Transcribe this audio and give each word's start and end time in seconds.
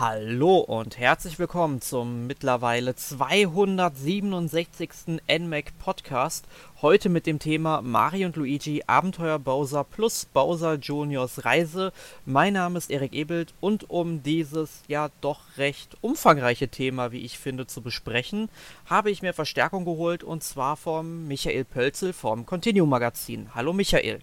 Hallo 0.00 0.58
und 0.58 0.96
herzlich 0.96 1.40
willkommen 1.40 1.80
zum 1.80 2.28
mittlerweile 2.28 2.94
267. 2.94 4.90
NMAC 5.26 5.76
Podcast. 5.80 6.46
Heute 6.80 7.08
mit 7.08 7.26
dem 7.26 7.40
Thema 7.40 7.82
Mario 7.82 8.28
und 8.28 8.36
Luigi 8.36 8.84
Abenteuer 8.86 9.40
Bowser 9.40 9.82
plus 9.82 10.24
Bowser 10.26 10.74
Juniors 10.74 11.44
Reise. 11.44 11.92
Mein 12.24 12.52
Name 12.52 12.78
ist 12.78 12.92
Erik 12.92 13.12
Ebelt 13.12 13.54
und 13.58 13.90
um 13.90 14.22
dieses 14.22 14.84
ja 14.86 15.10
doch 15.20 15.40
recht 15.56 15.96
umfangreiche 16.00 16.68
Thema, 16.68 17.10
wie 17.10 17.24
ich 17.24 17.36
finde, 17.36 17.66
zu 17.66 17.82
besprechen, 17.82 18.50
habe 18.86 19.10
ich 19.10 19.20
mir 19.20 19.32
Verstärkung 19.32 19.84
geholt 19.84 20.22
und 20.22 20.44
zwar 20.44 20.76
vom 20.76 21.26
Michael 21.26 21.64
Pölzel 21.64 22.12
vom 22.12 22.46
Continuum 22.46 22.88
Magazin. 22.88 23.48
Hallo 23.52 23.72
Michael. 23.72 24.20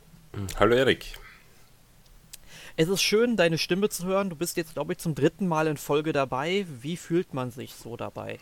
Hallo 0.57 0.73
Erik. 0.73 1.19
Es 2.77 2.89
ist 2.89 3.01
schön, 3.01 3.37
deine 3.37 3.57
Stimme 3.57 3.87
zu 3.87 4.05
hören. 4.05 4.29
Du 4.29 4.35
bist 4.35 4.57
jetzt, 4.57 4.73
glaube 4.73 4.93
ich, 4.93 4.99
zum 4.99 5.15
dritten 5.15 5.47
Mal 5.47 5.67
in 5.67 5.77
Folge 5.77 6.11
dabei. 6.11 6.65
Wie 6.81 6.97
fühlt 6.97 7.33
man 7.33 7.49
sich 7.49 7.73
so 7.73 7.95
dabei? 7.95 8.37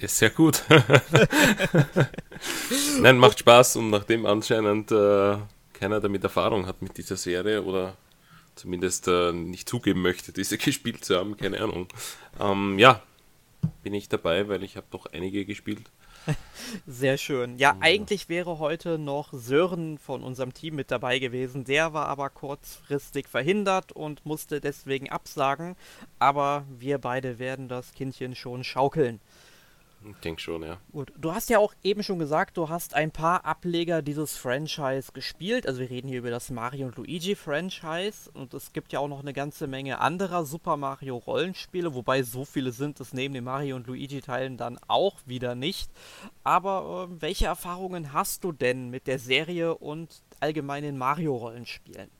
Ist 0.00 0.18
sehr 0.18 0.28
gut. 0.28 0.62
Nein, 3.00 3.16
macht 3.16 3.38
Spaß 3.38 3.76
und 3.76 3.88
nachdem 3.88 4.26
anscheinend 4.26 4.92
äh, 4.92 5.38
keiner 5.72 6.00
damit 6.00 6.24
Erfahrung 6.24 6.66
hat 6.66 6.82
mit 6.82 6.98
dieser 6.98 7.16
Serie 7.16 7.62
oder 7.62 7.96
zumindest 8.54 9.08
äh, 9.08 9.32
nicht 9.32 9.66
zugeben 9.66 10.02
möchte, 10.02 10.32
diese 10.32 10.58
gespielt 10.58 11.06
zu 11.06 11.16
haben, 11.16 11.38
keine 11.38 11.62
Ahnung. 11.62 11.88
Ähm, 12.38 12.78
ja, 12.78 13.02
bin 13.82 13.94
ich 13.94 14.10
dabei, 14.10 14.46
weil 14.48 14.62
ich 14.62 14.76
habe 14.76 14.86
doch 14.90 15.06
einige 15.06 15.46
gespielt. 15.46 15.90
Sehr 16.86 17.18
schön. 17.18 17.58
Ja, 17.58 17.76
eigentlich 17.80 18.28
wäre 18.28 18.58
heute 18.58 18.98
noch 18.98 19.32
Sören 19.32 19.98
von 19.98 20.22
unserem 20.22 20.54
Team 20.54 20.74
mit 20.74 20.90
dabei 20.90 21.18
gewesen. 21.18 21.64
Der 21.64 21.92
war 21.92 22.06
aber 22.06 22.30
kurzfristig 22.30 23.28
verhindert 23.28 23.92
und 23.92 24.24
musste 24.24 24.60
deswegen 24.60 25.10
absagen. 25.10 25.76
Aber 26.18 26.64
wir 26.68 26.98
beide 26.98 27.38
werden 27.38 27.68
das 27.68 27.92
Kindchen 27.92 28.34
schon 28.34 28.64
schaukeln. 28.64 29.20
Ich 30.06 30.16
denke 30.18 30.40
schon, 30.40 30.62
ja. 30.62 30.78
Gut, 30.92 31.12
du 31.16 31.32
hast 31.32 31.48
ja 31.48 31.58
auch 31.58 31.72
eben 31.82 32.02
schon 32.02 32.18
gesagt, 32.18 32.56
du 32.56 32.68
hast 32.68 32.94
ein 32.94 33.10
paar 33.10 33.44
Ableger 33.44 34.02
dieses 34.02 34.36
Franchise 34.36 35.12
gespielt. 35.12 35.66
Also 35.66 35.80
wir 35.80 35.88
reden 35.88 36.08
hier 36.08 36.18
über 36.18 36.30
das 36.30 36.50
Mario 36.50 36.86
und 36.86 36.96
Luigi 36.96 37.34
Franchise 37.34 38.30
und 38.32 38.52
es 38.52 38.72
gibt 38.72 38.92
ja 38.92 39.00
auch 39.00 39.08
noch 39.08 39.20
eine 39.20 39.32
ganze 39.32 39.66
Menge 39.66 40.00
anderer 40.00 40.44
Super 40.44 40.76
Mario 40.76 41.16
Rollenspiele, 41.16 41.94
wobei 41.94 42.22
so 42.22 42.44
viele 42.44 42.72
sind 42.72 43.00
es 43.00 43.12
neben 43.14 43.34
den 43.34 43.44
Mario 43.44 43.76
und 43.76 43.86
Luigi 43.86 44.20
Teilen 44.20 44.56
dann 44.56 44.78
auch 44.88 45.16
wieder 45.24 45.54
nicht. 45.54 45.90
Aber 46.42 47.08
äh, 47.10 47.22
welche 47.22 47.46
Erfahrungen 47.46 48.12
hast 48.12 48.44
du 48.44 48.52
denn 48.52 48.90
mit 48.90 49.06
der 49.06 49.18
Serie 49.18 49.74
und 49.74 50.22
allgemeinen 50.40 50.98
Mario 50.98 51.34
Rollenspielen? 51.36 52.10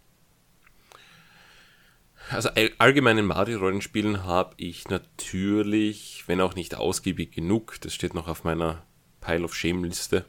Also 2.31 2.49
allgemein 2.79 3.19
in 3.19 3.27
Mario-Rollenspielen 3.27 4.25
habe 4.25 4.55
ich 4.57 4.89
natürlich, 4.89 6.25
wenn 6.27 6.41
auch 6.41 6.55
nicht 6.55 6.75
ausgiebig 6.75 7.33
genug, 7.33 7.77
das 7.81 7.95
steht 7.95 8.15
noch 8.15 8.29
auf 8.29 8.45
meiner 8.45 8.83
Pile 9.21 9.45
of 9.45 9.55
Shame-Liste, 9.55 10.25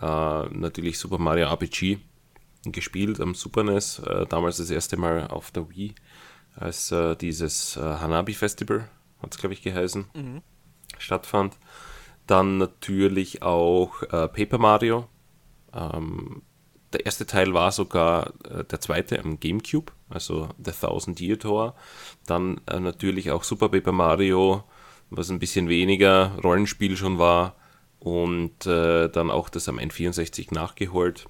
äh, 0.00 0.48
natürlich 0.48 0.98
Super 0.98 1.18
Mario 1.18 1.46
RPG 1.46 1.98
gespielt 2.64 3.20
am 3.20 3.34
Super 3.34 3.64
NES, 3.64 4.00
äh, 4.00 4.26
damals 4.26 4.56
das 4.56 4.70
erste 4.70 4.96
Mal 4.96 5.28
auf 5.28 5.50
der 5.50 5.68
Wii, 5.70 5.94
als 6.54 6.90
äh, 6.90 7.16
dieses 7.16 7.76
äh, 7.76 7.80
Hanabi 7.80 8.34
Festival, 8.34 8.88
hat 9.20 9.34
es 9.34 9.38
glaube 9.38 9.54
ich 9.54 9.62
geheißen, 9.62 10.06
mhm. 10.14 10.42
stattfand. 10.98 11.56
Dann 12.26 12.58
natürlich 12.58 13.42
auch 13.42 14.02
äh, 14.02 14.28
Paper 14.28 14.58
Mario. 14.58 15.08
Ähm, 15.72 16.42
der 16.96 17.04
erste 17.04 17.26
Teil 17.26 17.52
war 17.52 17.72
sogar 17.72 18.32
äh, 18.50 18.64
der 18.64 18.80
zweite 18.80 19.22
am 19.22 19.38
GameCube, 19.38 19.92
also 20.08 20.48
The 20.62 20.72
Thousand 20.72 21.20
Year 21.20 21.38
Tour. 21.38 21.74
Dann 22.26 22.60
äh, 22.66 22.80
natürlich 22.80 23.30
auch 23.30 23.44
Super 23.44 23.68
Paper 23.68 23.92
Mario, 23.92 24.64
was 25.10 25.30
ein 25.30 25.38
bisschen 25.38 25.68
weniger 25.68 26.32
Rollenspiel 26.42 26.96
schon 26.96 27.18
war. 27.18 27.54
Und 27.98 28.66
äh, 28.66 29.08
dann 29.08 29.30
auch 29.30 29.48
das 29.48 29.68
am 29.68 29.78
N64 29.78 30.54
nachgeholt. 30.54 31.26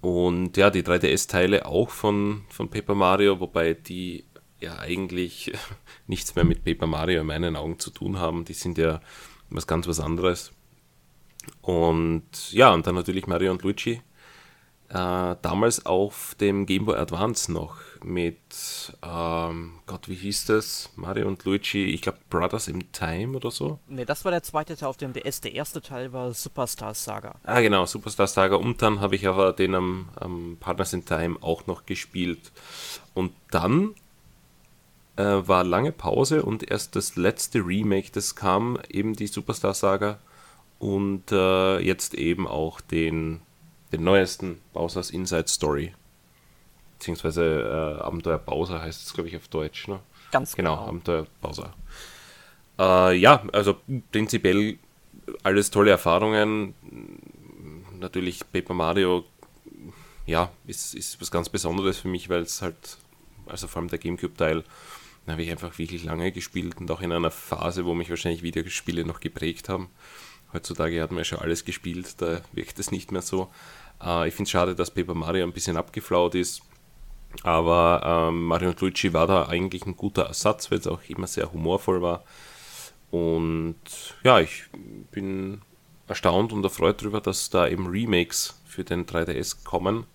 Und 0.00 0.56
ja, 0.56 0.70
die 0.70 0.82
3DS-Teile 0.82 1.66
auch 1.66 1.90
von, 1.90 2.44
von 2.48 2.68
Paper 2.68 2.94
Mario, 2.94 3.40
wobei 3.40 3.74
die 3.74 4.24
ja 4.60 4.78
eigentlich 4.78 5.52
nichts 6.06 6.36
mehr 6.36 6.44
mit 6.44 6.64
Paper 6.64 6.86
Mario 6.86 7.22
in 7.22 7.26
meinen 7.26 7.56
Augen 7.56 7.80
zu 7.80 7.90
tun 7.90 8.18
haben. 8.18 8.44
Die 8.44 8.54
sind 8.54 8.78
ja 8.78 9.00
was 9.50 9.66
ganz 9.66 9.88
was 9.88 9.98
anderes. 9.98 10.52
Und 11.62 12.52
ja, 12.52 12.72
und 12.72 12.86
dann 12.86 12.94
natürlich 12.94 13.26
Mario 13.26 13.50
und 13.50 13.62
Luigi 13.62 14.02
äh, 14.88 15.36
damals 15.42 15.84
auf 15.84 16.36
dem 16.40 16.64
Game 16.66 16.84
Boy 16.84 16.96
Advance 16.96 17.50
noch 17.52 17.76
mit, 18.04 18.38
ähm, 19.02 19.80
Gott, 19.86 20.08
wie 20.08 20.14
hieß 20.14 20.46
das? 20.46 20.90
Mario 20.94 21.26
und 21.26 21.44
Luigi, 21.44 21.86
ich 21.86 22.02
glaube 22.02 22.18
Brothers 22.30 22.68
in 22.68 22.92
Time 22.92 23.36
oder 23.36 23.50
so. 23.50 23.80
Ne, 23.88 24.06
das 24.06 24.24
war 24.24 24.30
der 24.30 24.44
zweite 24.44 24.76
Teil 24.76 24.88
auf 24.88 24.96
dem 24.96 25.12
DS. 25.12 25.40
Der 25.40 25.54
erste 25.54 25.82
Teil 25.82 26.12
war 26.12 26.32
Superstar 26.32 26.94
Saga. 26.94 27.34
Ah, 27.42 27.60
genau, 27.60 27.84
Superstar 27.86 28.28
Saga. 28.28 28.56
Und 28.56 28.80
dann 28.80 29.00
habe 29.00 29.16
ich 29.16 29.26
aber 29.26 29.52
den 29.52 29.74
am, 29.74 30.08
am 30.14 30.56
Partners 30.60 30.92
in 30.92 31.04
Time 31.04 31.36
auch 31.40 31.66
noch 31.66 31.84
gespielt. 31.84 32.52
Und 33.12 33.32
dann 33.50 33.94
äh, 35.16 35.24
war 35.24 35.64
lange 35.64 35.90
Pause 35.90 36.44
und 36.44 36.70
erst 36.70 36.94
das 36.94 37.16
letzte 37.16 37.58
Remake, 37.58 38.10
das 38.12 38.36
kam, 38.36 38.78
eben 38.88 39.14
die 39.14 39.26
Superstar 39.26 39.74
Saga. 39.74 40.18
Und 40.78 41.32
äh, 41.32 41.78
jetzt 41.80 42.14
eben 42.14 42.46
auch 42.46 42.80
den 42.80 43.40
den 43.92 44.04
neuesten 44.04 44.60
Bowser's 44.72 45.10
Inside 45.10 45.48
Story. 45.48 45.94
Beziehungsweise 46.98 47.98
äh, 47.98 48.02
Abenteuer 48.02 48.38
Bowser 48.38 48.80
heißt 48.80 49.06
es, 49.06 49.12
glaube 49.12 49.28
ich, 49.28 49.36
auf 49.36 49.48
Deutsch. 49.48 49.88
Ne? 49.88 50.00
Ganz 50.32 50.56
genau. 50.56 50.76
Genau, 50.76 50.88
Abenteuer 50.88 51.26
Bowser. 51.40 51.74
Äh, 52.78 53.16
ja, 53.16 53.42
also 53.52 53.76
prinzipiell 54.12 54.78
alles 55.42 55.70
tolle 55.70 55.90
Erfahrungen. 55.90 56.74
Natürlich 57.98 58.40
Paper 58.52 58.74
Mario, 58.74 59.24
ja, 60.26 60.50
ist, 60.66 60.94
ist 60.94 61.20
was 61.20 61.30
ganz 61.30 61.48
Besonderes 61.48 61.98
für 61.98 62.08
mich, 62.08 62.28
weil 62.28 62.42
es 62.42 62.62
halt, 62.62 62.98
also 63.46 63.66
vor 63.68 63.80
allem 63.80 63.88
der 63.88 63.98
Gamecube-Teil, 63.98 64.64
habe 65.26 65.42
ich 65.42 65.50
einfach 65.50 65.76
wirklich 65.78 66.04
lange 66.04 66.30
gespielt 66.30 66.76
und 66.78 66.90
auch 66.90 67.00
in 67.00 67.12
einer 67.12 67.30
Phase, 67.30 67.84
wo 67.84 67.94
mich 67.94 68.10
wahrscheinlich 68.10 68.42
Videospiele 68.42 69.04
noch 69.04 69.20
geprägt 69.20 69.68
haben. 69.68 69.88
Heutzutage 70.52 71.02
hat 71.02 71.10
man 71.10 71.18
ja 71.18 71.24
schon 71.24 71.40
alles 71.40 71.64
gespielt, 71.64 72.20
da 72.20 72.40
wirkt 72.52 72.78
es 72.78 72.90
nicht 72.90 73.12
mehr 73.12 73.22
so. 73.22 73.50
Äh, 74.02 74.28
ich 74.28 74.34
finde 74.34 74.44
es 74.44 74.50
schade, 74.50 74.74
dass 74.74 74.90
Paper 74.90 75.14
Mario 75.14 75.44
ein 75.44 75.52
bisschen 75.52 75.76
abgeflaut 75.76 76.34
ist. 76.34 76.62
Aber 77.42 78.28
ähm, 78.28 78.44
Mario 78.46 78.70
und 78.70 78.80
Luigi 78.80 79.12
war 79.12 79.26
da 79.26 79.46
eigentlich 79.46 79.84
ein 79.84 79.96
guter 79.96 80.24
Ersatz, 80.24 80.70
weil 80.70 80.78
es 80.78 80.86
auch 80.86 81.00
immer 81.08 81.26
sehr 81.26 81.52
humorvoll 81.52 82.00
war. 82.00 82.24
Und 83.10 83.76
ja, 84.24 84.40
ich 84.40 84.64
bin 85.10 85.60
erstaunt 86.06 86.52
und 86.52 86.64
erfreut 86.64 87.02
darüber, 87.02 87.20
dass 87.20 87.50
da 87.50 87.68
eben 87.68 87.86
Remakes 87.86 88.60
für 88.64 88.84
den 88.84 89.06
3DS 89.06 89.64
kommen, 89.64 90.06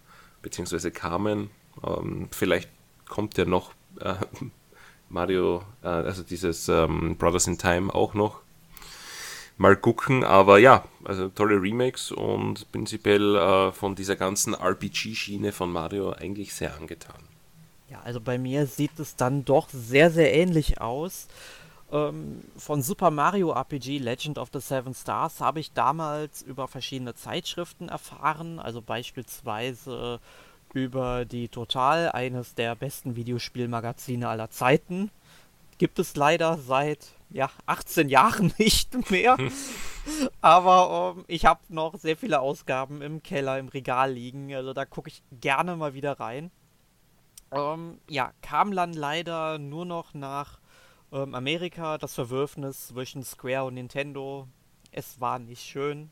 beziehungsweise 0.41 0.91
kamen. 0.91 1.49
Ähm, 1.85 2.27
vielleicht 2.31 2.69
kommt 3.07 3.37
ja 3.37 3.45
noch 3.45 3.71
äh, 3.99 4.15
Mario, 5.09 5.63
äh, 5.83 5.87
also 5.87 6.23
dieses 6.23 6.69
ähm, 6.69 7.17
Brothers 7.17 7.47
in 7.47 7.57
Time 7.57 7.93
auch 7.93 8.13
noch 8.13 8.41
mal 9.57 9.75
gucken. 9.75 10.23
Aber 10.23 10.57
ja, 10.59 10.85
also 11.03 11.29
tolle 11.29 11.61
Remakes 11.61 12.11
und 12.11 12.71
prinzipiell 12.71 13.35
äh, 13.35 13.71
von 13.71 13.95
dieser 13.95 14.15
ganzen 14.15 14.53
RPG-Schiene 14.53 15.51
von 15.51 15.71
Mario 15.71 16.11
eigentlich 16.11 16.53
sehr 16.53 16.75
angetan. 16.75 17.21
Ja, 17.89 18.01
also 18.03 18.21
bei 18.21 18.37
mir 18.37 18.67
sieht 18.67 18.99
es 18.99 19.15
dann 19.15 19.43
doch 19.43 19.67
sehr, 19.69 20.11
sehr 20.11 20.33
ähnlich 20.33 20.79
aus. 20.79 21.27
Ähm, 21.91 22.41
von 22.55 22.81
Super 22.81 23.11
Mario 23.11 23.51
RPG 23.51 23.97
Legend 23.97 24.37
of 24.37 24.49
the 24.53 24.61
Seven 24.61 24.93
Stars 24.93 25.41
habe 25.41 25.59
ich 25.59 25.73
damals 25.73 26.41
über 26.41 26.67
verschiedene 26.67 27.15
Zeitschriften 27.15 27.89
erfahren, 27.89 28.59
also 28.59 28.81
beispielsweise 28.81 30.21
über 30.73 31.25
die 31.25 31.49
Total, 31.49 32.11
eines 32.11 32.55
der 32.55 32.75
besten 32.75 33.17
Videospielmagazine 33.17 34.29
aller 34.29 34.49
Zeiten. 34.49 35.11
Gibt 35.77 35.99
es 35.99 36.15
leider 36.15 36.57
seit 36.57 37.07
ja, 37.31 37.49
18 37.65 38.09
Jahren 38.09 38.53
nicht 38.57 39.09
mehr. 39.09 39.37
Aber 40.41 41.15
ähm, 41.17 41.25
ich 41.27 41.45
habe 41.45 41.61
noch 41.69 41.95
sehr 41.97 42.17
viele 42.17 42.39
Ausgaben 42.39 43.01
im 43.01 43.23
Keller, 43.23 43.59
im 43.59 43.67
Regal 43.67 44.13
liegen. 44.13 44.53
Also 44.53 44.73
da 44.73 44.85
gucke 44.85 45.09
ich 45.09 45.23
gerne 45.31 45.75
mal 45.75 45.93
wieder 45.93 46.19
rein. 46.19 46.51
Ähm, 47.51 47.99
ja, 48.09 48.33
kam 48.41 48.73
dann 48.73 48.93
leider 48.93 49.59
nur 49.59 49.85
noch 49.85 50.13
nach 50.13 50.59
ähm, 51.11 51.35
Amerika 51.35 51.97
das 51.97 52.15
Verwürfnis 52.15 52.87
zwischen 52.87 53.23
Square 53.23 53.65
und 53.65 53.75
Nintendo. 53.75 54.47
Es 54.91 55.19
war 55.19 55.39
nicht 55.39 55.63
schön. 55.63 56.09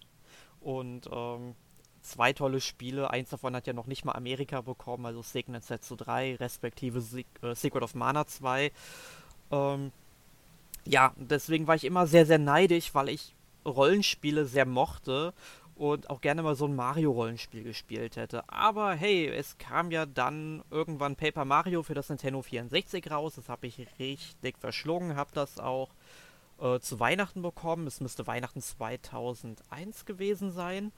Und 0.59 1.09
ähm, 1.11 1.55
zwei 2.01 2.33
tolle 2.33 2.61
Spiele. 2.61 3.09
Eins 3.09 3.29
davon 3.29 3.55
hat 3.55 3.67
ja 3.67 3.73
noch 3.73 3.87
nicht 3.87 4.05
mal 4.05 4.13
Amerika 4.13 4.61
bekommen, 4.61 5.05
also 5.05 5.21
Signet 5.21 5.63
Setsu 5.63 5.95
3, 5.95 6.35
respektive 6.35 7.01
Se 7.01 7.23
äh, 7.41 7.55
Secret 7.55 7.83
of 7.83 7.95
Mana 7.95 8.25
2. 8.27 8.71
Ähm, 9.51 9.91
ja, 10.89 11.13
deswegen 11.17 11.67
war 11.67 11.75
ich 11.75 11.85
immer 11.85 12.07
sehr, 12.07 12.25
sehr 12.25 12.39
neidisch, 12.39 12.95
weil 12.95 13.09
ich 13.09 13.35
Rollenspiele 13.63 14.45
sehr 14.45 14.65
mochte 14.65 15.33
und 15.75 16.09
auch 16.09 16.19
gerne 16.19 16.41
mal 16.41 16.55
so 16.55 16.65
ein 16.65 16.75
Mario-Rollenspiel 16.75 17.63
gespielt 17.63 18.15
hätte. 18.15 18.43
Aber 18.49 18.93
hey, 18.95 19.27
es 19.27 19.59
kam 19.59 19.91
ja 19.91 20.07
dann 20.07 20.63
irgendwann 20.71 21.15
Paper 21.15 21.45
Mario 21.45 21.83
für 21.83 21.93
das 21.93 22.09
Nintendo 22.09 22.41
64 22.41 23.11
raus. 23.11 23.35
Das 23.35 23.49
habe 23.49 23.67
ich 23.67 23.87
richtig 23.99 24.57
verschlungen, 24.57 25.15
habe 25.15 25.29
das 25.33 25.59
auch 25.59 25.89
äh, 26.59 26.79
zu 26.79 26.99
Weihnachten 26.99 27.43
bekommen. 27.43 27.85
Es 27.85 28.01
müsste 28.01 28.25
Weihnachten 28.25 28.61
2001 28.61 30.05
gewesen 30.05 30.51
sein. 30.51 30.91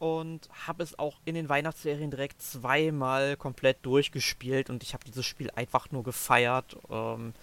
Und 0.00 0.48
habe 0.66 0.82
es 0.82 0.98
auch 0.98 1.20
in 1.24 1.36
den 1.36 1.48
Weihnachtsserien 1.48 2.10
direkt 2.10 2.42
zweimal 2.42 3.36
komplett 3.36 3.86
durchgespielt 3.86 4.68
und 4.68 4.82
ich 4.82 4.94
habe 4.94 5.04
dieses 5.04 5.24
Spiel 5.24 5.48
einfach 5.52 5.92
nur 5.92 6.02
gefeiert. 6.02 6.76
Ähm, 6.90 7.34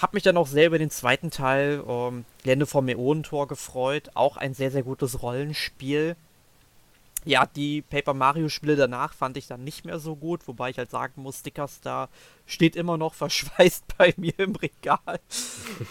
hab 0.00 0.14
mich 0.14 0.22
dann 0.22 0.36
auch 0.36 0.46
sehr 0.46 0.66
über 0.66 0.78
den 0.78 0.90
zweiten 0.90 1.30
Teil, 1.30 1.84
ähm, 1.86 2.24
Gelände 2.42 2.66
vom 2.66 2.86
Meonentor, 2.86 3.46
gefreut. 3.48 4.10
Auch 4.14 4.36
ein 4.38 4.54
sehr, 4.54 4.70
sehr 4.70 4.82
gutes 4.82 5.22
Rollenspiel. 5.22 6.16
Ja, 7.26 7.44
die 7.44 7.82
Paper 7.82 8.14
Mario-Spiele 8.14 8.76
danach 8.76 9.12
fand 9.12 9.36
ich 9.36 9.46
dann 9.46 9.62
nicht 9.62 9.84
mehr 9.84 9.98
so 9.98 10.16
gut, 10.16 10.48
wobei 10.48 10.70
ich 10.70 10.78
halt 10.78 10.90
sagen 10.90 11.22
muss, 11.22 11.40
Sticker 11.40 11.68
Star 11.68 12.08
steht 12.46 12.76
immer 12.76 12.96
noch 12.96 13.12
verschweißt 13.22 13.84
bei 13.98 14.14
mir 14.16 14.38
im 14.38 14.56
Regal. 14.56 15.20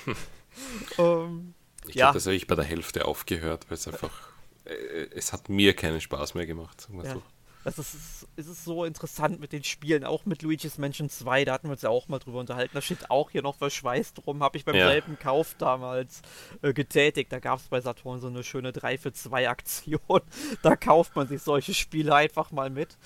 ähm, 0.97 1.53
ich 1.87 1.95
ja. 1.95 2.05
glaube, 2.05 2.17
das 2.17 2.25
habe 2.25 2.35
ich 2.35 2.47
bei 2.47 2.55
der 2.55 2.65
Hälfte 2.65 3.05
aufgehört, 3.05 3.65
weil 3.69 3.75
es 3.75 3.87
einfach, 3.87 4.31
äh, 4.65 5.07
es 5.15 5.33
hat 5.33 5.49
mir 5.49 5.75
keinen 5.75 6.01
Spaß 6.01 6.33
mehr 6.33 6.47
gemacht, 6.47 6.81
sagen 6.81 6.97
wir 6.97 7.05
ja. 7.05 7.13
so. 7.13 7.21
Also 7.65 7.81
es 7.81 7.93
ist, 7.93 8.27
es 8.37 8.47
ist 8.47 8.63
so 8.63 8.85
interessant 8.85 9.39
mit 9.39 9.51
den 9.51 9.63
Spielen, 9.63 10.05
auch 10.05 10.25
mit 10.25 10.41
Luigi's 10.41 10.77
Mansion 10.77 11.09
2, 11.09 11.45
da 11.45 11.53
hatten 11.53 11.67
wir 11.67 11.73
uns 11.73 11.81
ja 11.81 11.89
auch 11.89 12.07
mal 12.07 12.19
drüber 12.19 12.39
unterhalten. 12.39 12.71
Da 12.73 12.81
steht 12.81 13.09
auch 13.11 13.31
hier 13.31 13.41
noch 13.41 13.55
verschweißt 13.55 14.25
drum, 14.25 14.41
habe 14.41 14.57
ich 14.57 14.65
beim 14.65 14.75
ja. 14.75 14.87
selben 14.87 15.19
Kauf 15.19 15.55
damals 15.57 16.21
äh, 16.61 16.73
getätigt. 16.73 17.31
Da 17.31 17.39
gab 17.39 17.59
es 17.59 17.67
bei 17.67 17.81
Saturn 17.81 18.19
so 18.19 18.27
eine 18.27 18.43
schöne 18.43 18.71
3 18.71 18.97
für 18.97 19.11
2 19.13 19.49
Aktion. 19.49 19.99
Da 20.61 20.75
kauft 20.75 21.15
man 21.15 21.27
sich 21.27 21.41
solche 21.41 21.73
Spiele 21.73 22.13
einfach 22.13 22.51
mal 22.51 22.69
mit. 22.69 22.97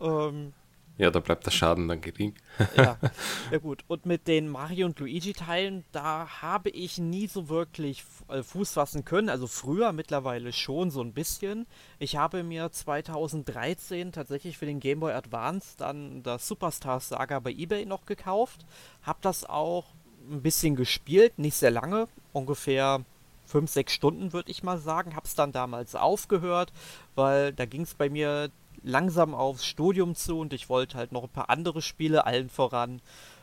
Ähm, 0.00 0.52
ja, 1.00 1.10
da 1.10 1.20
bleibt 1.20 1.46
der 1.46 1.50
Schaden 1.50 1.88
dann 1.88 2.02
gering. 2.02 2.34
ja, 2.76 2.98
ja 3.50 3.58
gut. 3.58 3.84
Und 3.88 4.04
mit 4.04 4.28
den 4.28 4.48
Mario 4.50 4.84
und 4.84 4.98
Luigi-Teilen, 5.00 5.82
da 5.92 6.42
habe 6.42 6.68
ich 6.68 6.98
nie 6.98 7.26
so 7.26 7.48
wirklich 7.48 8.04
äh, 8.28 8.42
Fuß 8.42 8.74
fassen 8.74 9.06
können. 9.06 9.30
Also 9.30 9.46
früher 9.46 9.92
mittlerweile 9.92 10.52
schon 10.52 10.90
so 10.90 11.00
ein 11.00 11.14
bisschen. 11.14 11.66
Ich 11.98 12.16
habe 12.16 12.42
mir 12.42 12.70
2013 12.70 14.12
tatsächlich 14.12 14.58
für 14.58 14.66
den 14.66 14.78
Game 14.78 15.00
Boy 15.00 15.14
Advance 15.14 15.74
dann 15.78 16.22
das 16.22 16.46
Superstar 16.46 17.00
Saga 17.00 17.40
bei 17.40 17.52
eBay 17.52 17.86
noch 17.86 18.04
gekauft. 18.04 18.66
Habe 19.00 19.20
das 19.22 19.48
auch 19.48 19.86
ein 20.30 20.42
bisschen 20.42 20.76
gespielt, 20.76 21.38
nicht 21.38 21.56
sehr 21.56 21.70
lange, 21.70 22.08
ungefähr 22.34 23.06
5, 23.46 23.70
6 23.70 23.92
Stunden 23.92 24.32
würde 24.34 24.50
ich 24.50 24.62
mal 24.62 24.78
sagen. 24.78 25.16
Habe 25.16 25.26
es 25.26 25.34
dann 25.34 25.50
damals 25.50 25.94
aufgehört, 25.94 26.72
weil 27.14 27.54
da 27.54 27.64
ging 27.64 27.82
es 27.82 27.94
bei 27.94 28.10
mir 28.10 28.50
langsam 28.82 29.34
aufs 29.34 29.66
Studium 29.66 30.14
zu 30.14 30.38
und 30.38 30.52
ich 30.52 30.68
wollte 30.68 30.96
halt 30.96 31.12
noch 31.12 31.24
ein 31.24 31.28
paar 31.30 31.50
andere 31.50 31.82
Spiele, 31.82 32.26
allen 32.26 32.48
voran 32.48 33.00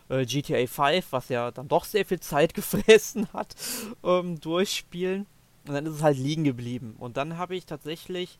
äh, 0.09 0.25
GTA 0.25 0.65
5, 0.67 1.07
was 1.11 1.29
ja 1.29 1.51
dann 1.51 1.67
doch 1.67 1.85
sehr 1.85 2.05
viel 2.05 2.19
Zeit 2.19 2.53
gefressen 2.55 3.27
hat, 3.33 3.55
ähm, 4.03 4.39
durchspielen. 4.39 5.25
Und 5.67 5.73
dann 5.73 5.85
ist 5.85 5.95
es 5.95 6.03
halt 6.03 6.17
liegen 6.17 6.45
geblieben. 6.45 6.95
Und 6.97 7.17
dann 7.17 7.37
habe 7.37 7.55
ich 7.55 7.65
tatsächlich 7.65 8.39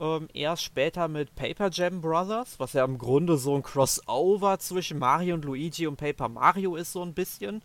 ähm, 0.00 0.28
erst 0.32 0.62
später 0.62 1.06
mit 1.08 1.34
Paper 1.34 1.68
Jam 1.70 2.00
Brothers, 2.00 2.58
was 2.58 2.72
ja 2.72 2.84
im 2.84 2.98
Grunde 2.98 3.36
so 3.36 3.54
ein 3.54 3.62
Crossover 3.62 4.58
zwischen 4.58 4.98
Mario 4.98 5.34
und 5.34 5.44
Luigi 5.44 5.86
und 5.86 5.96
Paper 5.96 6.28
Mario 6.28 6.76
ist, 6.76 6.92
so 6.92 7.02
ein 7.02 7.14
bisschen 7.14 7.62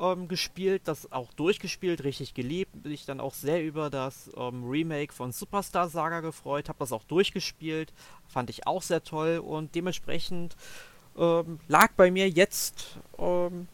ähm, 0.00 0.28
gespielt, 0.28 0.82
das 0.86 1.10
auch 1.12 1.32
durchgespielt, 1.32 2.04
richtig 2.04 2.34
geliebt. 2.34 2.82
Bin 2.82 2.92
ich 2.92 3.04
dann 3.04 3.20
auch 3.20 3.34
sehr 3.34 3.62
über 3.64 3.90
das 3.90 4.30
ähm, 4.36 4.68
Remake 4.68 5.12
von 5.12 5.32
Superstar 5.32 5.88
Saga 5.88 6.20
gefreut, 6.20 6.68
habe 6.68 6.78
das 6.78 6.92
auch 6.92 7.04
durchgespielt, 7.04 7.92
fand 8.28 8.50
ich 8.50 8.66
auch 8.66 8.82
sehr 8.82 9.02
toll 9.02 9.38
und 9.38 9.74
dementsprechend 9.74 10.56
ähm, 11.16 11.60
lag 11.68 11.92
bei 11.96 12.10
mir 12.10 12.28
jetzt 12.28 12.98
ähm, 13.18 13.68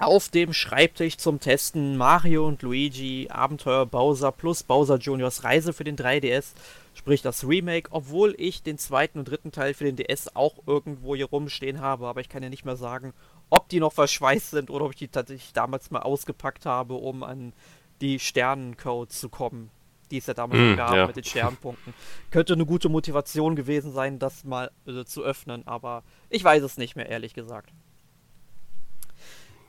auf 0.00 0.30
dem 0.30 0.54
Schreibtisch 0.54 1.18
zum 1.18 1.40
Testen 1.40 1.96
Mario 1.96 2.46
und 2.46 2.62
Luigi 2.62 3.28
Abenteuer 3.30 3.84
Bowser 3.84 4.32
plus 4.32 4.62
Bowser 4.62 4.96
Juniors 4.96 5.44
Reise 5.44 5.74
für 5.74 5.84
den 5.84 5.96
3DS, 5.96 6.52
sprich 6.94 7.20
das 7.20 7.46
Remake, 7.46 7.90
obwohl 7.92 8.34
ich 8.38 8.62
den 8.62 8.78
zweiten 8.78 9.18
und 9.18 9.28
dritten 9.28 9.52
Teil 9.52 9.74
für 9.74 9.84
den 9.84 9.96
DS 9.96 10.34
auch 10.34 10.54
irgendwo 10.66 11.14
hier 11.14 11.26
rumstehen 11.26 11.80
habe, 11.80 12.06
aber 12.06 12.22
ich 12.22 12.30
kann 12.30 12.42
ja 12.42 12.48
nicht 12.48 12.64
mehr 12.64 12.76
sagen, 12.76 13.12
ob 13.50 13.68
die 13.68 13.80
noch 13.80 13.92
verschweißt 13.92 14.50
sind 14.50 14.70
oder 14.70 14.86
ob 14.86 14.92
ich 14.92 14.98
die 14.98 15.08
tatsächlich 15.08 15.52
damals 15.52 15.90
mal 15.90 16.00
ausgepackt 16.00 16.66
habe, 16.66 16.94
um 16.94 17.22
an 17.22 17.52
die 18.00 18.18
Sternencodes 18.18 19.20
zu 19.20 19.28
kommen, 19.28 19.70
die 20.10 20.18
es 20.18 20.26
ja 20.26 20.34
damals 20.34 20.74
mm, 20.74 20.76
gab 20.76 20.94
ja. 20.94 21.06
mit 21.06 21.16
den 21.16 21.24
Sternpunkten. 21.24 21.92
Könnte 22.30 22.54
eine 22.54 22.64
gute 22.64 22.88
Motivation 22.88 23.56
gewesen 23.56 23.92
sein, 23.92 24.18
das 24.18 24.44
mal 24.44 24.70
äh, 24.86 25.04
zu 25.04 25.22
öffnen, 25.22 25.66
aber 25.66 26.04
ich 26.30 26.42
weiß 26.42 26.62
es 26.62 26.78
nicht 26.78 26.96
mehr, 26.96 27.08
ehrlich 27.08 27.34
gesagt. 27.34 27.72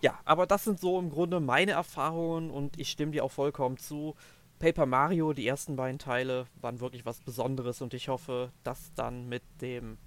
Ja, 0.02 0.20
aber 0.26 0.48
das 0.48 0.64
sind 0.64 0.80
so 0.80 0.98
im 0.98 1.10
Grunde 1.10 1.40
meine 1.40 1.72
Erfahrungen 1.72 2.50
und 2.50 2.80
ich 2.80 2.90
stimme 2.90 3.12
dir 3.12 3.24
auch 3.24 3.32
vollkommen 3.32 3.78
zu. 3.78 4.16
Paper 4.58 4.86
Mario, 4.86 5.34
die 5.34 5.48
ersten 5.48 5.76
beiden 5.76 6.00
Teile, 6.00 6.46
waren 6.60 6.80
wirklich 6.80 7.06
was 7.06 7.20
Besonderes 7.20 7.82
und 7.82 7.94
ich 7.94 8.10
hoffe, 8.10 8.52
dass 8.64 8.94
dann 8.94 9.28
mit 9.28 9.44
dem 9.60 9.98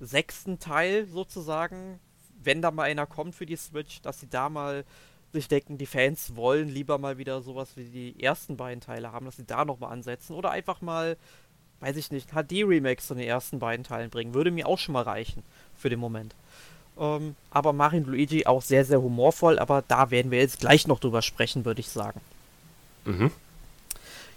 sechsten 0.00 0.58
Teil 0.58 1.06
sozusagen 1.06 2.00
wenn 2.44 2.62
da 2.62 2.70
mal 2.70 2.84
einer 2.84 3.06
kommt 3.06 3.34
für 3.34 3.46
die 3.46 3.56
Switch, 3.56 4.00
dass 4.02 4.20
sie 4.20 4.28
da 4.28 4.48
mal 4.48 4.84
sich 5.32 5.48
denken, 5.48 5.78
die 5.78 5.86
Fans 5.86 6.36
wollen 6.36 6.68
lieber 6.68 6.96
mal 6.98 7.18
wieder 7.18 7.42
sowas 7.42 7.76
wie 7.76 7.84
die 7.84 8.22
ersten 8.22 8.56
beiden 8.56 8.80
Teile 8.80 9.12
haben, 9.12 9.26
dass 9.26 9.36
sie 9.36 9.44
da 9.44 9.64
nochmal 9.64 9.92
ansetzen 9.92 10.34
oder 10.34 10.50
einfach 10.50 10.80
mal, 10.80 11.16
weiß 11.80 11.96
ich 11.96 12.10
nicht, 12.10 12.30
HD-Remakes 12.30 13.08
von 13.08 13.18
den 13.18 13.26
ersten 13.26 13.58
beiden 13.58 13.84
Teilen 13.84 14.10
bringen. 14.10 14.32
Würde 14.32 14.50
mir 14.50 14.66
auch 14.66 14.78
schon 14.78 14.92
mal 14.92 15.02
reichen 15.02 15.42
für 15.76 15.90
den 15.90 15.98
Moment. 15.98 16.34
Ähm, 16.98 17.34
aber 17.50 17.72
Mario 17.72 18.04
Luigi 18.04 18.46
auch 18.46 18.62
sehr, 18.62 18.84
sehr 18.84 19.02
humorvoll, 19.02 19.58
aber 19.58 19.82
da 19.86 20.10
werden 20.10 20.30
wir 20.30 20.38
jetzt 20.38 20.60
gleich 20.60 20.86
noch 20.86 21.00
drüber 21.00 21.22
sprechen, 21.22 21.64
würde 21.64 21.80
ich 21.80 21.88
sagen. 21.88 22.20
Mhm. 23.04 23.30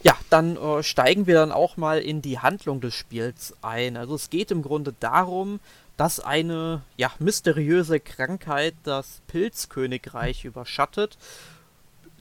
Ja, 0.04 0.16
dann 0.30 0.58
äh, 0.58 0.84
steigen 0.84 1.28
wir 1.28 1.36
dann 1.36 1.52
auch 1.52 1.78
mal 1.78 2.00
in 2.00 2.22
die 2.22 2.40
Handlung 2.40 2.82
des 2.82 2.94
Spiels 2.94 3.56
ein. 3.62 3.98
Also 3.98 4.16
es 4.16 4.30
geht 4.30 4.52
im 4.52 4.62
Grunde 4.62 4.94
darum, 5.00 5.60
dass 5.98 6.20
eine 6.20 6.84
ja, 6.96 7.12
mysteriöse 7.20 8.00
Krankheit 8.00 8.76
das 8.84 9.22
Pilzkönigreich 9.28 10.46
überschattet. 10.46 11.18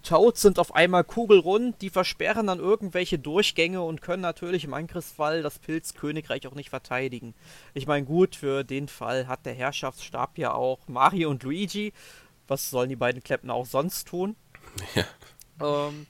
Toads 0.02 0.40
sind 0.40 0.60
auf 0.60 0.74
einmal 0.74 1.02
kugelrund, 1.02 1.82
die 1.82 1.90
versperren 1.90 2.46
dann 2.46 2.60
irgendwelche 2.60 3.18
Durchgänge 3.18 3.82
und 3.82 4.02
können 4.02 4.22
natürlich 4.22 4.62
im 4.62 4.72
Angriffsfall 4.72 5.42
das 5.42 5.58
Pilzkönigreich 5.58 6.46
auch 6.46 6.54
nicht 6.54 6.70
verteidigen. 6.70 7.34
Ich 7.74 7.88
meine, 7.88 8.06
gut, 8.06 8.36
für 8.36 8.62
den 8.62 8.86
Fall 8.86 9.26
hat 9.26 9.44
der 9.44 9.54
Herrschaftsstab 9.54 10.38
ja 10.38 10.54
auch 10.54 10.78
Mario 10.86 11.28
und 11.28 11.42
Luigi. 11.42 11.92
Was 12.46 12.70
sollen 12.70 12.88
die 12.88 12.96
beiden 12.96 13.22
Kleppen 13.22 13.50
auch 13.50 13.66
sonst 13.66 14.06
tun? 14.06 14.36
Ja. 14.94 15.88
Ähm, 15.88 16.06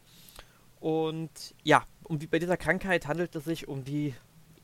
und 0.86 1.30
ja, 1.64 1.82
um 2.04 2.20
die, 2.20 2.28
bei 2.28 2.38
dieser 2.38 2.56
Krankheit 2.56 3.08
handelt 3.08 3.34
es 3.34 3.44
sich 3.44 3.66
um 3.66 3.82
die 3.82 4.14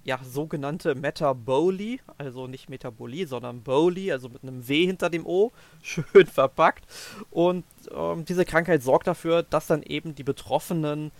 ja, 0.04 0.20
sogenannte 0.22 0.94
Metabolie, 0.94 1.98
also 2.16 2.46
nicht 2.46 2.68
Metabolie, 2.68 3.26
sondern 3.26 3.62
Boli, 3.62 4.12
also 4.12 4.28
mit 4.28 4.44
einem 4.44 4.68
W 4.68 4.86
hinter 4.86 5.10
dem 5.10 5.26
O, 5.26 5.50
schön 5.82 6.28
verpackt. 6.28 6.84
Und 7.32 7.64
ähm, 7.92 8.24
diese 8.24 8.44
Krankheit 8.44 8.84
sorgt 8.84 9.08
dafür, 9.08 9.42
dass 9.42 9.66
dann 9.66 9.82
eben 9.82 10.14
die 10.14 10.22
Betroffenen 10.22 11.10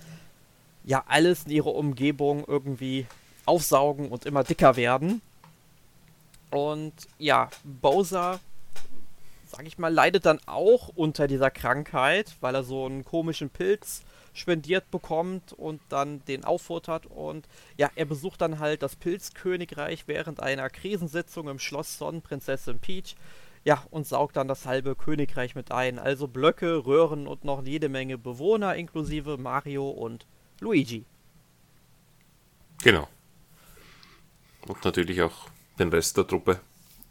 ja 0.85 1.03
alles 1.09 1.47
in 1.47 1.51
ihrer 1.51 1.75
Umgebung 1.75 2.45
irgendwie 2.47 3.09
aufsaugen 3.45 4.09
und 4.09 4.25
immer 4.25 4.45
dicker 4.45 4.77
werden. 4.77 5.21
Und 6.53 6.95
ja, 7.19 7.51
Bowser, 7.65 8.39
sag 9.51 9.67
ich 9.67 9.79
mal, 9.79 9.93
leidet 9.93 10.27
dann 10.27 10.39
auch 10.47 10.91
unter 10.95 11.27
dieser 11.27 11.51
Krankheit, 11.51 12.37
weil 12.41 12.55
er 12.55 12.63
so 12.63 12.87
einen 12.87 13.05
komischen 13.05 13.51
Pilz 13.51 14.05
spendiert 14.33 14.91
bekommt 14.91 15.53
und 15.53 15.81
dann 15.89 16.25
den 16.27 16.45
auffuttert. 16.45 17.07
Und 17.07 17.49
ja, 17.77 17.91
er 17.95 18.05
besucht 18.05 18.41
dann 18.41 18.59
halt 18.59 18.83
das 18.83 18.97
Pilzkönigreich 18.97 20.05
während 20.07 20.41
einer 20.41 20.71
Krisensitzung 20.71 21.49
im 21.49 21.59
Schloss 21.59 21.99
Sonnenprinzessin 21.99 22.79
Peach. 22.79 23.17
Ja, 23.65 23.85
und 23.91 24.07
saugt 24.07 24.37
dann 24.37 24.49
das 24.49 24.67
halbe 24.67 24.97
Königreich 24.97 25.55
mit 25.55 25.71
ein. 25.71 25.99
Also 25.99 26.27
Blöcke, 26.27 26.85
Röhren 26.85 27.29
und 27.29 27.45
noch 27.45 27.65
jede 27.65 27.89
Menge 27.89 28.19
Bewohner, 28.19 28.75
inklusive 28.75 29.39
Mario 29.39 29.89
und 29.89 30.27
Luigi. 30.61 31.05
Genau. 32.83 33.09
Und 34.67 34.85
natürlich 34.85 35.23
auch 35.23 35.49
den 35.79 35.91
Rest 35.91 36.17
der 36.17 36.27
Truppe, 36.27 36.61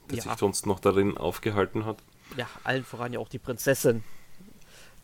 der 0.10 0.18
ja. 0.18 0.24
sich 0.24 0.34
sonst 0.34 0.66
noch 0.66 0.80
darin 0.80 1.18
aufgehalten 1.18 1.86
hat. 1.86 2.04
Ja, 2.38 2.48
allen 2.64 2.84
voran 2.84 3.14
ja 3.14 3.20
auch 3.20 3.30
die 3.30 3.40
Prinzessin, 3.40 4.04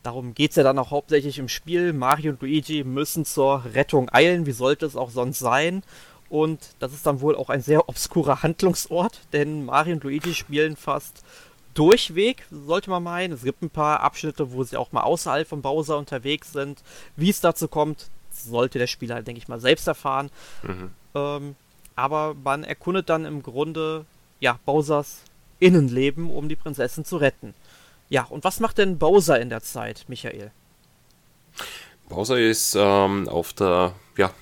Darum 0.02 0.34
geht 0.34 0.50
es 0.50 0.56
ja 0.56 0.62
dann 0.62 0.78
auch 0.78 0.90
hauptsächlich 0.90 1.38
im 1.38 1.48
Spiel. 1.48 1.92
Mario 1.92 2.32
und 2.32 2.40
Luigi 2.40 2.84
müssen 2.84 3.24
zur 3.24 3.64
Rettung 3.74 4.08
eilen, 4.12 4.46
wie 4.46 4.52
sollte 4.52 4.86
es 4.86 4.96
auch 4.96 5.10
sonst 5.10 5.38
sein. 5.38 5.82
Und 6.28 6.60
das 6.78 6.92
ist 6.92 7.06
dann 7.06 7.20
wohl 7.20 7.36
auch 7.36 7.48
ein 7.48 7.62
sehr 7.62 7.88
obskurer 7.88 8.42
Handlungsort, 8.42 9.20
denn 9.32 9.64
Mario 9.64 9.94
und 9.94 10.04
Luigi 10.04 10.34
spielen 10.34 10.76
fast 10.76 11.22
durchweg, 11.74 12.44
sollte 12.50 12.90
man 12.90 13.02
meinen. 13.02 13.32
Es 13.32 13.44
gibt 13.44 13.62
ein 13.62 13.70
paar 13.70 14.00
Abschnitte, 14.00 14.52
wo 14.52 14.62
sie 14.64 14.76
auch 14.76 14.92
mal 14.92 15.02
außerhalb 15.02 15.46
von 15.46 15.62
Bowser 15.62 15.96
unterwegs 15.96 16.52
sind. 16.52 16.82
Wie 17.16 17.30
es 17.30 17.40
dazu 17.40 17.68
kommt, 17.68 18.08
sollte 18.30 18.78
der 18.78 18.88
Spieler, 18.88 19.22
denke 19.22 19.40
ich 19.40 19.48
mal, 19.48 19.60
selbst 19.60 19.86
erfahren. 19.86 20.30
Mhm. 20.62 20.90
Ähm, 21.14 21.56
aber 21.94 22.34
man 22.34 22.64
erkundet 22.64 23.08
dann 23.08 23.24
im 23.24 23.42
Grunde, 23.42 24.04
ja, 24.40 24.58
Bowsers 24.64 25.22
Innenleben, 25.60 26.30
um 26.30 26.48
die 26.48 26.56
Prinzessin 26.56 27.04
zu 27.04 27.16
retten. 27.16 27.54
Ja, 28.08 28.24
und 28.24 28.44
was 28.44 28.60
macht 28.60 28.78
denn 28.78 28.98
Bowser 28.98 29.40
in 29.40 29.50
der 29.50 29.62
Zeit, 29.62 30.04
Michael? 30.08 30.50
Bowser 32.08 32.38
ist 32.38 32.74
ähm, 32.74 33.28
auf 33.28 33.52
der 33.52 33.94
ja, 34.16 34.32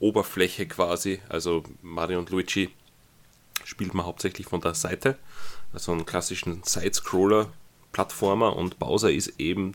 Oberfläche 0.00 0.66
quasi, 0.66 1.20
also 1.28 1.62
Mario 1.82 2.18
und 2.18 2.30
Luigi 2.30 2.70
spielt 3.64 3.94
man 3.94 4.04
hauptsächlich 4.04 4.46
von 4.46 4.60
der 4.60 4.74
Seite, 4.74 5.16
also 5.72 5.92
einen 5.92 6.06
klassischen 6.06 6.62
Side-Scroller-Plattformer 6.64 8.56
und 8.56 8.78
Bowser 8.78 9.12
ist 9.12 9.38
eben 9.38 9.72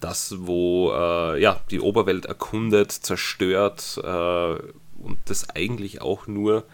das, 0.00 0.34
wo 0.40 0.92
äh, 0.92 1.40
ja, 1.40 1.60
die 1.70 1.80
Oberwelt 1.80 2.26
erkundet, 2.26 2.92
zerstört 2.92 3.98
äh, 4.02 4.54
und 5.02 5.18
das 5.24 5.48
eigentlich 5.50 6.02
auch 6.02 6.26
nur 6.26 6.64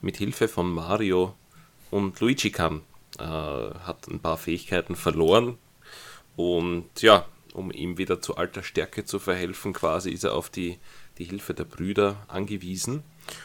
mit 0.00 0.16
Hilfe 0.16 0.46
von 0.46 0.70
Mario 0.70 1.34
und 1.90 2.20
Luigi 2.20 2.50
kann. 2.50 2.82
Äh, 3.18 3.22
hat 3.22 4.08
ein 4.08 4.20
paar 4.20 4.36
Fähigkeiten 4.36 4.94
verloren 4.94 5.58
und 6.36 7.00
ja, 7.00 7.24
um 7.54 7.70
ihm 7.70 7.96
wieder 7.96 8.20
zu 8.20 8.36
alter 8.36 8.62
Stärke 8.62 9.04
zu 9.06 9.18
verhelfen, 9.18 9.72
quasi 9.72 10.10
ist 10.10 10.24
er 10.24 10.34
auf 10.34 10.50
die, 10.50 10.78
die 11.16 11.24
Hilfe 11.24 11.54
der 11.54 11.64
Brüder 11.64 12.16
angewiesen. 12.28 13.02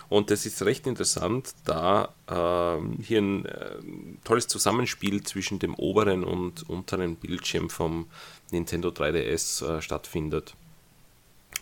Und 0.10 0.30
das 0.30 0.46
ist 0.46 0.62
recht 0.64 0.86
interessant, 0.86 1.56
da 1.64 2.14
äh, 2.28 3.02
hier 3.02 3.22
ein 3.22 3.46
äh, 3.46 3.78
tolles 4.26 4.48
Zusammenspiel 4.48 5.24
zwischen 5.24 5.60
dem 5.60 5.74
oberen 5.76 6.26
und 6.26 6.70
unteren 6.70 7.16
Bildschirm 7.16 7.70
vom 7.70 8.08
Nintendo 8.52 8.90
3DS 8.90 9.66
äh, 9.66 9.82
stattfindet. 9.82 10.56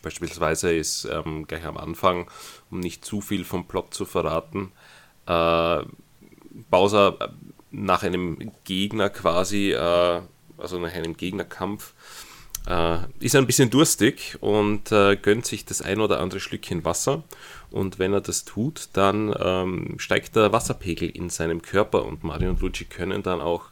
Beispielsweise 0.01 0.73
ist 0.73 1.05
ähm, 1.05 1.45
gleich 1.45 1.65
am 1.65 1.77
Anfang, 1.77 2.29
um 2.71 2.79
nicht 2.79 3.05
zu 3.05 3.21
viel 3.21 3.45
vom 3.45 3.67
Plot 3.67 3.93
zu 3.93 4.05
verraten, 4.05 4.71
äh, 5.27 5.83
Bowser 6.69 7.17
äh, 7.21 7.29
nach 7.71 8.03
einem 8.03 8.51
Gegner 8.63 9.09
quasi, 9.09 9.71
äh, 9.71 10.21
also 10.57 10.79
nach 10.79 10.93
einem 10.93 11.15
Gegnerkampf, 11.15 11.93
äh, 12.67 12.97
ist 13.19 13.35
ein 13.35 13.47
bisschen 13.47 13.69
durstig 13.69 14.37
und 14.41 14.91
äh, 14.91 15.15
gönnt 15.15 15.45
sich 15.45 15.65
das 15.65 15.81
ein 15.81 15.99
oder 15.99 16.19
andere 16.19 16.39
Schlückchen 16.39 16.85
Wasser. 16.85 17.23
Und 17.71 17.99
wenn 17.99 18.13
er 18.13 18.21
das 18.21 18.45
tut, 18.45 18.89
dann 18.93 19.33
ähm, 19.39 19.95
steigt 19.97 20.35
der 20.35 20.51
Wasserpegel 20.51 21.09
in 21.09 21.29
seinem 21.29 21.61
Körper 21.61 22.05
und 22.05 22.23
Mario 22.23 22.49
und 22.49 22.61
Luigi 22.61 22.85
können 22.85 23.23
dann 23.23 23.41
auch 23.41 23.65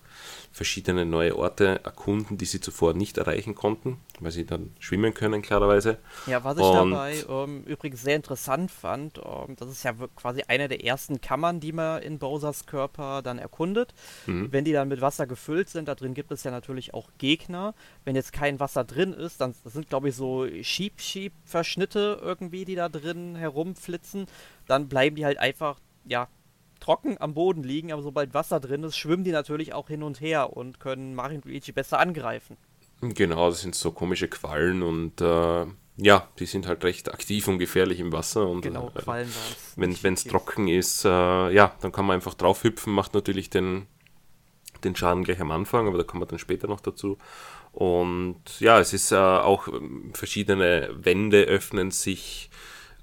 verschiedene 0.58 1.06
neue 1.06 1.38
Orte 1.38 1.80
erkunden, 1.86 2.38
die 2.38 2.46
sie 2.46 2.60
zuvor 2.60 2.96
nicht 2.96 3.20
erreichen 3.20 3.54
konnten, 3.54 4.00
weil 4.20 4.32
sie 4.32 4.46
dann 4.46 4.72
schwimmen 4.80 5.14
können, 5.14 5.44
klarerweise. 5.44 6.00
Ja, 6.26 6.44
was 6.44 6.58
ich 6.58 6.64
und 6.64 6.92
dabei 6.92 7.24
ähm, 7.30 7.64
übrigens 7.64 8.02
sehr 8.02 8.16
interessant 8.16 8.72
fand, 8.72 9.20
ähm, 9.20 9.56
das 9.56 9.70
ist 9.70 9.84
ja 9.84 9.94
quasi 10.16 10.42
eine 10.48 10.68
der 10.68 10.84
ersten 10.84 11.22
Kammern, 11.22 11.60
die 11.60 11.72
man 11.72 12.02
in 12.02 12.18
Bowsers 12.18 12.66
Körper 12.66 13.22
dann 13.22 13.38
erkundet. 13.38 13.94
Mhm. 14.26 14.52
Wenn 14.52 14.66
die 14.66 14.74
dann 14.74 14.88
mit 14.88 15.00
Wasser 15.00 15.28
gefüllt 15.28 15.70
sind, 15.70 15.88
da 15.88 15.94
drin 15.94 16.16
gibt 16.16 16.32
es 16.32 16.44
ja 16.44 16.50
natürlich 16.50 16.96
auch 16.96 17.12
Gegner. 17.20 17.76
Wenn 18.04 18.16
jetzt 18.16 18.34
kein 18.34 18.60
Wasser 18.60 18.84
drin 18.84 19.14
ist, 19.14 19.40
dann 19.40 19.54
das 19.64 19.74
sind, 19.74 19.90
glaube 19.90 20.10
ich, 20.10 20.16
so 20.16 20.48
Schieb-Schieb-Verschnitte 20.48 22.20
irgendwie, 22.20 22.66
die 22.66 22.76
da 22.76 22.90
drin 22.90 23.36
herumflitzen, 23.36 24.26
dann 24.66 24.88
bleiben 24.90 25.16
die 25.16 25.26
halt 25.26 25.38
einfach, 25.38 25.80
ja, 26.04 26.28
trocken 26.80 27.18
am 27.20 27.34
Boden 27.34 27.64
liegen, 27.64 27.92
aber 27.92 28.02
sobald 28.02 28.34
Wasser 28.34 28.60
drin 28.60 28.84
ist, 28.84 28.98
schwimmen 28.98 29.24
die 29.24 29.32
natürlich 29.32 29.74
auch 29.74 29.88
hin 29.88 30.04
und 30.04 30.22
her 30.22 30.56
und 30.56 30.80
können 30.80 31.16
Mario 31.16 31.38
und 31.38 31.46
Luigi 31.46 31.72
besser 31.72 32.00
angreifen. 32.00 32.58
Genau, 33.02 33.50
das 33.50 33.62
sind 33.62 33.76
so 33.76 33.92
komische 33.92 34.28
Quallen 34.28 34.82
und 34.82 35.22
äh, 35.22 35.66
ja, 35.98 36.28
die 36.40 36.46
sind 36.46 36.68
halt 36.68 36.84
recht 36.84 37.12
aktiv 37.12 37.48
und 37.48 37.58
gefährlich 37.58 38.00
im 38.00 38.12
Wasser. 38.12 38.48
Und, 38.48 38.62
genau, 38.62 38.92
äh, 38.96 39.02
Quallen 39.02 39.30
waren 39.76 39.98
Wenn 40.02 40.14
es 40.14 40.24
trocken 40.24 40.68
ist, 40.68 41.06
äh, 41.06 41.10
ja, 41.10 41.76
dann 41.82 41.92
kann 41.92 42.06
man 42.06 42.16
einfach 42.16 42.36
drauf 42.36 42.64
hüpfen, 42.64 42.94
macht 42.94 43.14
natürlich 43.14 43.50
den, 43.50 43.88
den 44.84 44.96
Schaden 44.96 45.24
gleich 45.24 45.42
am 45.42 45.52
Anfang, 45.52 45.88
aber 45.88 45.98
da 45.98 46.04
kommen 46.04 46.22
wir 46.22 46.28
dann 46.28 46.40
später 46.40 46.68
noch 46.68 46.82
dazu. 46.82 47.18
Und 47.72 48.60
ja, 48.60 48.80
es 48.80 48.94
ist 48.94 49.12
äh, 49.12 49.16
auch 49.16 49.68
ähm, 49.68 50.12
verschiedene 50.14 50.90
Wände 50.94 51.44
öffnen 51.44 51.92
sich 51.92 52.50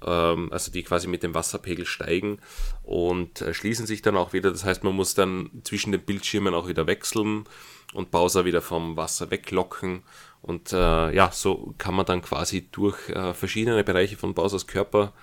also 0.01 0.71
die 0.71 0.83
quasi 0.83 1.07
mit 1.07 1.23
dem 1.23 1.33
Wasserpegel 1.33 1.85
steigen 1.85 2.39
und 2.83 3.41
äh, 3.41 3.53
schließen 3.53 3.85
sich 3.85 4.01
dann 4.01 4.17
auch 4.17 4.33
wieder. 4.33 4.51
Das 4.51 4.65
heißt, 4.65 4.83
man 4.83 4.95
muss 4.95 5.15
dann 5.15 5.49
zwischen 5.63 5.91
den 5.91 6.01
Bildschirmen 6.01 6.53
auch 6.53 6.67
wieder 6.67 6.87
wechseln 6.87 7.45
und 7.93 8.11
Bowser 8.11 8.45
wieder 8.45 8.61
vom 8.61 8.97
Wasser 8.97 9.31
weglocken. 9.31 10.03
Und 10.41 10.73
äh, 10.73 11.13
ja, 11.13 11.31
so 11.31 11.73
kann 11.77 11.95
man 11.95 12.05
dann 12.05 12.21
quasi 12.21 12.67
durch 12.71 13.09
äh, 13.09 13.33
verschiedene 13.33 13.83
Bereiche 13.83 14.17
von 14.17 14.33
Bowsers 14.33 14.67
Körper 14.67 15.13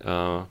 äh, 0.00 0.06
ja, 0.06 0.48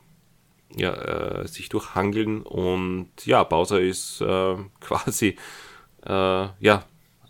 äh, 0.77 1.48
sich 1.48 1.70
durchhangeln. 1.70 2.42
Und 2.44 3.12
ja, 3.25 3.44
Bowser 3.44 3.82
ist 3.82 4.22
äh, 4.22 4.56
quasi 4.80 5.38
ja, 6.06 6.84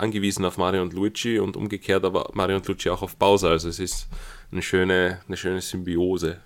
angewiesen 0.04 0.46
auf 0.46 0.58
Mario 0.58 0.82
und 0.82 0.94
Luigi 0.94 1.40
und 1.40 1.58
umgekehrt 1.58 2.06
aber 2.06 2.30
Mario 2.34 2.58
und 2.58 2.68
Luigi 2.68 2.90
auch 2.90 3.02
auf 3.02 3.16
Bowser. 3.16 3.50
Also 3.50 3.70
es 3.70 3.80
ist 3.80 4.08
eine 4.52 4.62
schöne, 4.62 5.22
eine 5.28 5.38
schöne 5.38 5.62
Symbiose. 5.62 6.40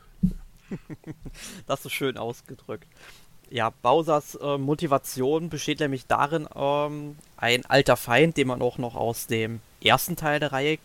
das 1.68 1.86
ist 1.86 1.92
schön 1.92 2.18
ausgedrückt. 2.18 2.88
Ja, 3.50 3.70
Bowsers 3.82 4.36
äh, 4.36 4.58
Motivation 4.58 5.50
besteht 5.50 5.80
nämlich 5.80 6.06
darin, 6.06 6.48
ähm, 6.54 7.16
ein 7.38 7.66
alter 7.66 7.96
Feind, 7.96 8.36
den 8.36 8.48
man 8.48 8.62
auch 8.62 8.78
noch 8.78 8.96
aus 8.96 9.28
dem 9.28 9.62
ersten 9.82 10.16
Teil 10.16 10.40
der 10.40 10.52
Reihe 10.52 10.78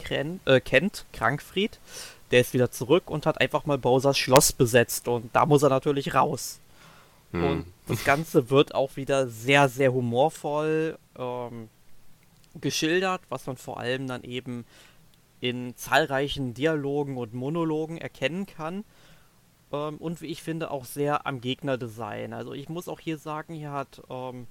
äh, 0.45 0.61
kennt, 0.61 1.05
Krankfried, 1.13 1.81
der 2.31 2.41
ist 2.41 2.55
wieder 2.55 2.71
zurück 2.71 3.11
und 3.11 3.27
hat 3.27 3.41
einfach 3.41 3.67
mal 3.67 3.79
Bowsers 3.79 4.17
Schloss 4.17 4.53
besetzt 4.53 5.09
und 5.09 5.35
da 5.35 5.45
muss 5.45 5.63
er 5.63 5.71
natürlich 5.71 6.15
raus. 6.15 6.61
Hm. 7.33 7.45
Und 7.45 7.67
das 7.89 8.05
Ganze 8.05 8.51
wird 8.51 8.75
auch 8.75 8.97
wieder 8.97 9.27
sehr, 9.27 9.69
sehr 9.69 9.93
humorvoll 9.93 10.99
ähm, 11.19 11.69
geschildert, 12.61 13.23
was 13.29 13.47
man 13.47 13.57
vor 13.57 13.79
allem 13.79 14.07
dann 14.07 14.23
eben 14.25 14.65
in 15.41 15.77
zahlreichen 15.77 16.55
Dialogen 16.55 17.17
und 17.17 17.35
Monologen 17.35 17.99
erkennen 17.99 18.47
kann. 18.47 18.85
Ähm, 19.73 19.97
und 19.97 20.21
wie 20.21 20.27
ich 20.27 20.43
finde, 20.43 20.71
auch 20.71 20.85
sehr 20.85 21.27
am 21.27 21.41
Gegnerdesign. 21.41 22.33
Also 22.33 22.53
ich 22.53 22.69
muss 22.69 22.89
auch 22.89 23.01
hier 23.01 23.19
sagen, 23.19 23.55
hier 23.55 23.73
hat 23.73 24.03
ähm, 24.09 24.47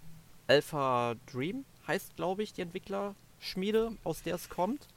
Alpha 0.47 1.15
Dream, 1.31 1.63
heißt 1.87 2.17
glaube 2.17 2.43
ich, 2.43 2.53
die 2.53 2.61
Entwicklerschmiede, 2.61 3.93
aus 4.03 4.23
der 4.23 4.35
es 4.35 4.49
kommt. 4.49 4.87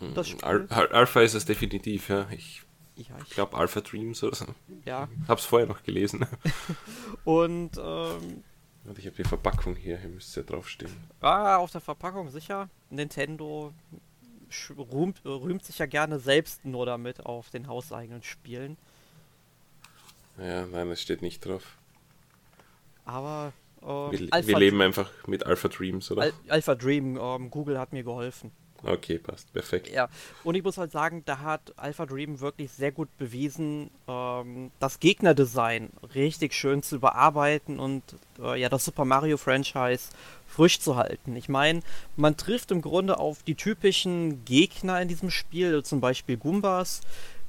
Hm, 0.00 0.14
das 0.14 0.42
Al 0.42 0.66
Al 0.68 0.88
Alpha 0.88 1.22
ist 1.22 1.34
es 1.34 1.44
definitiv, 1.46 2.10
ja. 2.10 2.28
Ich, 2.30 2.62
ja, 2.96 3.16
ich 3.26 3.30
glaube 3.30 3.56
Alpha 3.56 3.80
Dreams 3.80 4.22
oder 4.22 4.36
so. 4.36 4.46
Ja. 4.84 5.08
Hab's 5.28 5.44
vorher 5.44 5.68
noch 5.68 5.82
gelesen. 5.82 6.26
und 7.24 7.70
ähm, 7.82 8.44
ich 8.96 9.06
habe 9.06 9.16
die 9.16 9.24
Verpackung 9.24 9.76
hier, 9.76 9.98
hier 9.98 10.08
müsste 10.08 10.40
ja 10.40 10.46
draufstehen. 10.46 10.92
Ah, 11.20 11.56
auf 11.56 11.70
der 11.70 11.80
Verpackung 11.80 12.30
sicher. 12.30 12.70
Nintendo 12.90 13.74
rühmt, 14.92 15.24
rühmt 15.24 15.64
sich 15.64 15.78
ja 15.78 15.86
gerne 15.86 16.18
selbst 16.18 16.64
nur 16.64 16.86
damit 16.86 17.26
auf 17.26 17.50
den 17.50 17.66
hauseigenen 17.66 18.22
Spielen. 18.22 18.76
Ja, 20.38 20.66
nein, 20.66 20.88
es 20.90 21.02
steht 21.02 21.22
nicht 21.22 21.44
drauf. 21.44 21.76
Aber 23.04 23.52
äh, 23.82 23.86
wir, 23.86 24.46
wir, 24.46 24.58
leben 24.58 24.80
einfach 24.80 25.10
mit 25.26 25.44
Alpha 25.44 25.68
Dreams, 25.68 26.10
oder? 26.10 26.22
Al 26.22 26.32
Alpha 26.48 26.74
Dream, 26.74 27.18
ähm, 27.20 27.50
Google 27.50 27.78
hat 27.78 27.92
mir 27.92 28.04
geholfen. 28.04 28.52
Okay, 28.82 29.18
passt, 29.18 29.52
perfekt. 29.52 29.90
Ja, 29.90 30.08
und 30.44 30.54
ich 30.54 30.62
muss 30.62 30.78
halt 30.78 30.92
sagen, 30.92 31.22
da 31.26 31.40
hat 31.40 31.72
Alpha 31.76 32.06
Dream 32.06 32.40
wirklich 32.40 32.70
sehr 32.70 32.92
gut 32.92 33.08
bewiesen, 33.18 33.90
ähm, 34.06 34.70
das 34.78 35.00
Gegnerdesign 35.00 35.90
richtig 36.14 36.54
schön 36.54 36.82
zu 36.82 36.96
überarbeiten 36.96 37.80
und 37.80 38.02
äh, 38.40 38.60
ja, 38.60 38.68
das 38.68 38.84
Super 38.84 39.04
Mario 39.04 39.36
Franchise 39.36 40.10
frisch 40.46 40.80
zu 40.80 40.96
halten. 40.96 41.36
Ich 41.36 41.48
meine, 41.48 41.82
man 42.16 42.36
trifft 42.36 42.70
im 42.70 42.80
Grunde 42.80 43.18
auf 43.18 43.42
die 43.42 43.54
typischen 43.54 44.44
Gegner 44.44 45.00
in 45.02 45.08
diesem 45.08 45.30
Spiel, 45.30 45.82
zum 45.82 46.00
Beispiel 46.00 46.36
Goombas, 46.36 47.00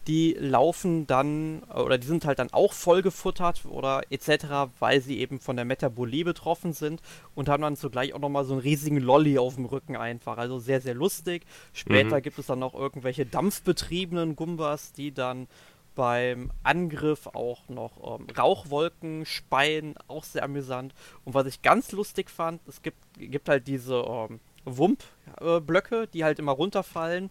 die 0.08 0.36
laufen 0.39 1.06
dann, 1.08 1.63
oder 1.63 1.98
die 1.98 2.08
sind 2.08 2.25
halt 2.25 2.39
dann 2.39 2.51
auch 2.51 2.74
vollgefuttert 2.74 3.65
oder 3.65 4.01
etc., 4.10 4.72
weil 4.79 5.01
sie 5.01 5.20
eben 5.20 5.39
von 5.39 5.56
der 5.56 5.65
Metabolie 5.65 6.24
betroffen 6.24 6.74
sind 6.74 7.01
und 7.36 7.50
haben 7.50 7.62
dann 7.62 7.75
zugleich 7.75 8.13
auch 8.13 8.20
nochmal 8.20 8.46
so 8.46 8.53
einen 8.53 8.62
riesigen 8.62 8.98
Lolly 8.98 9.38
auf 9.38 9.56
dem 9.56 9.65
Rücken 9.65 9.96
einfach. 9.96 10.38
Also 10.38 10.60
sehr, 10.60 10.82
sehr 10.82 10.96
lustig. 10.96 11.46
Später 11.74 12.18
mhm. 12.18 12.22
gibt 12.22 12.39
es 12.39 12.48
dann 12.48 12.60
noch 12.60 12.74
irgendwelche 12.74 13.25
dampfbetriebenen 13.25 14.36
Gumbas, 14.36 14.94
die 14.94 15.13
dann 15.13 15.48
beim 15.96 16.51
Angriff 16.63 17.27
auch 17.27 17.68
noch 17.68 18.20
ähm, 18.20 18.27
Rauchwolken 18.36 19.25
speien, 19.25 19.96
auch 20.08 20.24
sehr 20.24 20.44
amüsant. 20.44 20.94
Und 21.25 21.34
was 21.34 21.46
ich 21.46 21.62
ganz 21.62 21.91
lustig 21.91 22.29
fand, 22.29 22.62
es 22.68 22.82
gibt, 22.82 22.98
gibt 23.18 23.50
halt 23.50 23.68
diese 23.68 23.96
ähm, 23.96 24.39
Wump-Blöcke, 24.65 26.03
äh, 26.03 26.08
die 26.08 26.24
halt 26.24 26.39
immer 26.39 26.53
runterfallen 26.53 27.29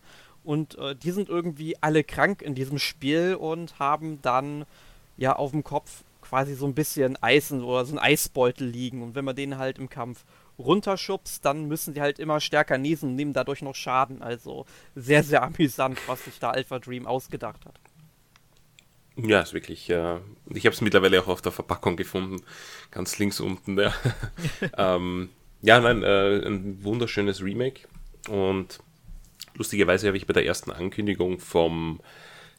und 0.49 0.79
äh, 0.79 0.97
die 0.97 1.11
sind 1.11 1.29
irgendwie 1.29 1.77
alle 1.83 2.03
krank 2.03 2.41
in 2.41 2.55
diesem 2.55 2.79
Spiel 2.79 3.35
und 3.35 3.79
haben 3.79 4.23
dann 4.23 4.65
ja 5.19 5.37
auf 5.37 5.51
dem 5.51 5.63
Kopf 5.63 6.05
quasi 6.23 6.55
so 6.55 6.65
ein 6.65 6.73
bisschen 6.73 7.23
Eisen 7.23 7.63
oder 7.63 7.85
so 7.85 7.95
ein 7.95 7.99
Eisbeutel 7.99 8.67
liegen. 8.67 9.03
Und 9.03 9.15
wenn 9.15 9.27
man 9.27 9.37
den 9.37 9.59
halt 9.59 9.79
im 9.79 9.91
Kampf 9.91 10.25
runterschubst, 10.59 11.45
dann 11.45 11.69
müssen 11.69 11.93
die 11.93 12.01
halt 12.01 12.19
immer 12.19 12.41
stärker 12.41 12.79
niesen 12.79 13.11
und 13.11 13.17
nehmen 13.17 13.35
dadurch 13.35 13.61
noch 13.61 13.75
Schaden. 13.75 14.23
Also 14.23 14.65
sehr, 14.95 15.23
sehr 15.23 15.43
amüsant, 15.43 15.99
was 16.09 16.25
sich 16.25 16.39
da 16.39 16.49
Alpha 16.49 16.79
Dream 16.79 17.07
ausgedacht 17.07 17.67
hat. 17.67 17.79
Ja, 19.17 19.43
ist 19.43 19.53
wirklich. 19.53 19.91
Äh, 19.91 20.21
ich 20.47 20.65
habe 20.65 20.73
es 20.73 20.81
mittlerweile 20.81 21.21
auch 21.21 21.29
auf 21.29 21.43
der 21.43 21.53
Verpackung 21.53 21.99
gefunden, 21.99 22.41
ganz 22.91 23.19
links 23.19 23.39
unten. 23.39 23.79
Ja, 23.79 23.93
ähm, 24.79 25.29
ja 25.61 25.79
nein, 25.79 26.03
äh, 26.03 26.39
ein 26.39 26.83
wunderschönes 26.83 27.43
Remake. 27.43 27.87
Und 28.31 28.81
lustigerweise 29.55 30.07
habe 30.07 30.17
ich 30.17 30.27
bei 30.27 30.33
der 30.33 30.47
ersten 30.47 30.71
Ankündigung 30.71 31.39
vom 31.39 32.01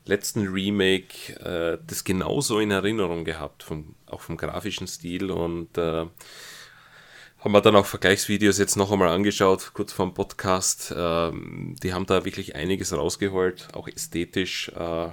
letzten 0.06 0.48
Remake 0.48 1.34
äh, 1.40 1.78
das 1.86 2.04
genauso 2.04 2.60
in 2.60 2.72
Erinnerung 2.72 3.26
gehabt, 3.26 3.64
vom, 3.64 3.96
auch 4.08 4.22
vom 4.22 4.38
grafischen 4.38 4.88
Stil 4.88 5.32
und 5.32 5.78
äh, 5.78 6.06
haben 7.40 7.54
wir 7.54 7.62
dann 7.62 7.76
auch 7.76 7.86
Vergleichsvideos 7.86 8.58
jetzt 8.58 8.76
noch 8.76 8.92
einmal 8.92 9.10
angeschaut, 9.10 9.72
kurz 9.74 9.94
vor 9.94 10.06
dem 10.06 10.14
Podcast. 10.14 10.94
Ähm, 10.96 11.76
die 11.82 11.94
haben 11.94 12.06
da 12.06 12.26
wirklich 12.26 12.56
einiges 12.56 12.92
rausgeholt, 12.92 13.70
auch 13.74 13.88
ästhetisch. 13.88 14.70
Äh, 14.70 15.10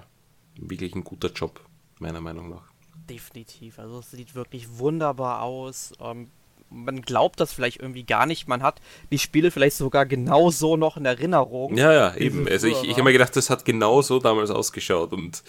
wirklich 0.59 0.95
ein 0.95 1.05
guter 1.05 1.31
Job, 1.31 1.61
meiner 1.99 2.21
Meinung 2.21 2.51
nach. 2.51 2.73
Definitiv. 3.09 3.79
Also 3.79 4.01
es 4.01 4.11
sieht 4.11 4.35
wirklich 4.35 4.79
wunderbar 4.79 5.43
aus. 5.43 5.93
Ähm, 6.01 6.31
man 6.71 7.03
glaubt 7.03 7.41
das 7.41 7.53
vielleicht 7.53 7.81
irgendwie 7.81 8.05
gar 8.05 8.27
nicht. 8.27 8.49
Man 8.49 8.63
hat 8.63 8.81
die 9.11 9.19
Spiele 9.19 9.51
vielleicht 9.51 9.77
sogar 9.77 10.07
genauso 10.07 10.77
noch 10.77 10.97
in 10.97 11.05
Erinnerung. 11.05 11.77
Ja, 11.77 11.93
ja, 11.93 12.15
eben. 12.17 12.49
Also 12.49 12.67
ich, 12.67 12.83
ich 12.83 12.93
habe 12.93 13.05
mir 13.05 13.13
gedacht, 13.13 13.37
das 13.37 13.51
hat 13.51 13.65
genau 13.65 14.03
so 14.03 14.19
damals 14.19 14.51
ausgeschaut 14.51 15.13
und 15.13 15.43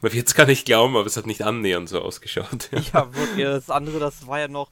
man 0.00 0.12
wird 0.12 0.26
es 0.26 0.34
gar 0.34 0.46
nicht 0.46 0.66
glauben, 0.66 0.96
aber 0.96 1.06
es 1.06 1.16
hat 1.16 1.26
nicht 1.26 1.42
annähernd 1.42 1.88
so 1.88 2.00
ausgeschaut. 2.00 2.70
Ja, 2.72 2.80
ja 2.92 3.14
wirklich. 3.14 3.44
Das 3.44 3.70
andere, 3.70 3.98
das 3.98 4.26
war 4.26 4.40
ja 4.40 4.48
noch 4.48 4.70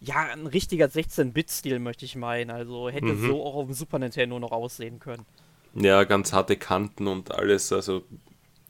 ja, 0.00 0.28
ein 0.32 0.46
richtiger 0.46 0.86
16-Bit-Stil, 0.86 1.78
möchte 1.78 2.04
ich 2.04 2.16
meinen. 2.16 2.50
Also 2.50 2.88
hätte 2.88 3.06
mhm. 3.06 3.28
so 3.28 3.44
auch 3.44 3.54
auf 3.54 3.66
dem 3.66 3.74
Super 3.74 3.98
Nintendo 3.98 4.38
noch 4.38 4.52
aussehen 4.52 4.98
können. 4.98 5.26
Ja, 5.74 6.04
ganz 6.04 6.32
harte 6.32 6.56
Kanten 6.56 7.06
und 7.06 7.32
alles. 7.32 7.72
Also 7.72 8.02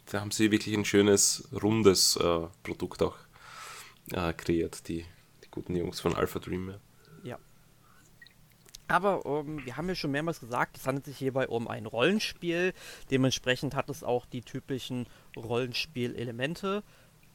da 0.07 0.21
haben 0.21 0.33
sie 0.33 0.51
wirklich 0.51 0.77
ein 0.77 0.85
schönes, 0.85 1.49
rundes 1.63 2.17
äh, 2.17 2.47
Produkt 2.63 3.03
auch 3.03 3.17
äh, 4.13 4.33
kreiert, 4.33 4.89
die 4.89 5.05
guten 5.51 5.77
Jungs 5.77 6.01
von 6.01 6.15
Alpha 6.15 6.39
Dream. 6.39 6.75
Ja. 7.23 7.39
Aber 8.89 9.25
um, 9.27 9.59
ähm, 9.59 9.65
wir 9.65 9.77
haben 9.77 9.89
ja 9.89 9.95
schon 9.95 10.11
mehrmals 10.11 10.41
gesagt, 10.41 10.77
es 10.77 10.87
handelt 10.87 11.05
sich 11.05 11.17
hierbei 11.17 11.49
um 11.49 11.69
ein 11.69 11.87
Rollenspiel. 11.87 12.75
Dementsprechend 13.11 13.75
hat 13.75 13.89
es 13.89 14.03
auch 14.03 14.27
die 14.27 14.43
typischen 14.43 15.07
Rollenspielelemente. 15.37 16.83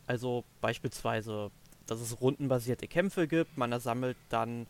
Also 0.07 0.43
beispielsweise 0.61 1.51
dass 1.87 2.01
es 2.01 2.19
rundenbasierte 2.21 2.87
Kämpfe 2.87 3.27
gibt. 3.27 3.57
Man 3.57 3.77
sammelt 3.79 4.17
dann 4.29 4.67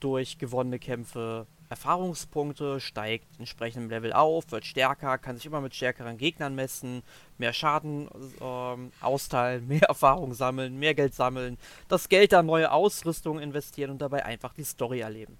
durch 0.00 0.38
gewonnene 0.38 0.78
Kämpfe 0.78 1.46
Erfahrungspunkte, 1.70 2.80
steigt 2.80 3.26
entsprechend 3.38 3.84
im 3.84 3.90
Level 3.90 4.12
auf, 4.12 4.50
wird 4.50 4.66
stärker, 4.66 5.16
kann 5.18 5.36
sich 5.36 5.46
immer 5.46 5.60
mit 5.60 5.74
stärkeren 5.74 6.18
Gegnern 6.18 6.54
messen, 6.54 7.02
mehr 7.38 7.52
Schaden 7.52 8.08
ähm, 8.40 8.92
austeilen, 9.00 9.66
mehr 9.68 9.82
Erfahrung 9.84 10.34
sammeln, 10.34 10.78
mehr 10.78 10.94
Geld 10.94 11.14
sammeln, 11.14 11.56
das 11.88 12.08
Geld 12.08 12.32
dann 12.32 12.46
neue 12.46 12.70
Ausrüstung 12.70 13.38
investieren 13.38 13.90
und 13.90 14.02
dabei 14.02 14.24
einfach 14.24 14.52
die 14.52 14.64
Story 14.64 15.00
erleben. 15.00 15.38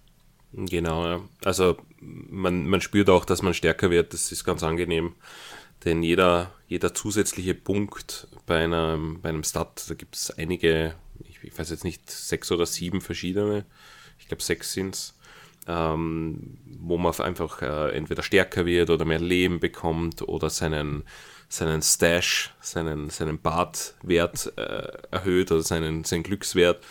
Genau, 0.52 1.06
ja. 1.06 1.20
Also 1.44 1.76
man, 2.00 2.66
man 2.66 2.80
spürt 2.80 3.10
auch, 3.10 3.24
dass 3.24 3.42
man 3.42 3.54
stärker 3.54 3.90
wird, 3.90 4.14
das 4.14 4.32
ist 4.32 4.44
ganz 4.44 4.62
angenehm. 4.62 5.14
Denn 5.84 6.02
jeder, 6.02 6.52
jeder 6.66 6.92
zusätzliche 6.92 7.54
Punkt 7.54 8.28
bei 8.46 8.64
einem, 8.64 9.20
bei 9.22 9.30
einem 9.30 9.44
Stat, 9.44 9.84
da 9.88 9.94
gibt 9.94 10.16
es 10.16 10.30
einige 10.30 10.94
ich, 11.28 11.42
ich, 11.42 11.58
weiß 11.58 11.70
jetzt 11.70 11.84
nicht, 11.84 12.10
sechs 12.10 12.50
oder 12.52 12.66
sieben 12.66 13.00
verschiedene, 13.00 13.64
ich 14.18 14.28
glaube 14.28 14.42
sechs 14.42 14.72
sind 14.72 14.94
es, 14.94 15.14
ähm, 15.66 16.58
wo 16.80 16.98
man 16.98 17.14
einfach 17.20 17.62
äh, 17.62 17.90
entweder 17.96 18.22
stärker 18.22 18.66
wird 18.66 18.90
oder 18.90 19.04
mehr 19.04 19.20
Leben 19.20 19.60
bekommt 19.60 20.22
oder 20.22 20.50
seinen, 20.50 21.04
seinen 21.48 21.82
Stash, 21.82 22.54
seinen, 22.60 23.10
seinen 23.10 23.40
Bartwert 23.40 24.52
äh, 24.56 24.88
erhöht 25.10 25.52
oder 25.52 25.62
seinen, 25.62 26.04
seinen 26.04 26.22
Glückswert. 26.22 26.82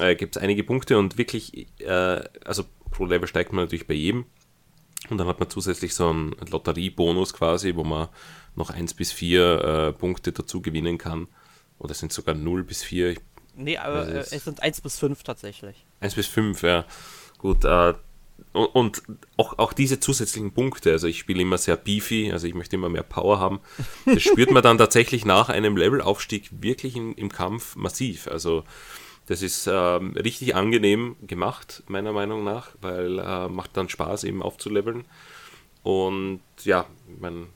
Äh, 0.00 0.14
Gibt 0.16 0.36
es 0.36 0.42
einige 0.42 0.64
Punkte 0.64 0.98
und 0.98 1.18
wirklich, 1.18 1.66
äh, 1.80 2.22
also 2.44 2.64
pro 2.90 3.06
Level 3.06 3.28
steigt 3.28 3.52
man 3.52 3.64
natürlich 3.64 3.86
bei 3.86 3.94
jedem. 3.94 4.26
Und 5.08 5.18
dann 5.18 5.28
hat 5.28 5.38
man 5.38 5.48
zusätzlich 5.48 5.94
so 5.94 6.08
einen 6.08 6.34
Lotteriebonus 6.50 7.32
quasi, 7.32 7.76
wo 7.76 7.84
man 7.84 8.08
noch 8.56 8.70
1 8.70 8.94
bis 8.94 9.12
4 9.12 9.42
äh, 9.42 9.92
Punkte 9.92 10.32
dazu 10.32 10.60
gewinnen 10.60 10.98
kann. 10.98 11.28
Oder 11.78 11.94
sind 11.94 12.12
sogar 12.12 12.34
0 12.34 12.64
bis 12.64 12.82
4, 12.82 13.10
ich 13.10 13.20
Nee, 13.56 13.78
aber 13.78 14.06
äh, 14.06 14.18
es 14.18 14.44
sind 14.44 14.62
1 14.62 14.82
bis 14.82 14.98
5 14.98 15.22
tatsächlich. 15.22 15.84
1 16.00 16.14
bis 16.14 16.26
5, 16.26 16.62
ja. 16.62 16.84
Gut, 17.38 17.64
äh, 17.64 17.94
und, 18.52 18.66
und 18.66 19.02
auch, 19.36 19.58
auch 19.58 19.72
diese 19.72 20.00
zusätzlichen 20.00 20.52
Punkte, 20.52 20.92
also 20.92 21.06
ich 21.06 21.18
spiele 21.18 21.42
immer 21.42 21.58
sehr 21.58 21.76
beefy, 21.76 22.32
also 22.32 22.46
ich 22.46 22.54
möchte 22.54 22.76
immer 22.76 22.88
mehr 22.88 23.02
Power 23.02 23.38
haben. 23.38 23.60
Das 24.06 24.22
spürt 24.22 24.50
man 24.50 24.62
dann 24.62 24.78
tatsächlich 24.78 25.24
nach 25.24 25.48
einem 25.48 25.76
Levelaufstieg 25.76 26.50
wirklich 26.62 26.96
in, 26.96 27.14
im 27.14 27.30
Kampf 27.30 27.76
massiv. 27.76 28.28
Also 28.28 28.64
das 29.26 29.42
ist 29.42 29.68
ähm, 29.70 30.12
richtig 30.12 30.54
angenehm 30.54 31.16
gemacht, 31.26 31.82
meiner 31.88 32.12
Meinung 32.12 32.44
nach, 32.44 32.70
weil 32.80 33.18
äh, 33.18 33.48
macht 33.48 33.76
dann 33.76 33.88
Spaß 33.88 34.24
eben 34.24 34.42
aufzuleveln. 34.42 35.04
Und 35.82 36.40
ja, 36.64 36.86
man, 37.20 37.48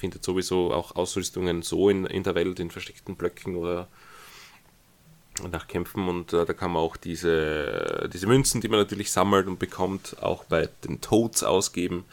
findet 0.00 0.24
sowieso 0.24 0.72
auch 0.72 0.96
Ausrüstungen 0.96 1.62
so 1.62 1.88
in, 1.88 2.06
in 2.06 2.24
der 2.24 2.34
Welt, 2.34 2.58
in 2.58 2.70
versteckten 2.70 3.16
Blöcken 3.16 3.54
oder 3.56 3.86
nach 5.48 5.66
Kämpfen 5.66 6.08
und 6.08 6.32
äh, 6.32 6.44
da 6.44 6.52
kann 6.52 6.72
man 6.72 6.82
auch 6.82 6.96
diese, 6.96 8.08
diese 8.12 8.26
Münzen, 8.26 8.60
die 8.60 8.68
man 8.68 8.80
natürlich 8.80 9.10
sammelt 9.12 9.46
und 9.46 9.58
bekommt, 9.58 10.16
auch 10.20 10.44
bei 10.44 10.68
den 10.84 11.00
Toads 11.00 11.42
ausgeben, 11.42 12.04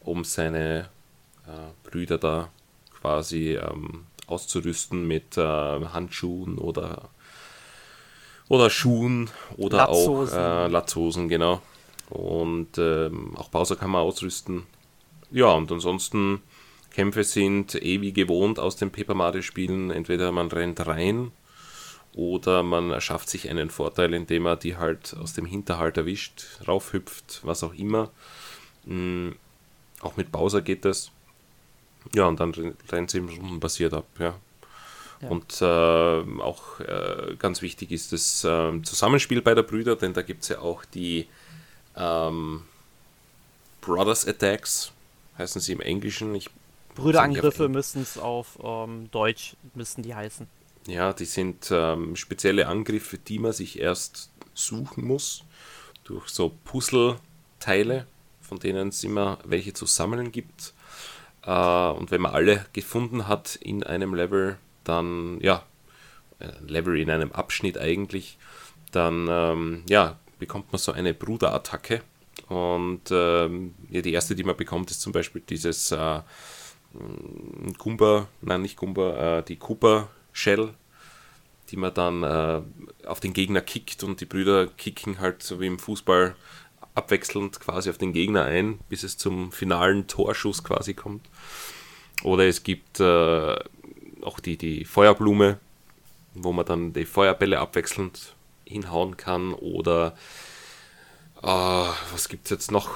um 0.00 0.24
seine 0.24 0.88
äh, 1.46 1.88
Brüder 1.88 2.18
da 2.18 2.50
quasi 3.00 3.56
ähm, 3.56 4.06
auszurüsten 4.26 5.06
mit 5.06 5.36
äh, 5.36 5.42
Handschuhen 5.42 6.58
oder, 6.58 7.08
oder 8.48 8.70
Schuhen 8.70 9.30
oder 9.56 9.78
Latzhosen. 9.78 10.38
auch 10.38 10.64
äh, 10.64 10.68
Latzhosen, 10.68 11.28
genau. 11.28 11.62
Und 12.10 12.78
ähm, 12.78 13.36
auch 13.36 13.48
Bowser 13.48 13.76
kann 13.76 13.90
man 13.90 14.02
ausrüsten. 14.02 14.64
Ja, 15.30 15.52
und 15.52 15.70
ansonsten 15.70 16.42
Kämpfe 16.90 17.22
sind 17.24 17.74
eh 17.74 18.00
wie 18.00 18.12
gewohnt 18.12 18.58
aus 18.58 18.76
den 18.76 18.90
Paper 18.90 19.14
Mario 19.14 19.42
Spielen. 19.42 19.90
Entweder 19.90 20.32
man 20.32 20.48
rennt 20.48 20.86
rein 20.86 21.32
oder 22.14 22.62
man 22.62 22.90
erschafft 22.90 23.28
sich 23.28 23.48
einen 23.48 23.70
Vorteil, 23.70 24.14
indem 24.14 24.46
er 24.46 24.56
die 24.56 24.76
halt 24.76 25.16
aus 25.20 25.34
dem 25.34 25.46
Hinterhalt 25.46 25.96
erwischt, 25.96 26.44
raufhüpft, 26.66 27.40
was 27.44 27.62
auch 27.62 27.74
immer. 27.74 28.10
Mhm. 28.84 29.36
Auch 30.00 30.16
mit 30.16 30.32
Bowser 30.32 30.62
geht 30.62 30.84
das. 30.84 31.10
Ja, 32.14 32.26
und 32.26 32.40
dann 32.40 32.76
rennt 32.90 33.10
sie 33.10 33.18
im 33.18 33.28
rundenbasiert 33.28 33.92
ab, 33.92 34.06
ja. 34.18 34.34
ja. 35.20 35.28
Und 35.28 35.60
äh, 35.60 36.42
auch 36.42 36.80
äh, 36.80 37.34
ganz 37.38 37.60
wichtig 37.62 37.90
ist 37.90 38.12
das 38.12 38.44
äh, 38.44 38.82
Zusammenspiel 38.82 39.42
bei 39.42 39.54
der 39.54 39.62
Brüder, 39.62 39.96
denn 39.96 40.14
da 40.14 40.22
gibt 40.22 40.44
es 40.44 40.48
ja 40.48 40.60
auch 40.60 40.84
die 40.84 41.26
ähm, 41.96 42.62
Brothers 43.80 44.26
Attacks, 44.26 44.92
heißen 45.36 45.60
sie 45.60 45.72
im 45.72 45.80
Englischen. 45.80 46.34
Ich 46.34 46.48
Brüderangriffe 46.94 47.68
müssen 47.68 48.02
es 48.02 48.18
auf 48.18 48.58
ähm, 48.62 49.08
Deutsch 49.10 49.56
müssten 49.74 50.02
die 50.02 50.14
heißen. 50.14 50.46
Ja, 50.88 51.12
die 51.12 51.26
sind 51.26 51.68
ähm, 51.70 52.16
spezielle 52.16 52.66
Angriffe, 52.66 53.18
die 53.18 53.38
man 53.38 53.52
sich 53.52 53.78
erst 53.78 54.30
suchen 54.54 55.04
muss 55.04 55.44
durch 56.04 56.30
so 56.30 56.56
Puzzleteile, 56.64 58.06
von 58.40 58.58
denen 58.58 58.88
es 58.88 59.04
immer 59.04 59.38
welche 59.44 59.74
zu 59.74 59.84
sammeln 59.84 60.32
gibt. 60.32 60.72
Äh, 61.44 61.90
und 61.90 62.10
wenn 62.10 62.22
man 62.22 62.32
alle 62.32 62.64
gefunden 62.72 63.28
hat 63.28 63.56
in 63.56 63.82
einem 63.82 64.14
Level, 64.14 64.56
dann, 64.84 65.38
ja, 65.42 65.62
ein 66.40 66.66
Level 66.66 66.98
in 66.98 67.10
einem 67.10 67.32
Abschnitt 67.32 67.76
eigentlich, 67.76 68.38
dann, 68.90 69.26
ähm, 69.28 69.84
ja, 69.90 70.18
bekommt 70.38 70.72
man 70.72 70.78
so 70.78 70.92
eine 70.92 71.12
Bruderattacke. 71.12 72.00
Und 72.48 73.10
ähm, 73.10 73.74
ja, 73.90 74.00
die 74.00 74.14
erste, 74.14 74.34
die 74.34 74.44
man 74.44 74.56
bekommt, 74.56 74.90
ist 74.90 75.02
zum 75.02 75.12
Beispiel 75.12 75.42
dieses 75.46 75.92
äh, 75.92 76.20
Kumba, 77.76 78.28
nein, 78.40 78.62
nicht 78.62 78.76
Kumba, 78.76 79.38
äh, 79.38 79.42
die 79.42 79.56
Cooper 79.56 80.08
Shell, 80.38 80.74
die 81.70 81.76
man 81.76 81.92
dann 81.94 82.22
äh, 82.22 82.62
auf 83.06 83.20
den 83.20 83.32
Gegner 83.32 83.60
kickt 83.60 84.04
und 84.04 84.20
die 84.20 84.24
Brüder 84.24 84.68
kicken 84.68 85.18
halt 85.18 85.42
so 85.42 85.60
wie 85.60 85.66
im 85.66 85.78
Fußball 85.78 86.36
abwechselnd 86.94 87.60
quasi 87.60 87.90
auf 87.90 87.98
den 87.98 88.12
Gegner 88.12 88.44
ein, 88.44 88.78
bis 88.88 89.02
es 89.02 89.18
zum 89.18 89.52
finalen 89.52 90.06
Torschuss 90.06 90.62
quasi 90.62 90.94
kommt. 90.94 91.28
Oder 92.22 92.46
es 92.46 92.62
gibt 92.62 93.00
äh, 93.00 93.56
auch 94.22 94.40
die, 94.40 94.56
die 94.56 94.84
Feuerblume, 94.84 95.58
wo 96.34 96.52
man 96.52 96.66
dann 96.66 96.92
die 96.92 97.04
Feuerbälle 97.04 97.58
abwechselnd 97.58 98.34
hinhauen 98.64 99.16
kann. 99.16 99.54
Oder 99.54 100.16
äh, 101.42 101.46
was 102.12 102.28
gibt 102.28 102.46
es 102.46 102.50
jetzt 102.50 102.70
noch? 102.70 102.90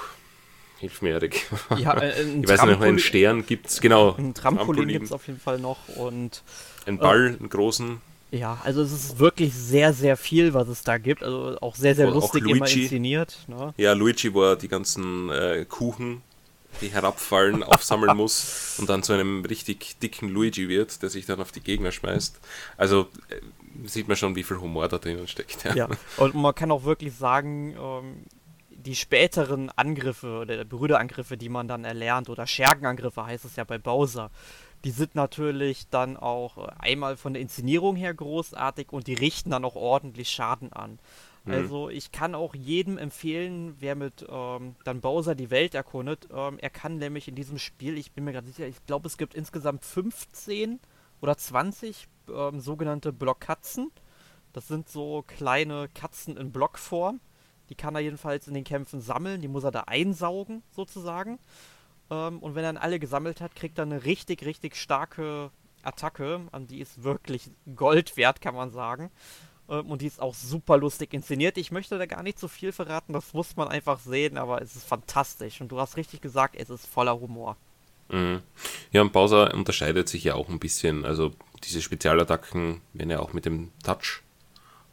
Hilf 0.79 1.01
mir, 1.01 1.15
Erik. 1.15 1.47
Ja, 1.77 1.95
äh, 1.95 2.23
ich 2.43 2.49
weiß 2.49 2.65
nicht, 2.65 2.81
einen 2.81 2.99
Stern 2.99 3.47
gibt 3.47 3.67
es, 3.69 3.81
genau. 3.81 4.17
Ein 4.17 4.35
Trampolin, 4.35 4.35
Trampolin. 4.35 4.89
gibt 4.89 5.05
es 5.07 5.13
auf 5.13 5.27
jeden 5.29 5.39
Fall 5.39 5.61
noch. 5.61 5.89
Und, 5.97 6.43
ein 6.87 6.99
Ball, 6.99 7.35
äh, 7.35 7.39
einen 7.39 7.49
großen. 7.49 8.01
Ja, 8.31 8.59
also 8.65 8.81
es 8.81 8.93
ist 8.93 9.19
wirklich 9.19 9.53
sehr, 9.53 9.93
sehr 9.93 10.17
viel, 10.17 10.55
was 10.55 10.69
es 10.69 10.83
da 10.83 10.97
gibt. 10.97 11.23
Also 11.23 11.59
auch 11.61 11.77
sehr, 11.77 11.95
sehr 11.95 12.11
lustig 12.11 12.47
immer 12.47 12.67
inszeniert. 12.67 13.39
Ne? 13.47 13.75
Ja, 13.77 13.93
Luigi, 13.93 14.33
wo 14.33 14.43
er 14.43 14.57
die 14.57 14.69
ganzen 14.69 15.31
äh, 15.31 15.67
Kuchen 15.69 16.23
die 16.81 16.89
herabfallen, 16.89 17.63
aufsammeln 17.63 18.17
muss 18.17 18.79
und 18.79 18.89
dann 18.89 19.03
zu 19.03 19.13
einem 19.13 19.45
richtig 19.45 19.99
dicken 19.99 20.29
Luigi 20.31 20.69
wird, 20.69 21.03
der 21.03 21.11
sich 21.11 21.27
dann 21.27 21.41
auf 21.41 21.53
die 21.53 21.61
Gegner 21.61 21.93
schmeißt. 21.93 22.41
Also 22.79 23.09
äh, 23.29 23.87
sieht 23.87 24.09
man 24.09 24.17
schon, 24.17 24.35
wie 24.37 24.43
viel 24.43 24.59
Humor 24.59 24.89
da 24.89 24.99
drinnen 24.99 25.29
steckt. 25.29 25.65
Ja, 25.65 25.75
ja. 25.75 25.89
und 26.17 26.35
man 26.35 26.55
kann 26.55 26.71
auch 26.71 26.85
wirklich 26.85 27.15
sagen, 27.15 27.77
ähm, 27.79 28.25
die 28.71 28.97
späteren 28.97 29.71
Angriffe 29.71 30.41
oder 30.41 30.65
Brüderangriffe, 30.65 31.37
die 31.37 31.49
man 31.49 31.69
dann 31.69 31.85
erlernt, 31.85 32.29
oder 32.29 32.47
Schergenangriffe 32.47 33.25
heißt 33.25 33.45
es 33.45 33.57
ja 33.57 33.65
bei 33.65 33.79
Bowser, 33.79 34.31
die 34.85 34.91
sind 34.91 35.15
natürlich 35.15 35.89
dann 35.89 36.17
auch 36.17 36.59
einmal 36.79 37.17
von 37.17 37.35
der 37.35 37.43
Inszenierung 37.43 37.97
her 37.97 38.13
großartig 38.13 38.93
und 38.93 39.07
die 39.07 39.15
richten 39.15 39.51
dann 39.51 39.65
auch 39.65 39.77
ordentlich 39.77 40.31
Schaden 40.31 40.73
an. 40.73 40.99
Mhm. 41.45 41.55
Also 41.55 41.89
ich 41.89 42.13
kann 42.13 42.35
auch 42.35 42.55
jedem 42.55 42.99
empfehlen, 42.99 43.77
wer 43.79 43.95
mit 43.95 44.27
ähm, 44.29 44.77
dann 44.85 45.01
Bowser 45.01 45.35
die 45.35 45.51
Welt 45.51 45.75
erkundet, 45.75 46.29
ähm, 46.33 46.59
er 46.59 46.71
kann 46.71 46.99
nämlich 46.99 47.29
in 47.29 47.35
diesem 47.35 47.59
Spiel, 47.59 47.99
ich 47.99 48.13
bin 48.13 48.25
mir 48.25 48.33
gerade 48.33 48.47
sicher, 48.47 48.67
ich 48.67 48.85
glaube 48.87 49.09
es 49.09 49.17
gibt 49.17 49.35
insgesamt 49.35 49.85
15 49.85 50.81
oder 51.21 51.37
20 51.37 52.09
ähm, 52.29 52.61
sogenannte 52.61 53.13
Blockkatzen. 53.13 53.91
Das 54.53 54.69
sind 54.69 54.89
so 54.89 55.25
kleine 55.27 55.89
Katzen 55.95 56.37
in 56.37 56.53
Blockform. 56.53 57.21
Die 57.71 57.75
kann 57.75 57.95
er 57.95 58.03
jedenfalls 58.03 58.49
in 58.49 58.55
den 58.55 58.65
Kämpfen 58.65 59.01
sammeln, 59.01 59.41
die 59.41 59.49
muss 59.49 59.65
er 59.65 59.71
da 59.71 59.85
einsaugen 59.87 60.63
sozusagen. 60.73 61.39
Ähm, 62.13 62.39
und 62.41 62.55
wenn 62.55 62.65
er 62.65 62.75
dann 62.75 62.83
alle 62.83 62.99
gesammelt 62.99 63.41
hat, 63.41 63.57
kriegt 63.57 63.79
er 63.79 63.85
eine 63.85 64.05
richtig, 64.05 64.45
richtig 64.45 64.77
starke 64.77 65.51
Attacke. 65.83 66.43
An 66.53 66.67
die 66.67 66.81
ist 66.81 67.03
wirklich 67.03 67.51
Gold 67.75 68.17
wert, 68.17 68.41
kann 68.41 68.55
man 68.55 68.71
sagen. 68.71 69.11
Ähm, 69.69 69.87
und 69.87 70.03
die 70.03 70.07
ist 70.07 70.21
auch 70.21 70.35
super 70.35 70.77
lustig 70.77 71.15
inszeniert. 71.15 71.57
Ich 71.57 71.73
möchte 71.73 71.99
da 71.99 72.07
gar 72.07 72.23
nicht 72.23 72.39
so 72.39 72.49
viel 72.49 72.73
verraten, 72.73 73.13
das 73.15 73.33
muss 73.33 73.57
man 73.57 73.69
einfach 73.69 73.99
sehen, 73.99 74.37
aber 74.37 74.61
es 74.61 74.77
ist 74.77 74.87
fantastisch. 74.87 75.61
Und 75.61 75.73
du 75.73 75.81
hast 75.81 75.97
richtig 75.97 76.21
gesagt, 76.21 76.55
es 76.57 76.69
ist 76.69 76.87
voller 76.87 77.19
Humor. 77.19 77.57
Mhm. 78.11 78.43
Ja, 78.91 79.01
und 79.01 79.13
Bowser 79.13 79.55
unterscheidet 79.55 80.09
sich 80.09 80.25
ja 80.25 80.35
auch 80.35 80.51
ein 80.51 80.59
bisschen. 80.59 81.07
Also 81.07 81.33
diese 81.65 81.81
Spezialattacken 81.81 82.83
werden 82.93 83.11
ja 83.11 83.21
auch 83.21 83.33
mit 83.33 83.47
dem 83.47 83.73
Touch 83.83 84.23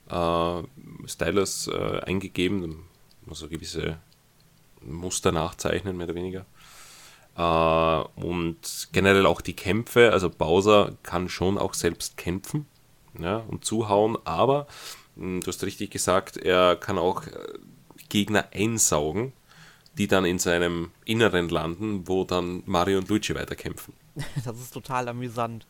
äh, 0.09 0.63
Stylus 1.07 1.67
äh, 1.67 1.99
eingegeben, 2.05 2.85
also 3.29 3.49
gewisse 3.49 3.97
Muster 4.81 5.33
nachzeichnen, 5.33 5.97
mehr 5.97 6.05
oder 6.05 6.15
weniger. 6.15 6.45
Äh, 7.39 8.03
und 8.21 8.89
generell 8.91 9.25
auch 9.25 9.39
die 9.39 9.55
Kämpfe, 9.55 10.11
also 10.11 10.29
Bowser 10.29 10.97
kann 11.03 11.29
schon 11.29 11.57
auch 11.57 11.73
selbst 11.73 12.17
kämpfen 12.17 12.65
ja, 13.17 13.37
und 13.37 13.63
zuhauen, 13.63 14.17
aber 14.25 14.67
hm, 15.15 15.39
du 15.39 15.47
hast 15.47 15.63
richtig 15.63 15.89
gesagt, 15.89 16.35
er 16.35 16.75
kann 16.75 16.97
auch 16.97 17.25
äh, 17.25 17.31
Gegner 18.09 18.47
einsaugen, 18.53 19.31
die 19.97 20.07
dann 20.07 20.25
in 20.25 20.37
seinem 20.37 20.91
Inneren 21.05 21.47
landen, 21.47 22.09
wo 22.09 22.25
dann 22.25 22.61
Mario 22.65 22.97
und 22.97 23.07
Luigi 23.07 23.33
weiterkämpfen. 23.33 23.93
Das 24.43 24.59
ist 24.59 24.73
total 24.73 25.07
amüsant. 25.07 25.65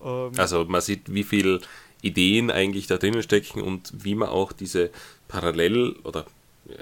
Ähm 0.00 0.30
also 0.36 0.64
man 0.64 0.80
sieht, 0.80 1.12
wie 1.12 1.24
viel 1.24 1.60
Ideen 2.02 2.52
eigentlich 2.52 2.86
da 2.86 2.98
drinnen 2.98 3.24
stecken 3.24 3.62
und 3.62 3.92
wie 4.04 4.14
man 4.14 4.28
auch 4.28 4.52
diese 4.52 4.90
parallel 5.26 5.96
oder 6.04 6.24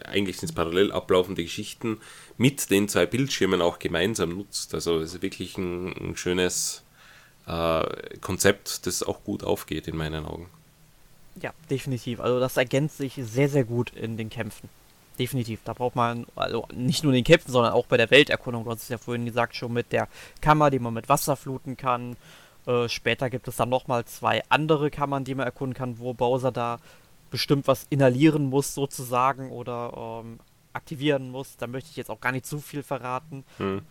eigentlich 0.05 0.39
sind 0.39 0.49
es 0.49 0.55
parallel 0.55 0.93
ablaufende 0.93 1.43
Geschichten 1.43 2.01
mit 2.37 2.71
den 2.71 2.89
zwei 2.89 3.07
Bildschirmen 3.07 3.63
auch 3.63 3.79
gemeinsam 3.79 4.37
nutzt. 4.37 4.75
Also 4.75 4.99
es 4.99 5.15
ist 5.15 5.23
wirklich 5.23 5.57
ein, 5.57 5.93
ein 5.93 6.17
schönes 6.17 6.85
äh, 7.47 7.85
Konzept, 8.21 8.87
das 8.87 9.03
auch 9.03 9.25
gut 9.25 9.45
aufgeht 9.45 9.89
in 9.89 9.97
meinen 9.97 10.27
Augen. 10.27 10.49
Ja, 11.41 11.53
definitiv. 11.71 12.21
Also 12.21 12.41
das 12.41 12.57
ergänzt 12.57 12.99
sich 12.99 13.15
sehr, 13.17 13.49
sehr 13.49 13.65
gut 13.65 13.93
in 13.95 14.17
den 14.17 14.29
Kämpfen. 14.29 14.69
Definitiv. 15.19 15.61
Da 15.65 15.73
braucht 15.73 15.97
man 15.97 16.27
also 16.37 16.67
nicht 16.73 17.03
nur 17.03 17.13
in 17.13 17.19
den 17.19 17.25
Kämpfen, 17.25 17.51
sondern 17.51 17.73
auch 17.73 17.87
bei 17.87 17.97
der 17.97 18.11
Welterkundung. 18.11 18.65
Du 18.65 18.71
hast 18.71 18.83
es 18.83 18.89
ja 18.89 18.99
vorhin 18.99 19.25
gesagt, 19.25 19.57
schon 19.57 19.73
mit 19.73 19.93
der 19.93 20.09
Kammer, 20.41 20.71
die 20.71 20.79
man 20.79 20.95
mit 20.95 21.09
Wasser 21.09 21.37
fluten 21.37 21.77
kann 21.77 22.17
äh, 22.69 22.89
später 22.89 23.31
gibt 23.31 23.49
es 23.49 23.57
dann 23.57 23.71
nochmal 23.71 24.05
zwei 24.05 24.43
andere 24.51 24.91
Kammern, 24.91 25.25
die 25.25 25.35
man 25.35 25.47
erkunden 25.47 25.75
kann, 25.75 25.99
wo 25.99 26.13
Bowser 26.13 26.53
da 26.53 26.79
bestimmt 27.31 27.67
was 27.67 27.87
inhalieren 27.91 28.47
muss, 28.47 28.75
sozusagen, 28.75 29.51
oder 29.51 30.23
ähm, 30.25 30.41
aktivieren 30.73 31.31
muss. 31.31 31.57
Da 31.57 31.67
möchte 31.67 31.91
ich 31.91 31.97
jetzt 31.97 32.11
auch 32.11 32.21
gar 32.21 32.33
nicht 32.33 32.47
zu 32.47 32.59
viel 32.59 32.83
verraten. 32.83 33.45
Hm. 33.59 33.83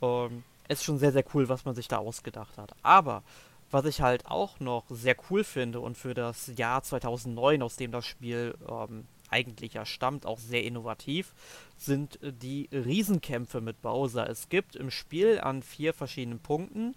Ähm, 0.00 0.44
ist 0.68 0.84
schon 0.84 0.98
sehr, 0.98 1.12
sehr 1.12 1.24
cool, 1.34 1.48
was 1.48 1.64
man 1.64 1.74
sich 1.74 1.88
da 1.88 1.98
ausgedacht 1.98 2.58
hat. 2.58 2.72
Aber 2.82 3.22
was 3.70 3.84
ich 3.86 4.00
halt 4.00 4.26
auch 4.26 4.60
noch 4.60 4.84
sehr 4.90 5.16
cool 5.30 5.44
finde 5.44 5.80
und 5.80 5.96
für 5.96 6.14
das 6.14 6.52
Jahr 6.56 6.82
2009, 6.82 7.62
aus 7.62 7.76
dem 7.76 7.90
das 7.90 8.06
Spiel 8.06 8.54
ähm, 8.68 9.06
eigentlich 9.30 9.72
ja 9.74 9.86
stammt, 9.86 10.26
auch 10.26 10.38
sehr 10.38 10.62
innovativ, 10.64 11.34
sind 11.76 12.18
die 12.22 12.68
Riesenkämpfe 12.70 13.60
mit 13.60 13.80
Bowser. 13.80 14.28
Es 14.28 14.48
gibt 14.50 14.76
im 14.76 14.90
Spiel 14.90 15.40
an 15.40 15.62
vier 15.62 15.94
verschiedenen 15.94 16.38
Punkten 16.38 16.94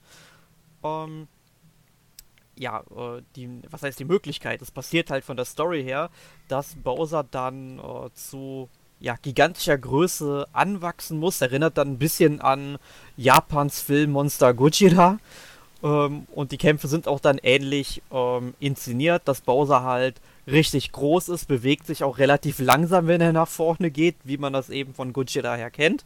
ähm, 0.83 1.27
ja, 2.57 2.81
äh, 2.95 3.21
die, 3.35 3.61
was 3.69 3.83
heißt 3.83 3.99
die 3.99 4.05
Möglichkeit? 4.05 4.61
Es 4.61 4.71
passiert 4.71 5.09
halt 5.09 5.23
von 5.23 5.37
der 5.37 5.45
Story 5.45 5.83
her, 5.83 6.09
dass 6.47 6.75
Bowser 6.75 7.23
dann 7.29 7.79
äh, 7.79 8.09
zu 8.13 8.69
ja, 8.99 9.15
gigantischer 9.21 9.77
Größe 9.77 10.47
anwachsen 10.53 11.19
muss. 11.19 11.41
Erinnert 11.41 11.77
dann 11.77 11.93
ein 11.93 11.97
bisschen 11.97 12.41
an 12.41 12.77
Japans 13.17 13.81
Film 13.81 14.11
Monster 14.11 14.53
Gojira. 14.53 15.19
Ähm, 15.83 16.27
und 16.33 16.51
die 16.51 16.57
Kämpfe 16.57 16.87
sind 16.87 17.07
auch 17.07 17.19
dann 17.19 17.37
ähnlich 17.43 18.01
ähm, 18.11 18.53
inszeniert, 18.59 19.23
dass 19.25 19.41
Bowser 19.41 19.83
halt 19.83 20.21
richtig 20.47 20.91
groß 20.91 21.29
ist, 21.29 21.47
bewegt 21.47 21.87
sich 21.87 22.03
auch 22.03 22.17
relativ 22.19 22.59
langsam, 22.59 23.07
wenn 23.07 23.19
er 23.19 23.33
nach 23.33 23.47
vorne 23.47 23.91
geht, 23.91 24.15
wie 24.23 24.37
man 24.37 24.53
das 24.53 24.69
eben 24.69 24.93
von 24.93 25.11
Gojira 25.11 25.55
her 25.55 25.71
kennt 25.71 26.05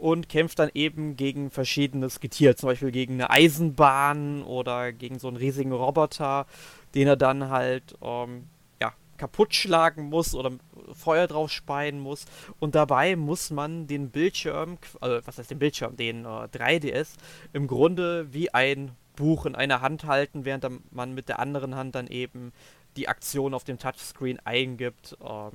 und 0.00 0.30
kämpft 0.30 0.58
dann 0.58 0.70
eben 0.72 1.14
gegen 1.16 1.50
verschiedenes 1.50 2.20
Getier, 2.20 2.56
zum 2.56 2.70
Beispiel 2.70 2.90
gegen 2.90 3.14
eine 3.14 3.28
Eisenbahn 3.28 4.42
oder 4.42 4.92
gegen 4.92 5.18
so 5.18 5.28
einen 5.28 5.36
riesigen 5.36 5.72
Roboter, 5.72 6.46
den 6.94 7.06
er 7.06 7.16
dann 7.16 7.50
halt 7.50 7.98
ähm, 8.00 8.46
ja, 8.80 8.94
kaputt 9.18 9.54
schlagen 9.54 10.08
muss 10.08 10.34
oder 10.34 10.52
Feuer 10.94 11.26
drauf 11.26 11.50
speien 11.50 12.00
muss. 12.00 12.24
Und 12.58 12.74
dabei 12.74 13.14
muss 13.14 13.50
man 13.50 13.86
den 13.86 14.10
Bildschirm, 14.10 14.78
also 15.00 15.20
was 15.26 15.36
heißt 15.36 15.50
den 15.50 15.58
Bildschirm, 15.58 15.96
den 15.96 16.24
äh, 16.24 16.48
3DS, 16.48 17.08
im 17.52 17.66
Grunde 17.66 18.32
wie 18.32 18.54
ein 18.54 18.92
Buch 19.16 19.44
in 19.44 19.54
einer 19.54 19.82
Hand 19.82 20.04
halten, 20.04 20.46
während 20.46 20.66
man 20.94 21.12
mit 21.12 21.28
der 21.28 21.40
anderen 21.40 21.74
Hand 21.74 21.94
dann 21.94 22.06
eben 22.06 22.52
die 22.96 23.08
Aktion 23.08 23.52
auf 23.52 23.64
dem 23.64 23.78
Touchscreen 23.78 24.38
eingibt, 24.44 25.18
äh, 25.22 25.50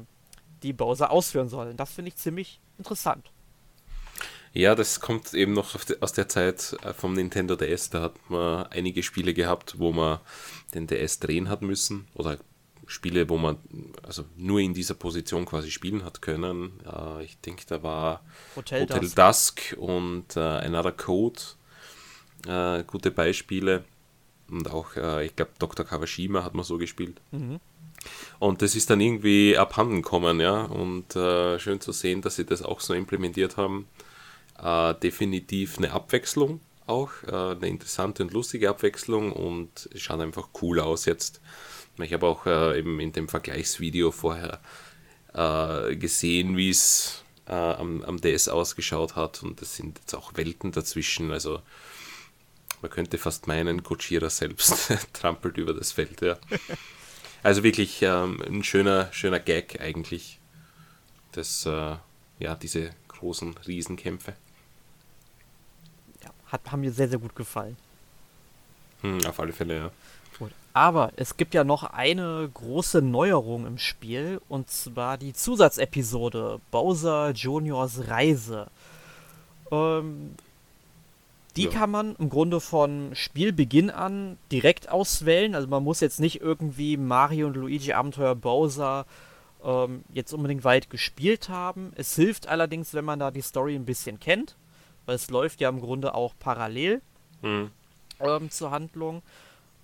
die 0.61 0.73
Bowser 0.73 1.09
ausführen 1.09 1.49
sollen. 1.49 1.77
Das 1.77 1.93
finde 1.93 2.09
ich 2.09 2.15
ziemlich 2.15 2.59
interessant. 2.77 3.31
Ja, 4.55 4.73
das 4.73 5.01
kommt 5.01 5.33
eben 5.33 5.51
noch 5.51 5.75
aus 5.99 6.13
der 6.13 6.29
Zeit 6.29 6.77
äh, 6.81 6.93
vom 6.93 7.13
Nintendo 7.13 7.57
DS. 7.57 7.89
Da 7.89 8.01
hat 8.03 8.29
man 8.29 8.65
einige 8.67 9.03
Spiele 9.03 9.33
gehabt, 9.33 9.79
wo 9.79 9.91
man 9.91 10.19
den 10.73 10.87
DS 10.87 11.19
drehen 11.19 11.49
hat 11.49 11.61
müssen. 11.61 12.07
Oder 12.13 12.37
Spiele, 12.87 13.27
wo 13.27 13.37
man 13.37 13.57
also 14.03 14.23
nur 14.37 14.61
in 14.61 14.73
dieser 14.73 14.93
Position 14.93 15.45
quasi 15.45 15.71
spielen 15.71 16.05
hat 16.05 16.21
können. 16.21 16.79
Äh, 16.85 17.25
ich 17.25 17.37
denke, 17.41 17.65
da 17.67 17.83
war 17.83 18.23
Hotel, 18.55 18.83
Hotel 18.83 19.01
Dusk. 19.01 19.15
Dusk, 19.17 19.75
und 19.77 20.37
äh, 20.37 20.39
Another 20.39 20.93
Code 20.93 21.41
äh, 22.47 22.85
gute 22.85 23.11
Beispiele. 23.11 23.83
Und 24.49 24.71
auch, 24.71 24.95
äh, 24.95 25.25
ich 25.25 25.35
glaube, 25.35 25.51
Dr. 25.59 25.85
Kawashima 25.85 26.45
hat 26.45 26.53
man 26.53 26.63
so 26.63 26.77
gespielt. 26.77 27.19
Mhm. 27.31 27.59
Und 28.39 28.61
das 28.61 28.73
ist 28.75 28.89
dann 28.89 29.01
irgendwie 29.01 29.57
abhanden 29.57 30.01
gekommen, 30.01 30.39
ja. 30.39 30.63
Und 30.63 31.13
äh, 31.17 31.59
schön 31.59 31.81
zu 31.81 31.91
sehen, 31.91 32.21
dass 32.21 32.37
sie 32.37 32.45
das 32.45 32.61
auch 32.61 32.79
so 32.79 32.93
implementiert 32.93 33.57
haben 33.57 33.89
äh, 34.61 34.93
definitiv 34.95 35.77
eine 35.77 35.91
Abwechslung 35.91 36.59
auch, 36.87 37.11
äh, 37.27 37.31
eine 37.31 37.67
interessante 37.67 38.23
und 38.23 38.33
lustige 38.33 38.69
Abwechslung 38.69 39.31
und 39.31 39.89
schaut 39.95 40.21
einfach 40.21 40.49
cool 40.61 40.79
aus 40.79 41.05
jetzt. 41.05 41.41
Ich 41.97 42.13
habe 42.13 42.27
auch 42.27 42.45
äh, 42.45 42.79
eben 42.79 42.99
in 42.99 43.13
dem 43.13 43.27
Vergleichsvideo 43.27 44.11
vorher 44.11 44.59
äh, 45.33 45.95
gesehen, 45.95 46.57
wie 46.57 46.69
es 46.69 47.23
äh, 47.47 47.53
am, 47.53 48.03
am 48.03 48.19
DS 48.19 48.49
ausgeschaut 48.49 49.15
hat 49.15 49.43
und 49.43 49.61
es 49.61 49.75
sind 49.75 49.99
jetzt 49.99 50.13
auch 50.13 50.33
Welten 50.35 50.71
dazwischen. 50.71 51.31
Also 51.31 51.61
man 52.81 52.91
könnte 52.91 53.17
fast 53.17 53.47
meinen, 53.47 53.81
Gojira 53.81 54.29
selbst 54.29 54.91
trampelt 55.13 55.57
über 55.57 55.73
das 55.73 55.93
Feld. 55.93 56.21
Ja. 56.21 56.37
Also 57.43 57.63
wirklich 57.63 58.01
ähm, 58.01 58.41
ein 58.45 58.63
schöner, 58.63 59.11
schöner 59.13 59.39
Gag 59.39 59.79
eigentlich. 59.79 60.39
Das, 61.31 61.65
äh, 61.65 61.95
ja, 62.39 62.55
diese 62.55 62.91
großen 63.07 63.55
Riesenkämpfe 63.65 64.35
hat, 66.47 66.71
haben 66.71 66.81
mir 66.81 66.91
sehr, 66.91 67.09
sehr 67.09 67.19
gut 67.19 67.35
gefallen. 67.35 67.77
Hm, 69.01 69.19
auf 69.25 69.39
alle 69.39 69.53
Fälle, 69.53 69.77
ja. 69.77 69.91
Gut. 70.37 70.51
Aber 70.73 71.11
es 71.15 71.37
gibt 71.37 71.53
ja 71.53 71.63
noch 71.63 71.83
eine 71.83 72.49
große 72.53 73.01
Neuerung 73.01 73.65
im 73.65 73.77
Spiel 73.77 74.41
und 74.49 74.69
zwar 74.69 75.17
die 75.17 75.33
Zusatzepisode 75.33 76.59
Bowser 76.71 77.31
Juniors 77.31 78.07
Reise. 78.07 78.67
Ähm, 79.71 80.35
die 81.55 81.65
ja. 81.65 81.69
kann 81.71 81.91
man 81.91 82.15
im 82.17 82.29
Grunde 82.29 82.59
von 82.59 83.11
Spielbeginn 83.15 83.89
an 83.89 84.37
direkt 84.51 84.89
auswählen. 84.89 85.55
Also 85.55 85.67
man 85.69 85.83
muss 85.83 86.01
jetzt 86.01 86.19
nicht 86.19 86.41
irgendwie 86.41 86.97
Mario 86.97 87.47
und 87.47 87.55
Luigi 87.55 87.93
Abenteuer 87.93 88.35
Bowser 88.35 89.05
ähm, 89.63 90.03
jetzt 90.13 90.33
unbedingt 90.33 90.65
weit 90.65 90.89
gespielt 90.89 91.47
haben. 91.47 91.93
Es 91.95 92.15
hilft 92.15 92.47
allerdings, 92.47 92.93
wenn 92.93 93.05
man 93.05 93.19
da 93.19 93.31
die 93.31 93.41
Story 93.41 93.75
ein 93.75 93.85
bisschen 93.85 94.19
kennt 94.19 94.55
weil 95.05 95.15
es 95.15 95.29
läuft 95.29 95.61
ja 95.61 95.69
im 95.69 95.81
Grunde 95.81 96.13
auch 96.15 96.33
parallel 96.39 97.01
Mhm. 97.41 97.71
ähm, 98.19 98.49
zur 98.49 98.71
Handlung. 98.71 99.21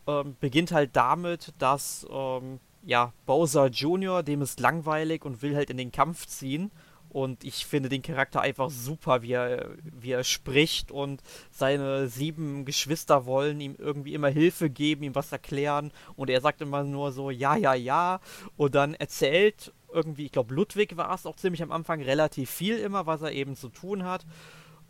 Ähm, 0.08 0.36
beginnt 0.40 0.72
halt 0.72 0.92
damit, 0.96 1.54
dass 1.60 2.08
ähm, 2.12 2.60
ja, 2.84 3.14
Bowser 3.26 3.68
Jr., 3.68 4.24
dem 4.24 4.42
ist 4.42 4.60
langweilig 4.60 5.24
und 5.26 5.42
will 5.44 5.56
halt 5.56 5.70
in 5.70 5.78
den 5.78 5.92
Kampf 5.92 6.26
ziehen. 6.26 6.72
Und 7.10 7.44
ich 7.44 7.66
finde 7.66 7.90
den 7.90 8.02
Charakter 8.02 8.40
einfach 8.40 8.70
super, 8.70 9.22
wie 9.22 9.34
er, 9.34 9.72
wie 9.84 10.12
er 10.12 10.24
spricht 10.24 10.92
und 10.94 11.22
seine 11.52 12.08
sieben 12.08 12.64
Geschwister 12.64 13.26
wollen 13.26 13.60
ihm 13.60 13.76
irgendwie 13.78 14.14
immer 14.14 14.30
Hilfe 14.30 14.70
geben, 14.70 15.04
ihm 15.04 15.14
was 15.14 15.34
erklären. 15.34 15.92
Und 16.16 16.30
er 16.30 16.40
sagt 16.40 16.62
immer 16.62 16.84
nur 16.86 17.12
so, 17.12 17.30
ja, 17.30 17.58
ja, 17.58 17.74
ja. 17.74 18.22
Und 18.56 18.76
dann 18.76 18.94
erzählt 18.94 19.74
irgendwie, 19.92 20.26
ich 20.28 20.32
glaube, 20.32 20.54
Ludwig 20.56 20.96
war 20.96 21.14
es 21.14 21.26
auch 21.26 21.36
ziemlich 21.36 21.62
am 21.62 21.74
Anfang 21.74 22.02
relativ 22.02 22.50
viel 22.50 22.78
immer, 22.78 23.06
was 23.06 23.22
er 23.22 23.34
eben 23.34 23.58
zu 23.58 23.68
tun 23.68 24.06
hat. 24.06 24.26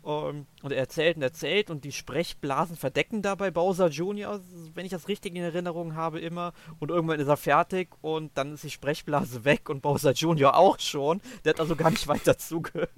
Ähm, 0.04 0.46
und 0.62 0.72
er 0.72 0.78
erzählt 0.78 1.16
und 1.16 1.22
erzählt 1.22 1.70
und 1.70 1.84
die 1.84 1.92
Sprechblasen 1.92 2.76
verdecken 2.76 3.22
dabei 3.22 3.50
Bowser 3.50 3.88
Jr., 3.88 4.40
wenn 4.74 4.84
ich 4.84 4.90
das 4.90 5.08
richtig 5.08 5.34
in 5.34 5.42
Erinnerung 5.42 5.94
habe, 5.94 6.20
immer. 6.20 6.52
Und 6.80 6.90
irgendwann 6.90 7.20
ist 7.20 7.28
er 7.28 7.36
fertig 7.36 7.90
und 8.00 8.32
dann 8.36 8.54
ist 8.54 8.64
die 8.64 8.70
Sprechblase 8.70 9.44
weg 9.44 9.68
und 9.68 9.82
Bowser 9.82 10.12
Jr. 10.12 10.56
auch 10.56 10.78
schon. 10.80 11.20
Der 11.44 11.54
hat 11.54 11.60
also 11.60 11.76
gar 11.76 11.90
nicht 11.90 12.08
weiter 12.08 12.36
zugehört. 12.38 12.90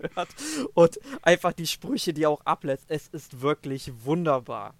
Und 0.74 0.98
einfach 1.22 1.52
die 1.52 1.66
Sprüche, 1.66 2.12
die 2.12 2.22
er 2.22 2.30
auch 2.30 2.44
ablässt. 2.44 2.86
Es 2.88 3.08
ist 3.08 3.42
wirklich 3.42 3.92
wunderbar. 4.04 4.74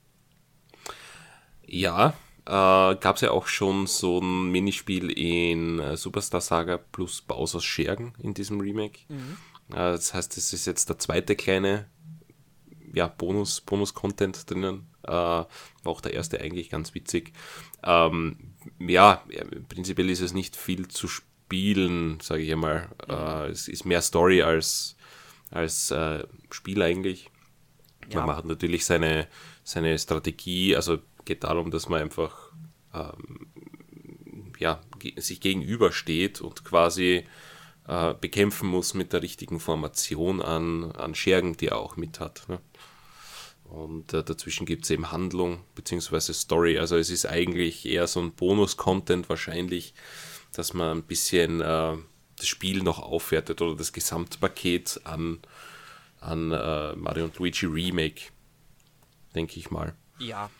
Ja, 1.67 2.15
äh, 2.47 2.51
gab 2.97 3.17
es 3.17 3.23
ja 3.23 3.31
auch 3.31 3.47
schon 3.47 3.87
so 3.87 4.21
ein 4.21 4.51
Minispiel 4.51 5.11
in 5.11 5.79
äh, 5.79 5.97
Superstar 5.97 6.41
Saga 6.41 6.79
plus 6.79 7.23
Bowser's 7.23 7.65
Schergen 7.65 8.15
in 8.19 8.35
diesem 8.35 8.61
Remake. 8.61 9.01
Äh, 9.71 9.75
das 9.75 10.13
heißt, 10.13 10.37
es 10.37 10.53
ist 10.53 10.67
jetzt 10.67 10.89
der 10.89 10.99
zweite 10.99 11.37
kleine 11.37 11.87
ja, 12.95 13.09
Bonus, 13.09 13.61
Bonus-Content 13.61 14.51
drinnen. 14.51 14.87
Äh, 15.03 15.11
war 15.11 15.49
auch 15.85 16.01
der 16.01 16.15
erste 16.15 16.41
eigentlich 16.41 16.71
ganz 16.71 16.95
witzig. 16.95 17.33
Ähm, 17.83 18.37
ja, 18.79 19.23
prinzipiell 19.69 20.11
ist 20.11 20.21
es 20.21 20.33
nicht 20.33 20.57
viel 20.57 20.89
zu 20.89 21.09
spielen, 21.09 22.21
sage 22.21 22.43
ich 22.43 22.53
einmal. 22.53 22.89
Äh, 23.09 23.51
es 23.51 23.69
ist 23.69 23.85
mehr 23.85 24.01
Story 24.01 24.43
als, 24.43 24.97
als 25.51 25.91
äh, 25.91 26.25
Spiel 26.51 26.83
eigentlich. 26.83 27.31
Ja. 28.11 28.19
Man 28.19 28.27
macht 28.27 28.45
natürlich 28.45 28.85
seine, 28.85 29.29
seine 29.63 29.99
Strategie, 29.99 30.77
also 30.77 30.99
geht 31.25 31.45
darum, 31.45 31.71
dass 31.71 31.89
man 31.89 32.03
einfach 32.03 32.53
ähm, 32.93 33.47
ja, 34.59 34.81
sich 35.17 35.41
gegenübersteht 35.41 36.41
und 36.41 36.65
quasi 36.65 37.25
äh, 37.87 38.15
bekämpfen 38.15 38.69
muss 38.69 38.95
mit 38.95 39.13
der 39.13 39.23
richtigen 39.23 39.61
Formation 39.61 40.41
an, 40.41 40.93
an 40.93 41.15
Schergen, 41.15 41.57
die 41.57 41.69
er 41.69 41.79
auch 41.79 41.97
mit 41.97 42.21
hat. 42.21 42.45
Ne? 42.49 42.61
Und 43.75 44.13
äh, 44.15 44.23
dazwischen 44.23 44.67
gibt 44.67 44.85
es 44.85 44.91
eben 44.91 45.11
Handlung 45.11 45.61
bzw. 45.75 46.33
Story. 46.33 46.79
Also 46.79 46.97
es 46.97 47.11
ist 47.11 47.27
eigentlich 47.27 47.87
eher 47.87 48.07
so 48.07 48.21
ein 48.21 48.33
Bonus-Content 48.33 49.29
wahrscheinlich, 49.29 49.95
dass 50.53 50.75
man 50.75 50.99
ein 50.99 51.03
bisschen 51.03 51.61
äh, 51.61 51.97
das 52.39 52.47
Spiel 52.47 52.83
noch 52.83 53.01
aufwertet 53.01 53.61
oder 53.63 53.75
das 53.77 53.93
Gesamtpaket 53.93 55.01
an, 55.05 55.41
an 56.21 56.53
äh, 56.53 56.95
Mario 56.95 57.25
und 57.25 57.37
Luigi 57.39 57.67
Remake, 57.67 58.23
denke 59.35 59.59
ich 59.59 59.71
mal. 59.71 59.95
Ja. 60.19 60.51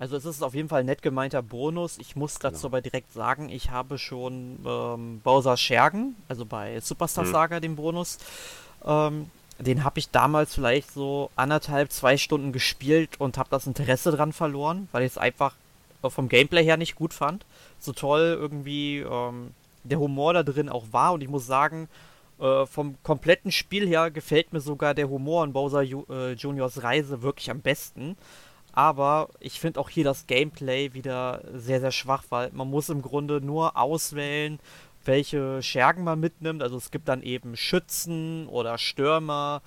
Also 0.00 0.16
es 0.16 0.24
ist 0.24 0.42
auf 0.42 0.54
jeden 0.54 0.68
Fall 0.68 0.80
ein 0.80 0.86
nett 0.86 1.02
gemeinter 1.02 1.40
Bonus. 1.40 1.98
Ich 1.98 2.16
muss 2.16 2.34
dazu 2.40 2.56
Genau. 2.62 2.66
aber 2.66 2.80
direkt 2.82 3.12
sagen, 3.12 3.48
ich 3.48 3.70
habe 3.70 3.96
schon 3.96 4.58
ähm, 4.66 5.20
Bowser 5.22 5.56
Schergen, 5.56 6.16
also 6.26 6.44
bei 6.44 6.80
Superstar 6.80 7.24
Mhm. 7.24 7.30
Saga 7.30 7.60
den 7.60 7.76
Bonus, 7.76 8.18
ähm, 8.84 9.30
den 9.58 9.84
habe 9.84 9.98
ich 9.98 10.10
damals 10.10 10.54
vielleicht 10.54 10.92
so 10.92 11.30
anderthalb, 11.36 11.92
zwei 11.92 12.16
Stunden 12.16 12.52
gespielt 12.52 13.20
und 13.20 13.38
habe 13.38 13.50
das 13.50 13.66
Interesse 13.66 14.10
dran 14.10 14.32
verloren, 14.32 14.88
weil 14.92 15.04
ich 15.04 15.12
es 15.12 15.18
einfach 15.18 15.54
äh, 16.02 16.10
vom 16.10 16.28
Gameplay 16.28 16.64
her 16.64 16.76
nicht 16.76 16.96
gut 16.96 17.14
fand. 17.14 17.44
So 17.78 17.92
toll 17.92 18.36
irgendwie 18.38 18.98
ähm, 18.98 19.52
der 19.84 19.98
Humor 19.98 20.32
da 20.32 20.42
drin 20.42 20.68
auch 20.68 20.86
war 20.92 21.12
und 21.12 21.22
ich 21.22 21.28
muss 21.28 21.46
sagen, 21.46 21.88
äh, 22.40 22.66
vom 22.66 22.96
kompletten 23.02 23.52
Spiel 23.52 23.86
her 23.86 24.10
gefällt 24.10 24.52
mir 24.52 24.60
sogar 24.60 24.94
der 24.94 25.08
Humor 25.08 25.44
in 25.44 25.52
Bowser 25.52 25.82
Ju 25.82 26.04
äh, 26.10 26.32
Juniors 26.32 26.82
Reise 26.82 27.22
wirklich 27.22 27.50
am 27.50 27.60
besten. 27.60 28.16
Aber 28.72 29.28
ich 29.38 29.60
finde 29.60 29.78
auch 29.78 29.88
hier 29.88 30.02
das 30.02 30.26
Gameplay 30.26 30.94
wieder 30.94 31.42
sehr, 31.54 31.80
sehr 31.80 31.92
schwach, 31.92 32.24
weil 32.30 32.50
man 32.52 32.68
muss 32.68 32.88
im 32.88 33.02
Grunde 33.02 33.40
nur 33.40 33.76
auswählen, 33.76 34.58
welche 35.06 35.62
Schergen 35.62 36.04
man 36.04 36.20
mitnimmt. 36.20 36.62
Also 36.62 36.76
es 36.76 36.90
gibt 36.90 37.08
dann 37.08 37.22
eben 37.22 37.56
Schützen 37.56 38.46
oder 38.48 38.78
Stürmer. 38.78 39.62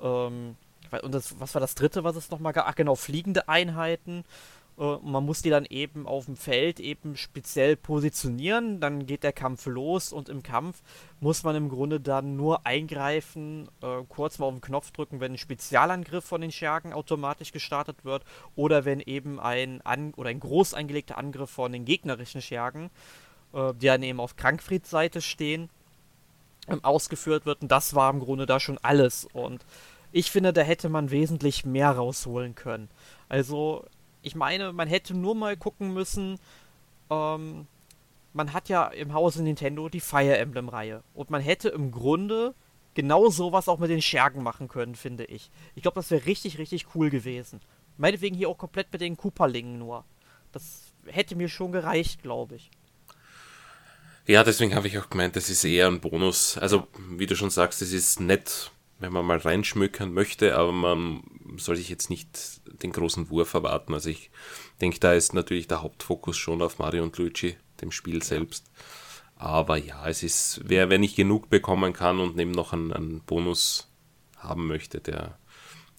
Ähm, 0.00 0.56
und 1.02 1.14
das, 1.14 1.40
was 1.40 1.54
war 1.54 1.60
das 1.60 1.74
dritte, 1.74 2.04
was 2.04 2.16
es 2.16 2.30
nochmal 2.30 2.52
gab? 2.52 2.66
Ach 2.68 2.74
genau, 2.74 2.94
fliegende 2.94 3.48
Einheiten. 3.48 4.24
Äh, 4.78 4.96
man 5.02 5.24
muss 5.24 5.42
die 5.42 5.50
dann 5.50 5.64
eben 5.66 6.06
auf 6.06 6.26
dem 6.26 6.36
Feld 6.36 6.80
eben 6.80 7.16
speziell 7.16 7.76
positionieren. 7.76 8.80
Dann 8.80 9.06
geht 9.06 9.22
der 9.22 9.32
Kampf 9.32 9.66
los 9.66 10.12
und 10.12 10.28
im 10.28 10.42
Kampf 10.42 10.82
muss 11.20 11.42
man 11.44 11.56
im 11.56 11.68
Grunde 11.68 12.00
dann 12.00 12.36
nur 12.36 12.66
eingreifen, 12.66 13.68
äh, 13.82 14.02
kurz 14.08 14.38
mal 14.38 14.46
auf 14.46 14.54
den 14.54 14.60
Knopf 14.60 14.90
drücken, 14.90 15.20
wenn 15.20 15.32
ein 15.32 15.38
Spezialangriff 15.38 16.24
von 16.24 16.40
den 16.40 16.52
Schergen 16.52 16.92
automatisch 16.92 17.52
gestartet 17.52 18.04
wird 18.04 18.24
oder 18.56 18.84
wenn 18.84 19.00
eben 19.00 19.40
ein 19.40 19.80
an 19.82 20.14
oder 20.14 20.30
ein 20.30 20.40
groß 20.40 20.74
angelegter 20.74 21.18
Angriff 21.18 21.50
von 21.50 21.72
den 21.72 21.84
gegnerischen 21.84 22.42
Schergen, 22.42 22.86
äh, 22.86 22.88
die 23.52 23.86
dann 23.86 24.02
eben 24.02 24.20
auf 24.20 24.36
Krankfrieds 24.36 24.90
Seite 24.90 25.20
stehen, 25.20 25.68
ähm, 26.68 26.82
ausgeführt 26.84 27.46
wird. 27.46 27.62
Und 27.62 27.68
das 27.70 27.94
war 27.94 28.10
im 28.10 28.20
Grunde 28.20 28.46
da 28.46 28.60
schon 28.60 28.78
alles. 28.78 29.26
Und 29.32 29.64
ich 30.12 30.30
finde, 30.30 30.52
da 30.52 30.62
hätte 30.62 30.88
man 30.88 31.10
wesentlich 31.10 31.64
mehr 31.64 31.90
rausholen 31.90 32.54
können. 32.54 32.88
Also, 33.28 33.84
ich 34.22 34.34
meine, 34.34 34.72
man 34.72 34.88
hätte 34.88 35.14
nur 35.14 35.34
mal 35.34 35.56
gucken 35.56 35.92
müssen, 35.92 36.38
ähm, 37.10 37.66
man 38.34 38.52
hat 38.52 38.68
ja 38.68 38.86
im 38.86 39.12
Hause 39.12 39.42
Nintendo 39.42 39.88
die 39.88 40.00
Fire 40.00 40.36
Emblem-Reihe. 40.36 41.02
Und 41.14 41.30
man 41.30 41.42
hätte 41.42 41.68
im 41.68 41.90
Grunde 41.90 42.54
genau 42.94 43.28
sowas 43.28 43.68
auch 43.68 43.78
mit 43.78 43.90
den 43.90 44.02
Schergen 44.02 44.42
machen 44.42 44.68
können, 44.68 44.94
finde 44.94 45.24
ich. 45.24 45.50
Ich 45.74 45.82
glaube, 45.82 45.96
das 45.96 46.10
wäre 46.10 46.26
richtig, 46.26 46.58
richtig 46.58 46.94
cool 46.94 47.10
gewesen. 47.10 47.60
Meinetwegen 47.98 48.36
hier 48.36 48.48
auch 48.48 48.58
komplett 48.58 48.92
mit 48.92 49.00
den 49.00 49.16
Kooperlingen 49.16 49.78
nur. 49.78 50.04
Das 50.52 50.92
hätte 51.06 51.36
mir 51.36 51.48
schon 51.48 51.72
gereicht, 51.72 52.22
glaube 52.22 52.56
ich. 52.56 52.70
Ja, 54.26 54.44
deswegen 54.44 54.74
habe 54.74 54.86
ich 54.86 54.98
auch 54.98 55.10
gemeint, 55.10 55.34
das 55.34 55.50
ist 55.50 55.64
eher 55.64 55.88
ein 55.88 56.00
Bonus. 56.00 56.56
Also, 56.58 56.86
wie 57.10 57.26
du 57.26 57.34
schon 57.34 57.50
sagst, 57.50 57.82
es 57.82 57.92
ist 57.92 58.20
nett, 58.20 58.70
wenn 59.00 59.12
man 59.12 59.26
mal 59.26 59.38
reinschmökern 59.38 60.12
möchte, 60.12 60.56
aber 60.56 60.70
man 60.70 61.24
soll 61.56 61.76
sich 61.76 61.88
jetzt 61.88 62.08
nicht 62.08 62.60
den 62.82 62.92
großen 62.92 63.30
Wurf 63.30 63.54
erwarten. 63.54 63.94
Also 63.94 64.10
ich 64.10 64.30
denke, 64.80 65.00
da 65.00 65.12
ist 65.12 65.34
natürlich 65.34 65.66
der 65.66 65.82
Hauptfokus 65.82 66.36
schon 66.36 66.62
auf 66.62 66.78
Mario 66.78 67.02
und 67.02 67.18
Luigi, 67.18 67.56
dem 67.80 67.90
Spiel 67.90 68.22
selbst. 68.22 68.70
Aber 69.36 69.76
ja, 69.76 70.06
es 70.08 70.22
ist, 70.22 70.60
wer, 70.64 70.88
wer 70.88 70.98
nicht 70.98 71.16
genug 71.16 71.50
bekommen 71.50 71.92
kann 71.92 72.20
und 72.20 72.36
neben 72.36 72.52
noch 72.52 72.72
einen, 72.72 72.92
einen 72.92 73.20
Bonus 73.22 73.88
haben 74.36 74.68
möchte, 74.68 75.00
der, 75.00 75.36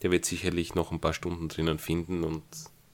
der 0.02 0.12
wird 0.12 0.24
sicherlich 0.24 0.76
noch 0.76 0.94
ein 0.94 1.02
paar 1.02 1.14
Stunden 1.14 1.50
drinnen 1.50 1.80
finden 1.80 2.24
und 2.24 2.44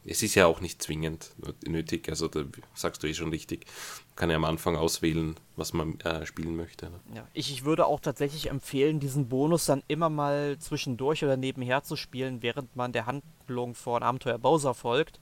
es 0.06 0.24
ist 0.24 0.36
ja 0.36 0.48
auch 0.48 0.62
nicht 0.62 0.82
zwingend 0.82 1.32
nötig, 1.68 2.10
also 2.10 2.28
da 2.28 2.44
sagst 2.74 3.04
du 3.04 3.08
eh 3.08 3.14
schon 3.14 3.30
richtig, 3.30 3.66
man 4.10 4.16
kann 4.16 4.30
ja 4.30 4.38
am 4.38 4.46
Anfang 4.46 4.76
auswählen, 4.76 5.36
was 5.56 5.74
man 5.74 6.00
äh, 6.02 6.26
spielen 6.26 6.56
möchte. 6.56 6.90
Ne? 6.90 7.00
Ja, 7.16 7.28
ich, 7.34 7.52
ich 7.52 7.66
würde 7.66 7.86
auch 7.86 8.00
tatsächlich 8.00 8.50
empfehlen, 8.50 9.00
diesen 9.00 9.28
Bonus 9.30 9.66
dann 9.66 9.84
immer 9.88 10.10
mal 10.10 10.58
zwischendurch 10.60 11.24
oder 11.24 11.38
nebenher 11.38 11.84
zu 11.84 11.96
spielen, 11.96 12.42
während 12.42 12.76
man 12.76 12.94
der 12.94 13.06
Handlung 13.06 13.76
von 13.76 14.02
Abenteuer 14.04 14.38
Bowser 14.38 14.74
folgt. 14.74 15.20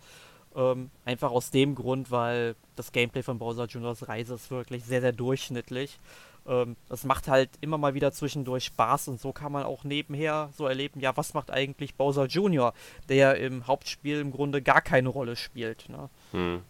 Ähm, 0.55 0.89
einfach 1.05 1.31
aus 1.31 1.51
dem 1.51 1.75
Grund, 1.75 2.09
weil 2.09 2.55
das 2.75 2.91
Gameplay 2.91 3.23
von 3.23 3.39
Bowser 3.39 3.65
Juniors 3.65 4.07
Reise 4.07 4.35
ist 4.35 4.49
wirklich 4.49 4.85
sehr, 4.85 5.01
sehr 5.01 5.11
durchschnittlich. 5.11 5.99
Ähm, 6.47 6.75
das 6.89 7.03
macht 7.03 7.27
halt 7.27 7.49
immer 7.61 7.77
mal 7.77 7.93
wieder 7.93 8.11
zwischendurch 8.11 8.65
Spaß 8.65 9.09
und 9.09 9.19
so 9.19 9.33
kann 9.33 9.51
man 9.51 9.63
auch 9.63 9.83
nebenher 9.83 10.49
so 10.57 10.65
erleben, 10.65 10.99
ja, 11.01 11.15
was 11.17 11.33
macht 11.33 11.51
eigentlich 11.51 11.95
Bowser 11.95 12.25
Junior, 12.27 12.73
der 13.09 13.37
im 13.37 13.67
Hauptspiel 13.67 14.19
im 14.19 14.31
Grunde 14.31 14.61
gar 14.61 14.81
keine 14.81 15.09
Rolle 15.09 15.35
spielt. 15.35 15.89
Ne? 15.89 16.09
Hm. 16.31 16.61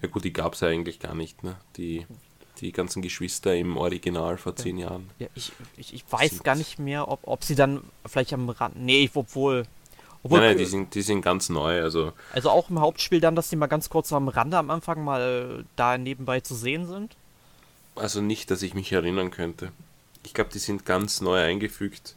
Ja 0.00 0.08
gut, 0.08 0.24
die 0.24 0.32
gab 0.32 0.54
es 0.54 0.60
ja 0.60 0.68
eigentlich 0.68 1.00
gar 1.00 1.14
nicht, 1.14 1.42
ne? 1.42 1.56
Die, 1.76 2.06
die 2.60 2.72
ganzen 2.72 3.02
Geschwister 3.02 3.54
im 3.54 3.76
Original 3.76 4.38
vor 4.38 4.54
zehn 4.56 4.78
Jahren. 4.78 5.10
Ja, 5.18 5.26
ich, 5.34 5.52
ich, 5.76 5.92
ich 5.94 6.04
weiß 6.10 6.30
Sind- 6.30 6.44
gar 6.44 6.54
nicht 6.54 6.78
mehr, 6.78 7.08
ob, 7.08 7.20
ob 7.24 7.44
sie 7.44 7.54
dann 7.54 7.82
vielleicht 8.06 8.32
am 8.32 8.48
Rand. 8.48 8.76
Nee, 8.76 9.10
obwohl. 9.14 9.64
obwohl 10.22 10.38
Nein, 10.40 10.50
nein, 10.50 10.58
die 10.58 10.64
sind, 10.64 10.94
die 10.94 11.02
sind 11.02 11.22
ganz 11.22 11.48
neu, 11.48 11.82
also 11.82 12.12
Also 12.32 12.50
auch 12.50 12.70
im 12.70 12.80
Hauptspiel 12.80 13.20
dann, 13.20 13.36
dass 13.36 13.50
die 13.50 13.56
mal 13.56 13.66
ganz 13.66 13.90
kurz 13.90 14.12
am 14.12 14.28
Rande 14.28 14.56
am 14.56 14.70
Anfang 14.70 15.02
mal 15.04 15.64
da 15.76 15.98
nebenbei 15.98 16.40
zu 16.40 16.54
sehen 16.54 16.86
sind. 16.86 17.16
Also 17.96 18.20
nicht, 18.20 18.50
dass 18.50 18.62
ich 18.62 18.74
mich 18.74 18.92
erinnern 18.92 19.30
könnte. 19.30 19.72
Ich 20.24 20.34
glaube, 20.34 20.50
die 20.52 20.58
sind 20.58 20.84
ganz 20.84 21.20
neu 21.20 21.40
eingefügt. 21.40 22.16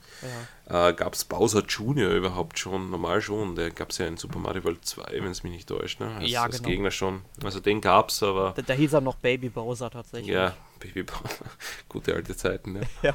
Ja. 0.67 0.89
Äh, 0.89 0.93
gab 0.93 1.13
es 1.13 1.25
Bowser 1.25 1.63
Junior 1.67 2.11
überhaupt 2.11 2.57
schon? 2.57 2.89
Normal 2.89 3.21
schon. 3.21 3.55
Der 3.55 3.69
gab 3.69 3.91
es 3.91 3.99
ja 3.99 4.07
in 4.07 4.17
Super 4.17 4.39
Mario 4.39 4.63
World 4.63 4.83
2, 4.83 5.03
wenn 5.13 5.31
es 5.31 5.43
mich 5.43 5.51
nicht 5.51 5.69
täuscht. 5.69 5.99
Ne? 5.99 6.15
Als, 6.15 6.29
ja, 6.29 6.43
als 6.43 6.57
genau. 6.57 6.69
Gegner 6.69 6.91
schon. 6.91 7.21
Also 7.43 7.59
den 7.59 7.81
gab 7.81 8.09
es, 8.09 8.23
aber. 8.23 8.53
Da, 8.55 8.63
da, 8.63 8.73
hieß 8.73 8.93
er 8.93 9.01
noch 9.01 9.15
Baby 9.15 9.49
Bowser 9.49 9.91
tatsächlich. 9.91 10.33
Ja, 10.33 10.55
Baby 10.79 11.03
Bowser. 11.03 11.45
Gute 11.89 12.15
alte 12.15 12.35
Zeiten, 12.35 12.73
ne? 12.73 12.81
ja. 13.03 13.13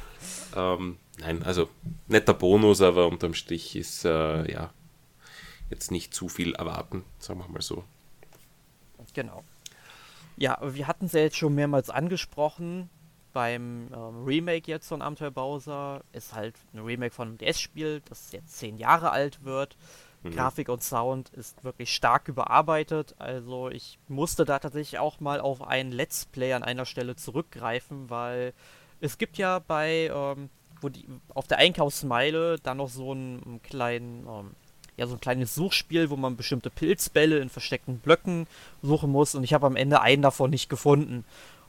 Ähm, 0.54 0.98
nein, 1.18 1.42
also 1.42 1.68
netter 2.06 2.34
Bonus, 2.34 2.80
aber 2.80 3.08
unterm 3.08 3.34
Strich 3.34 3.74
ist 3.74 4.04
äh, 4.04 4.50
ja 4.50 4.72
jetzt 5.70 5.90
nicht 5.90 6.14
zu 6.14 6.28
viel 6.28 6.54
erwarten, 6.54 7.04
sagen 7.18 7.40
wir 7.40 7.48
mal 7.48 7.62
so. 7.62 7.82
Genau. 9.12 9.42
Ja, 10.36 10.58
wir 10.62 10.86
hatten 10.86 11.06
es 11.06 11.12
ja 11.12 11.20
jetzt 11.20 11.36
schon 11.36 11.54
mehrmals 11.54 11.90
angesprochen. 11.90 12.90
Beim 13.32 13.88
ähm, 13.92 14.24
Remake 14.24 14.70
jetzt 14.70 14.88
von 14.88 15.02
Abenteuer 15.02 15.30
Bowser 15.30 16.02
ist 16.12 16.34
halt 16.34 16.54
ein 16.72 16.80
Remake 16.80 17.12
von 17.12 17.28
einem 17.28 17.38
DS-Spiel, 17.38 18.00
das 18.08 18.30
jetzt 18.32 18.56
zehn 18.56 18.76
Jahre 18.76 19.10
alt 19.10 19.44
wird. 19.44 19.76
Mhm. 20.22 20.30
Grafik 20.30 20.68
und 20.68 20.82
Sound 20.82 21.30
ist 21.30 21.64
wirklich 21.64 21.92
stark 21.92 22.28
überarbeitet. 22.28 23.14
Also 23.18 23.70
ich 23.70 23.98
musste 24.08 24.44
da 24.44 24.58
tatsächlich 24.58 24.98
auch 25.00 25.20
mal 25.20 25.40
auf 25.40 25.62
ein 25.62 25.90
Let's 25.90 26.26
Play 26.26 26.52
an 26.52 26.62
einer 26.62 26.86
Stelle 26.86 27.16
zurückgreifen, 27.16 28.08
weil 28.08 28.54
es 29.00 29.18
gibt 29.18 29.36
ja 29.36 29.58
bei 29.58 30.10
ähm, 30.14 30.48
wo 30.80 30.88
die 30.90 31.06
auf 31.30 31.48
der 31.48 31.58
Einkaufsmeile 31.58 32.58
dann 32.62 32.76
noch 32.76 32.90
so 32.90 33.10
einen 33.10 33.60
kleinen 33.62 34.26
ähm, 34.28 34.50
ja, 34.96 35.06
so 35.06 35.14
ein 35.14 35.20
kleines 35.20 35.54
Suchspiel, 35.54 36.10
wo 36.10 36.16
man 36.16 36.36
bestimmte 36.36 36.70
Pilzbälle 36.70 37.38
in 37.38 37.48
versteckten 37.48 37.98
Blöcken 37.98 38.46
suchen 38.82 39.10
muss 39.10 39.34
und 39.34 39.44
ich 39.44 39.52
habe 39.52 39.66
am 39.66 39.76
Ende 39.76 40.00
einen 40.00 40.22
davon 40.22 40.50
nicht 40.50 40.68
gefunden. 40.68 41.24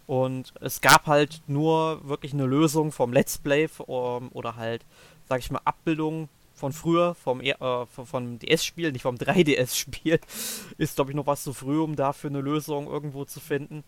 Und 0.07 0.53
es 0.61 0.81
gab 0.81 1.07
halt 1.07 1.41
nur 1.47 2.07
wirklich 2.07 2.33
eine 2.33 2.45
Lösung 2.45 2.91
vom 2.91 3.11
Let's 3.11 3.39
Play 3.39 3.67
um, 3.87 4.29
oder 4.33 4.55
halt, 4.55 4.85
sag 5.27 5.39
ich 5.39 5.49
mal, 5.49 5.61
Abbildung 5.65 6.29
von 6.53 6.71
früher, 6.71 7.15
vom, 7.15 7.41
äh, 7.41 7.55
vom 7.87 8.39
DS-Spiel, 8.39 8.91
nicht 8.91 9.01
vom 9.01 9.15
3DS-Spiel. 9.17 10.19
Ist, 10.77 10.95
glaube 10.95 11.11
ich, 11.11 11.15
noch 11.15 11.25
was 11.25 11.43
zu 11.43 11.53
früh, 11.53 11.79
um 11.79 11.95
dafür 11.95 12.29
eine 12.29 12.41
Lösung 12.41 12.87
irgendwo 12.87 13.25
zu 13.25 13.39
finden. 13.39 13.83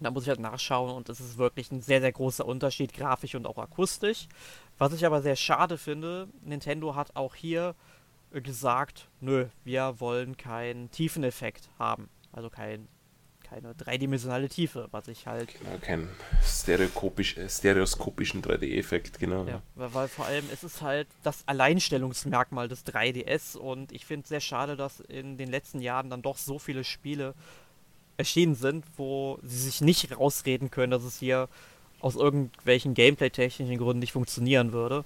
Da 0.00 0.10
muss 0.10 0.24
ich 0.24 0.28
halt 0.28 0.40
nachschauen 0.40 0.94
und 0.94 1.08
es 1.08 1.20
ist 1.20 1.38
wirklich 1.38 1.70
ein 1.70 1.80
sehr, 1.80 2.00
sehr 2.00 2.12
großer 2.12 2.44
Unterschied, 2.44 2.92
grafisch 2.92 3.34
und 3.36 3.46
auch 3.46 3.56
akustisch. 3.56 4.28
Was 4.76 4.92
ich 4.92 5.06
aber 5.06 5.22
sehr 5.22 5.36
schade 5.36 5.78
finde, 5.78 6.28
Nintendo 6.44 6.94
hat 6.94 7.16
auch 7.16 7.34
hier 7.34 7.74
gesagt, 8.40 9.08
nö, 9.20 9.46
wir 9.64 9.96
wollen 9.98 10.36
keinen 10.36 10.90
Tiefeneffekt 10.90 11.68
haben. 11.78 12.08
Also 12.32 12.50
kein, 12.50 12.88
keine 13.42 13.74
dreidimensionale 13.74 14.48
Tiefe, 14.48 14.88
was 14.90 15.08
ich 15.08 15.26
halt. 15.26 15.54
Genau, 15.58 15.78
keinen 15.80 16.08
stereoskopisch, 16.42 17.36
äh, 17.36 17.48
stereoskopischen 17.48 18.42
3D-Effekt, 18.42 19.18
genau. 19.18 19.44
Ja, 19.46 19.62
weil, 19.76 19.94
weil, 19.94 20.08
vor 20.08 20.26
allem 20.26 20.44
ist 20.52 20.64
es 20.64 20.82
halt 20.82 21.06
das 21.22 21.46
Alleinstellungsmerkmal 21.46 22.68
des 22.68 22.84
3DS 22.86 23.56
und 23.56 23.92
ich 23.92 24.04
finde 24.04 24.24
es 24.24 24.28
sehr 24.30 24.40
schade, 24.40 24.76
dass 24.76 25.00
in 25.00 25.36
den 25.36 25.50
letzten 25.50 25.80
Jahren 25.80 26.10
dann 26.10 26.22
doch 26.22 26.36
so 26.36 26.58
viele 26.58 26.84
Spiele 26.84 27.34
erschienen 28.16 28.54
sind, 28.54 28.84
wo 28.96 29.38
sie 29.42 29.58
sich 29.58 29.80
nicht 29.80 30.16
rausreden 30.16 30.70
können, 30.70 30.90
dass 30.90 31.04
es 31.04 31.18
hier 31.18 31.48
aus 32.00 32.16
irgendwelchen 32.16 32.94
Gameplay-technischen 32.94 33.78
Gründen 33.78 34.00
nicht 34.00 34.12
funktionieren 34.12 34.72
würde. 34.72 35.04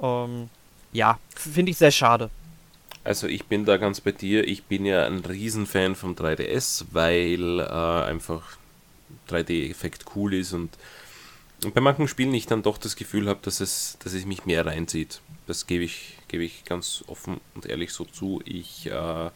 Ähm, 0.00 0.48
ja, 0.92 1.18
finde 1.34 1.70
ich 1.70 1.78
sehr 1.78 1.90
schade. 1.90 2.30
Also 3.04 3.26
ich 3.26 3.46
bin 3.46 3.64
da 3.64 3.78
ganz 3.78 4.00
bei 4.00 4.12
dir. 4.12 4.46
Ich 4.46 4.64
bin 4.64 4.84
ja 4.86 5.06
ein 5.06 5.24
Riesenfan 5.24 5.96
vom 5.96 6.14
3DS, 6.14 6.86
weil 6.92 7.60
äh, 7.60 8.08
einfach 8.08 8.56
3D-Effekt 9.28 10.04
cool 10.14 10.34
ist 10.34 10.52
und, 10.52 10.70
und, 11.64 11.74
bei 11.74 11.80
manchen 11.80 12.08
Spielen 12.08 12.34
ich 12.34 12.46
dann 12.46 12.62
doch 12.62 12.78
das 12.78 12.96
Gefühl 12.96 13.28
habe, 13.28 13.40
dass 13.42 13.60
es, 13.60 13.98
dass 14.02 14.12
es 14.12 14.24
mich 14.24 14.46
mehr 14.46 14.66
reinzieht. 14.66 15.20
Das 15.46 15.66
gebe 15.66 15.84
ich, 15.84 16.16
gebe 16.28 16.44
ich 16.44 16.64
ganz 16.64 17.04
offen 17.08 17.40
und 17.54 17.66
ehrlich 17.66 17.92
so 17.92 18.04
zu. 18.04 18.40
Ich 18.44 18.86
äh, 18.86 19.30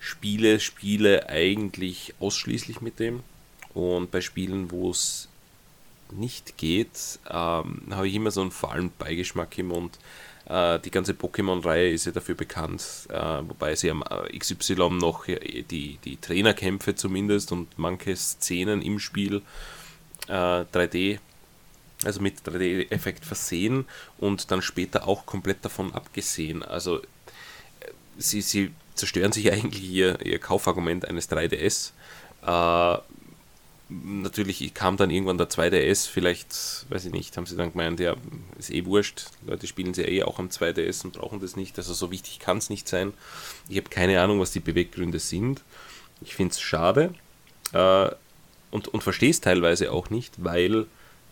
spiele 0.00 0.58
Spiele 0.58 1.28
eigentlich 1.28 2.14
ausschließlich 2.18 2.80
mit 2.80 2.98
dem. 2.98 3.22
Und 3.72 4.10
bei 4.10 4.20
Spielen, 4.20 4.72
wo 4.72 4.90
es 4.90 5.28
nicht 6.10 6.56
geht, 6.56 7.20
ähm, 7.28 7.82
habe 7.90 8.08
ich 8.08 8.14
immer 8.14 8.32
so 8.32 8.40
einen 8.40 8.50
fahlen 8.50 8.90
Beigeschmack 8.98 9.56
im 9.58 9.68
Mund. 9.68 9.96
Äh, 9.96 10.29
die 10.50 10.90
ganze 10.90 11.12
Pokémon-Reihe 11.12 11.92
ist 11.92 12.06
ja 12.06 12.12
dafür 12.12 12.34
bekannt, 12.34 12.82
äh, 13.08 13.40
wobei 13.46 13.76
sie 13.76 13.90
am 13.90 14.02
äh, 14.02 14.36
XY 14.36 14.90
noch 14.90 15.26
die, 15.26 15.98
die 16.04 16.16
Trainerkämpfe 16.16 16.96
zumindest 16.96 17.52
und 17.52 17.78
manche 17.78 18.16
Szenen 18.16 18.82
im 18.82 18.98
Spiel 18.98 19.42
3D, 20.26 21.18
also 22.04 22.20
mit 22.20 22.40
3D-Effekt 22.40 23.24
versehen 23.24 23.84
und 24.18 24.50
dann 24.50 24.62
später 24.62 25.08
auch 25.08 25.26
komplett 25.26 25.64
davon 25.64 25.92
abgesehen. 25.92 26.62
Also 26.62 27.00
sie, 28.18 28.40
sie 28.42 28.70
zerstören 28.94 29.32
sich 29.32 29.52
eigentlich 29.52 29.82
ihr, 29.82 30.24
ihr 30.24 30.38
Kaufargument 30.38 31.08
eines 31.08 31.30
3DS. 31.30 31.92
Natürlich 33.92 34.72
kam 34.72 34.96
dann 34.96 35.10
irgendwann 35.10 35.36
der 35.36 35.50
2DS, 35.50 36.08
vielleicht, 36.08 36.86
weiß 36.90 37.06
ich 37.06 37.12
nicht, 37.12 37.36
haben 37.36 37.46
sie 37.46 37.56
dann 37.56 37.72
gemeint, 37.72 37.98
ja, 37.98 38.14
ist 38.56 38.70
eh 38.70 38.84
wurscht, 38.84 39.24
Leute 39.44 39.66
spielen 39.66 39.94
sie 39.94 40.02
eh 40.02 40.22
auch 40.22 40.38
am 40.38 40.48
2DS 40.48 41.04
und 41.04 41.14
brauchen 41.14 41.40
das 41.40 41.56
nicht, 41.56 41.76
also 41.76 41.92
so 41.92 42.12
wichtig 42.12 42.38
kann 42.38 42.58
es 42.58 42.70
nicht 42.70 42.86
sein. 42.88 43.12
Ich 43.68 43.76
habe 43.76 43.88
keine 43.88 44.20
Ahnung, 44.20 44.38
was 44.38 44.52
die 44.52 44.60
Beweggründe 44.60 45.18
sind. 45.18 45.62
Ich 46.20 46.36
finde 46.36 46.52
es 46.52 46.60
schade 46.60 47.14
äh, 47.72 48.10
und, 48.70 48.86
und 48.86 49.02
verstehe 49.02 49.30
es 49.30 49.40
teilweise 49.40 49.90
auch 49.90 50.08
nicht, 50.08 50.34
weil 50.36 50.82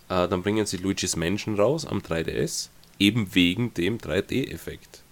äh, 0.08 0.26
dann 0.26 0.42
bringen 0.42 0.66
sie 0.66 0.78
Luigi's 0.78 1.14
Mansion 1.14 1.54
raus 1.60 1.86
am 1.86 2.00
3DS, 2.00 2.70
eben 2.98 3.36
wegen 3.36 3.72
dem 3.74 3.98
3D-Effekt. 3.98 5.02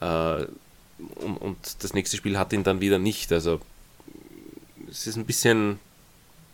Äh, 0.00 0.46
und, 1.14 1.36
und 1.36 1.84
das 1.84 1.94
nächste 1.94 2.16
Spiel 2.16 2.38
hat 2.38 2.52
ihn 2.52 2.64
dann 2.64 2.80
wieder 2.80 2.98
nicht, 2.98 3.32
also 3.32 3.60
es 4.90 5.06
ist 5.06 5.16
ein 5.16 5.26
bisschen 5.26 5.78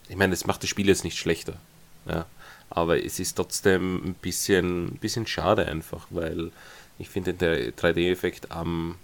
ich 0.09 0.17
meine, 0.17 0.31
das 0.31 0.47
macht 0.47 0.63
das 0.63 0.71
Spiel 0.71 0.89
jetzt 0.89 1.05
nicht 1.05 1.19
schlechter. 1.19 1.55
Ja, 2.07 2.27
aber 2.71 3.03
es 3.05 3.19
ist 3.19 3.35
trotzdem 3.35 3.97
ein 4.05 4.15
bisschen, 4.15 4.87
ein 4.87 4.99
bisschen 4.99 5.27
schade 5.27 5.67
einfach, 5.67 6.07
weil 6.11 6.51
ich 6.99 7.09
finde, 7.09 7.35
der 7.35 7.73
3D-Effekt 7.73 8.51
am 8.51 8.97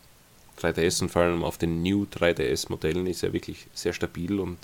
3DS 0.60 1.02
und 1.02 1.10
vor 1.10 1.22
allem 1.22 1.44
auf 1.44 1.58
den 1.58 1.82
New 1.82 2.04
3DS-Modellen 2.04 3.06
ist 3.06 3.22
ja 3.22 3.32
wirklich 3.32 3.66
sehr 3.74 3.92
stabil 3.92 4.38
und, 4.40 4.58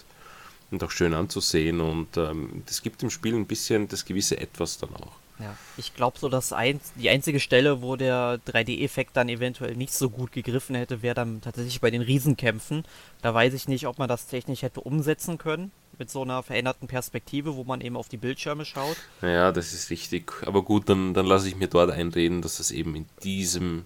und 0.70 0.82
auch 0.82 0.90
schön 0.90 1.14
anzusehen 1.14 1.80
und 1.80 2.16
ähm, 2.16 2.62
das 2.66 2.82
gibt 2.82 3.02
dem 3.02 3.10
Spiel 3.10 3.34
ein 3.34 3.46
bisschen 3.46 3.88
das 3.88 4.04
gewisse 4.04 4.38
Etwas 4.38 4.78
dann 4.78 4.94
auch. 4.96 5.12
Ja, 5.38 5.56
ich 5.78 5.94
glaube 5.94 6.18
so, 6.18 6.28
dass 6.28 6.52
ein, 6.52 6.80
die 6.96 7.08
einzige 7.08 7.40
Stelle, 7.40 7.80
wo 7.80 7.96
der 7.96 8.40
3D-Effekt 8.46 9.16
dann 9.16 9.30
eventuell 9.30 9.74
nicht 9.74 9.94
so 9.94 10.10
gut 10.10 10.32
gegriffen 10.32 10.76
hätte, 10.76 11.00
wäre 11.00 11.14
dann 11.14 11.40
tatsächlich 11.40 11.80
bei 11.80 11.90
den 11.90 12.02
Riesenkämpfen. 12.02 12.84
Da 13.22 13.32
weiß 13.32 13.54
ich 13.54 13.66
nicht, 13.66 13.86
ob 13.86 13.98
man 13.98 14.08
das 14.08 14.26
technisch 14.26 14.60
hätte 14.60 14.82
umsetzen 14.82 15.38
können 15.38 15.72
mit 16.00 16.10
so 16.10 16.22
einer 16.22 16.42
veränderten 16.42 16.88
Perspektive, 16.88 17.54
wo 17.54 17.62
man 17.62 17.80
eben 17.80 17.96
auf 17.96 18.08
die 18.08 18.16
Bildschirme 18.16 18.64
schaut. 18.64 18.96
Ja, 19.22 19.52
das 19.52 19.72
ist 19.72 19.90
richtig. 19.90 20.32
Aber 20.46 20.62
gut, 20.62 20.88
dann, 20.88 21.14
dann 21.14 21.26
lasse 21.26 21.46
ich 21.46 21.54
mir 21.54 21.68
dort 21.68 21.92
einreden, 21.92 22.42
dass 22.42 22.58
es 22.58 22.72
eben 22.72 22.96
in 22.96 23.06
diesem 23.22 23.84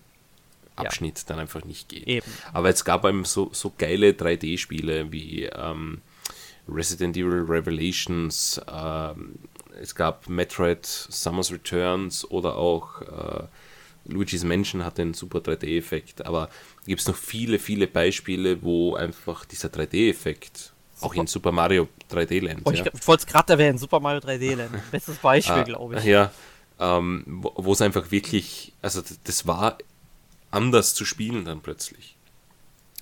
Abschnitt 0.76 1.18
ja. 1.18 1.24
dann 1.26 1.40
einfach 1.40 1.64
nicht 1.64 1.88
geht. 1.88 2.06
Eben. 2.06 2.26
Aber 2.52 2.70
es 2.70 2.84
gab 2.84 3.04
einem 3.04 3.24
so, 3.24 3.50
so 3.52 3.72
geile 3.76 4.12
3D-Spiele 4.12 5.12
wie 5.12 5.44
ähm, 5.44 6.00
Resident 6.68 7.16
Evil 7.16 7.44
Revelations, 7.46 8.60
ähm, 8.72 9.34
es 9.80 9.94
gab 9.94 10.28
Metroid 10.28 10.86
Summer's 10.86 11.52
Returns 11.52 12.30
oder 12.30 12.56
auch 12.56 13.02
äh, 13.02 13.44
Luigi's 14.06 14.44
Mansion 14.44 14.84
hat 14.84 15.00
einen 15.00 15.14
super 15.14 15.38
3D-Effekt, 15.38 16.26
aber 16.26 16.48
gibt 16.86 17.00
es 17.00 17.08
noch 17.08 17.16
viele, 17.16 17.58
viele 17.58 17.86
Beispiele, 17.86 18.62
wo 18.62 18.94
einfach 18.94 19.44
dieser 19.44 19.68
3D-Effekt 19.68 20.74
auch 21.00 21.14
in 21.14 21.26
Super 21.26 21.52
Mario 21.52 21.88
3D 22.10 22.44
Land. 22.44 22.62
Oh, 22.64 22.70
ja. 22.70 22.84
Ich 22.92 23.06
wollte 23.06 23.26
es 23.26 23.26
gerade 23.26 23.52
erwähnen, 23.54 23.78
Super 23.78 24.00
Mario 24.00 24.20
3D 24.20 24.56
Land. 24.56 24.72
Bestes 24.90 25.16
Beispiel, 25.18 25.54
ah, 25.54 25.62
glaube 25.62 25.98
ich. 25.98 26.04
Ja, 26.04 26.30
ähm, 26.78 27.24
wo 27.26 27.72
es 27.72 27.80
einfach 27.80 28.10
wirklich, 28.10 28.72
also 28.82 29.02
das 29.24 29.46
war 29.46 29.78
anders 30.50 30.94
zu 30.94 31.04
spielen 31.04 31.44
dann 31.44 31.60
plötzlich. 31.60 32.16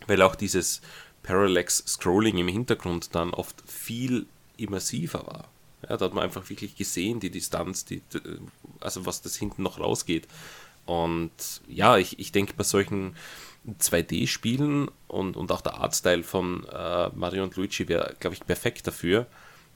Weil 0.07 0.23
auch 0.23 0.35
dieses 0.35 0.81
Parallax 1.23 1.85
Scrolling 1.87 2.39
im 2.39 2.49
Hintergrund 2.49 3.15
dann 3.15 3.33
oft 3.33 3.63
viel 3.67 4.27
immersiver 4.57 5.27
war. 5.27 5.49
Ja, 5.89 5.97
da 5.97 6.07
hat 6.07 6.15
man 6.15 6.25
einfach 6.25 6.49
wirklich 6.49 6.77
gesehen, 6.77 7.21
die 7.21 7.31
Distanz, 7.31 7.85
die, 7.85 8.03
also 8.81 9.07
was 9.07 9.23
das 9.23 9.37
hinten 9.37 9.63
noch 9.63 9.81
rausgeht. 9.81 10.29
Und 10.87 11.33
ja, 11.69 11.97
ich, 11.99 12.19
ich 12.19 12.33
denke 12.33 12.55
bei 12.57 12.65
solchen 12.65 13.17
2D-Spielen 13.67 14.91
und, 15.09 15.37
und 15.37 15.53
auch 15.53 15.61
der 15.61 15.75
Artstyle 15.75 16.23
von 16.23 16.65
äh, 16.67 17.09
Mario 17.15 17.45
und 17.45 17.57
Luigi 17.57 17.89
wäre, 17.89 18.17
glaube 18.19 18.35
ich, 18.35 18.45
perfekt 18.45 18.87
dafür. 18.87 19.27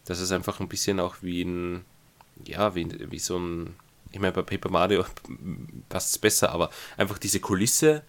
dass 0.05 0.20
es 0.20 0.32
einfach 0.32 0.61
ein 0.61 0.68
bisschen 0.68 1.01
auch 1.01 1.16
wie 1.20 1.43
ein, 1.43 1.84
ja, 2.45 2.74
wie, 2.74 3.11
wie 3.11 3.18
so 3.18 3.39
ein, 3.39 3.76
ich 4.11 4.18
meine, 4.18 4.32
bei 4.32 4.43
Paper 4.43 4.70
Mario 4.70 5.05
passt 5.89 6.11
es 6.11 6.18
besser, 6.18 6.51
aber 6.51 6.70
einfach 6.97 7.18
diese 7.18 7.41
Kulisse 7.41 8.03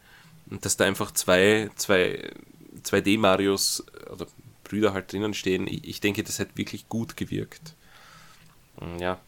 und 0.49 0.65
dass 0.65 0.77
da 0.77 0.85
einfach 0.85 1.11
zwei, 1.11 1.69
zwei 1.75 2.31
2D-Marios 2.83 3.85
oder 4.11 4.27
Brüder 4.63 4.93
halt 4.93 5.11
drinnen 5.11 5.33
stehen, 5.33 5.67
ich, 5.67 5.87
ich 5.87 6.01
denke, 6.01 6.23
das 6.23 6.39
hat 6.39 6.57
wirklich 6.57 6.89
gut 6.89 7.17
gewirkt. 7.17 7.75
Ja, 8.99 9.19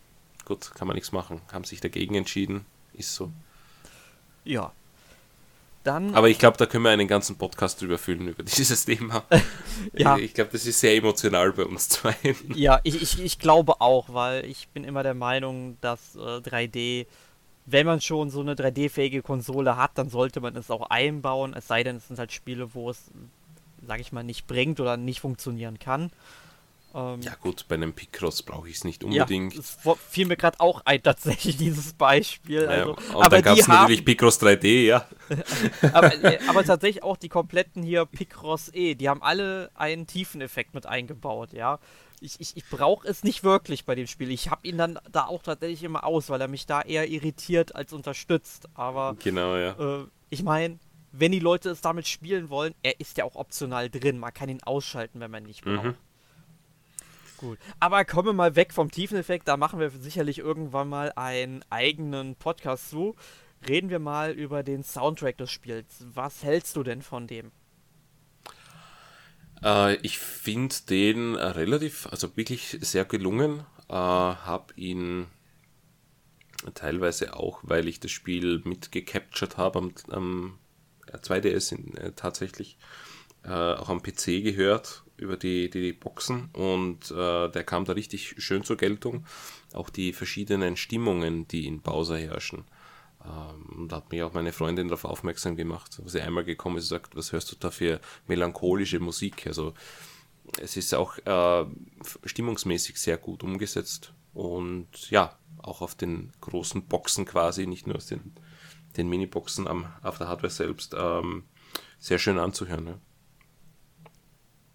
gut, 0.45 0.71
kann 0.75 0.87
man 0.87 0.95
nichts 0.95 1.11
machen. 1.11 1.41
Haben 1.51 1.63
sich 1.63 1.81
dagegen 1.81 2.15
entschieden, 2.15 2.65
ist 2.93 3.15
so. 3.15 3.31
Ja. 4.43 4.73
Dann, 5.89 6.13
Aber 6.13 6.29
ich 6.29 6.37
glaube, 6.37 6.55
da 6.55 6.67
können 6.67 6.83
wir 6.83 6.91
einen 6.91 7.07
ganzen 7.07 7.35
Podcast 7.35 7.81
drüber 7.81 7.97
füllen, 7.97 8.27
über 8.27 8.43
dieses 8.57 8.85
Thema. 8.85 9.23
Ja. 9.93 10.17
Ich 10.19 10.35
glaube, 10.35 10.51
das 10.51 10.67
ist 10.67 10.79
sehr 10.79 10.95
emotional 10.95 11.51
bei 11.53 11.65
uns 11.65 11.89
zwei. 11.89 12.15
ja, 12.53 12.79
ich, 12.83 13.01
ich, 13.01 13.19
ich 13.23 13.39
glaube 13.39 13.81
auch, 13.81 14.13
weil 14.13 14.45
ich 14.45 14.67
bin 14.67 14.83
immer 14.83 15.01
der 15.01 15.15
Meinung, 15.15 15.77
dass 15.81 16.15
äh, 16.15 16.19
3D, 16.19 17.07
wenn 17.65 17.87
man 17.87 18.01
schon 18.01 18.29
so 18.29 18.41
eine 18.41 18.53
3D-fähige 18.53 19.23
Konsole 19.23 19.77
hat, 19.77 19.97
dann 19.97 20.09
sollte 20.09 20.41
man 20.41 20.55
es 20.55 20.69
auch 20.69 20.91
einbauen, 20.91 21.55
es 21.55 21.67
sei 21.67 21.83
denn, 21.83 21.95
es 21.95 22.07
sind 22.07 22.19
halt 22.19 22.31
Spiele, 22.31 22.75
wo 22.75 22.91
es, 22.91 23.09
sag 23.87 23.99
ich 23.99 24.11
mal, 24.11 24.23
nicht 24.23 24.45
bringt 24.45 24.79
oder 24.79 24.95
nicht 24.95 25.21
funktionieren 25.21 25.79
kann. 25.79 26.11
Ähm, 26.93 27.21
Ja 27.21 27.35
gut, 27.35 27.65
bei 27.67 27.75
einem 27.75 27.93
Picross 27.93 28.41
brauche 28.43 28.67
ich 28.69 28.77
es 28.77 28.83
nicht 28.83 29.03
ja, 29.03 29.09
unbedingt. 29.09 29.55
es 29.55 29.77
wo- 29.83 29.95
fiel 29.95 30.25
mir 30.27 30.37
gerade 30.37 30.59
auch 30.59 30.81
ein, 30.85 31.01
tatsächlich, 31.03 31.57
dieses 31.57 31.93
Beispiel. 31.93 32.67
Also, 32.67 32.91
und 32.95 33.15
aber 33.15 33.29
dann 33.29 33.41
gab 33.43 33.57
es 33.57 33.67
natürlich 33.67 34.03
Picross 34.05 34.41
3D, 34.41 34.85
ja. 34.85 35.07
aber, 35.93 36.13
äh, 36.23 36.39
aber 36.47 36.63
tatsächlich 36.63 37.03
auch 37.03 37.17
die 37.17 37.29
kompletten 37.29 37.83
hier 37.83 38.05
Picross 38.05 38.71
E, 38.73 38.95
die 38.95 39.07
haben 39.09 39.21
alle 39.21 39.69
einen 39.75 40.07
Tiefeneffekt 40.07 40.73
mit 40.73 40.85
eingebaut, 40.85 41.53
ja. 41.53 41.79
Ich, 42.21 42.39
ich, 42.41 42.57
ich 42.57 42.65
brauche 42.65 43.07
es 43.07 43.23
nicht 43.23 43.43
wirklich 43.45 43.85
bei 43.85 43.95
dem 43.95 44.05
Spiel. 44.07 44.29
Ich 44.31 44.49
habe 44.49 44.67
ihn 44.67 44.77
dann 44.77 44.99
da 45.09 45.25
auch 45.27 45.41
tatsächlich 45.41 45.83
immer 45.83 46.03
aus, 46.03 46.29
weil 46.29 46.41
er 46.41 46.49
mich 46.49 46.65
da 46.65 46.81
eher 46.81 47.07
irritiert 47.07 47.75
als 47.75 47.93
unterstützt. 47.93 48.67
Aber 48.73 49.15
Genau, 49.23 49.55
ja. 49.55 49.71
äh, 50.01 50.05
ich 50.29 50.43
meine, 50.43 50.79
wenn 51.13 51.31
die 51.31 51.39
Leute 51.39 51.69
es 51.69 51.79
damit 51.79 52.09
spielen 52.09 52.49
wollen, 52.49 52.75
er 52.83 52.99
ist 52.99 53.17
ja 53.17 53.23
auch 53.23 53.35
optional 53.35 53.89
drin. 53.89 54.19
Man 54.19 54.33
kann 54.33 54.49
ihn 54.49 54.61
ausschalten, 54.63 55.21
wenn 55.21 55.31
man 55.31 55.43
ihn 55.43 55.47
nicht 55.47 55.63
braucht. 55.63 55.83
Mhm. 55.85 55.95
Gut. 57.39 57.57
Aber 57.79 58.03
kommen 58.03 58.27
wir 58.27 58.33
mal 58.33 58.57
weg 58.57 58.73
vom 58.73 58.91
Tiefeneffekt. 58.91 59.47
Da 59.47 59.55
machen 59.55 59.79
wir 59.79 59.89
sicherlich 59.91 60.39
irgendwann 60.39 60.89
mal 60.89 61.13
einen 61.15 61.63
eigenen 61.69 62.35
Podcast 62.35 62.89
zu. 62.89 63.15
Reden 63.65 63.89
wir 63.89 63.99
mal 63.99 64.31
über 64.31 64.61
den 64.61 64.83
Soundtrack 64.83 65.37
des 65.37 65.49
Spiels. 65.49 66.03
Was 66.13 66.43
hältst 66.43 66.75
du 66.75 66.83
denn 66.83 67.01
von 67.01 67.27
dem? 67.27 67.53
Äh, 69.63 69.95
ich 70.05 70.19
finde 70.19 70.75
den 70.89 71.35
äh, 71.35 71.45
relativ, 71.45 72.07
also 72.07 72.35
wirklich 72.35 72.77
sehr 72.81 73.05
gelungen. 73.05 73.61
Äh, 73.87 73.93
hab 73.93 74.73
ihn 74.77 75.27
teilweise 76.73 77.37
auch, 77.37 77.59
weil 77.63 77.87
ich 77.87 78.01
das 78.01 78.11
Spiel 78.11 78.59
mitgecaptured 78.65 79.55
habe 79.55 79.79
am, 79.79 79.93
am 80.09 80.59
äh, 81.07 81.15
2DS 81.15 81.73
in, 81.73 81.95
äh, 81.95 82.11
tatsächlich, 82.11 82.77
äh, 83.43 83.49
auch 83.49 83.87
am 83.87 84.03
PC 84.03 84.43
gehört 84.43 85.03
über 85.19 85.37
die, 85.37 85.69
die, 85.69 85.81
die 85.81 85.93
Boxen 85.93 86.49
und 86.53 87.11
äh, 87.11 87.49
der 87.49 87.63
kam 87.63 87.85
da 87.85 87.93
richtig 87.93 88.35
schön 88.37 88.63
zur 88.63 88.77
Geltung. 88.77 89.25
Auch 89.73 89.89
die 89.89 90.13
verschiedenen 90.13 90.77
Stimmungen, 90.77 91.47
die 91.47 91.67
in 91.67 91.81
Bowser 91.81 92.17
herrschen. 92.17 92.65
Ähm, 93.23 93.87
da 93.89 93.97
hat 93.97 94.11
mich 94.11 94.23
auch 94.23 94.33
meine 94.33 94.53
Freundin 94.53 94.87
darauf 94.87 95.05
aufmerksam 95.05 95.55
gemacht, 95.55 95.99
wo 96.01 96.07
sie 96.07 96.21
einmal 96.21 96.45
gekommen 96.45 96.77
ist 96.77 96.85
und 96.85 96.89
sagt, 96.89 97.15
was 97.15 97.31
hörst 97.31 97.51
du 97.51 97.55
da 97.59 97.69
für 97.69 97.99
melancholische 98.27 98.99
Musik? 98.99 99.45
Also 99.47 99.73
es 100.61 100.77
ist 100.77 100.93
auch 100.95 101.17
äh, 101.25 101.65
stimmungsmäßig 102.25 102.97
sehr 102.97 103.17
gut 103.17 103.43
umgesetzt 103.43 104.13
und 104.33 105.09
ja, 105.09 105.37
auch 105.57 105.81
auf 105.81 105.95
den 105.95 106.31
großen 106.41 106.85
Boxen 106.85 107.25
quasi, 107.25 107.67
nicht 107.67 107.87
nur 107.87 107.97
aus 107.97 108.07
den, 108.07 108.33
den 108.97 109.09
Mini-Boxen 109.09 109.67
am, 109.67 109.87
auf 110.01 110.17
der 110.17 110.27
Hardware 110.27 110.51
selbst, 110.51 110.95
ähm, 110.97 111.43
sehr 111.97 112.19
schön 112.19 112.39
anzuhören. 112.39 112.87
Ja. 112.87 112.99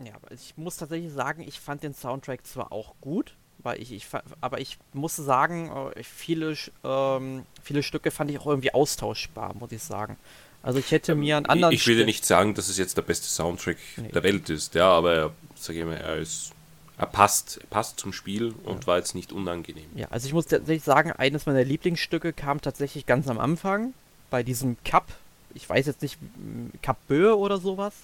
Ja, 0.00 0.14
aber 0.14 0.32
ich 0.32 0.54
muss 0.56 0.76
tatsächlich 0.76 1.12
sagen, 1.12 1.42
ich 1.46 1.60
fand 1.60 1.82
den 1.82 1.94
Soundtrack 1.94 2.46
zwar 2.46 2.72
auch 2.72 2.94
gut, 3.00 3.34
weil 3.58 3.80
ich, 3.80 3.92
ich 3.92 4.06
aber 4.40 4.60
ich 4.60 4.78
musste 4.92 5.22
sagen, 5.22 5.70
äh, 5.94 6.02
viele, 6.02 6.56
ähm, 6.82 7.46
viele 7.62 7.82
Stücke 7.82 8.10
fand 8.10 8.30
ich 8.30 8.38
auch 8.38 8.46
irgendwie 8.46 8.74
austauschbar, 8.74 9.54
muss 9.54 9.72
ich 9.72 9.82
sagen. 9.82 10.16
Also 10.62 10.78
ich 10.78 10.90
hätte 10.90 11.14
mir 11.14 11.36
einen 11.36 11.46
anderen 11.46 11.72
Ich, 11.74 11.82
ich 11.82 11.86
will 11.86 12.00
ja 12.00 12.06
nicht 12.06 12.24
sagen, 12.24 12.54
dass 12.54 12.68
es 12.68 12.78
jetzt 12.78 12.96
der 12.96 13.02
beste 13.02 13.28
Soundtrack 13.28 13.76
Nee. 13.96 14.08
der 14.08 14.22
Welt 14.22 14.48
ist, 14.48 14.74
ja, 14.74 14.88
aber 14.88 15.14
er, 15.14 15.30
sag 15.54 15.76
ich 15.76 15.84
mal, 15.84 15.96
er 15.96 16.16
ist, 16.16 16.52
er 16.96 17.06
passt, 17.06 17.58
er 17.60 17.66
passt 17.66 18.00
zum 18.00 18.12
Spiel 18.12 18.54
und 18.64 18.86
war 18.86 18.96
jetzt 18.96 19.14
nicht 19.14 19.32
unangenehm. 19.32 19.86
Ja, 19.94 20.08
also 20.10 20.26
ich 20.26 20.32
muss 20.32 20.46
tatsächlich 20.46 20.82
sagen, 20.82 21.12
eines 21.12 21.44
meiner 21.46 21.64
Lieblingsstücke 21.64 22.32
kam 22.32 22.60
tatsächlich 22.62 23.04
ganz 23.04 23.28
am 23.28 23.38
Anfang 23.38 23.92
bei 24.30 24.42
diesem 24.42 24.76
Cup. 24.84 25.06
Ich 25.54 25.68
weiß 25.68 25.86
jetzt 25.86 26.02
nicht, 26.02 26.18
m, 26.36 26.70
Cup 26.82 26.96
Böe 27.08 27.36
oder 27.36 27.58
sowas. 27.58 27.94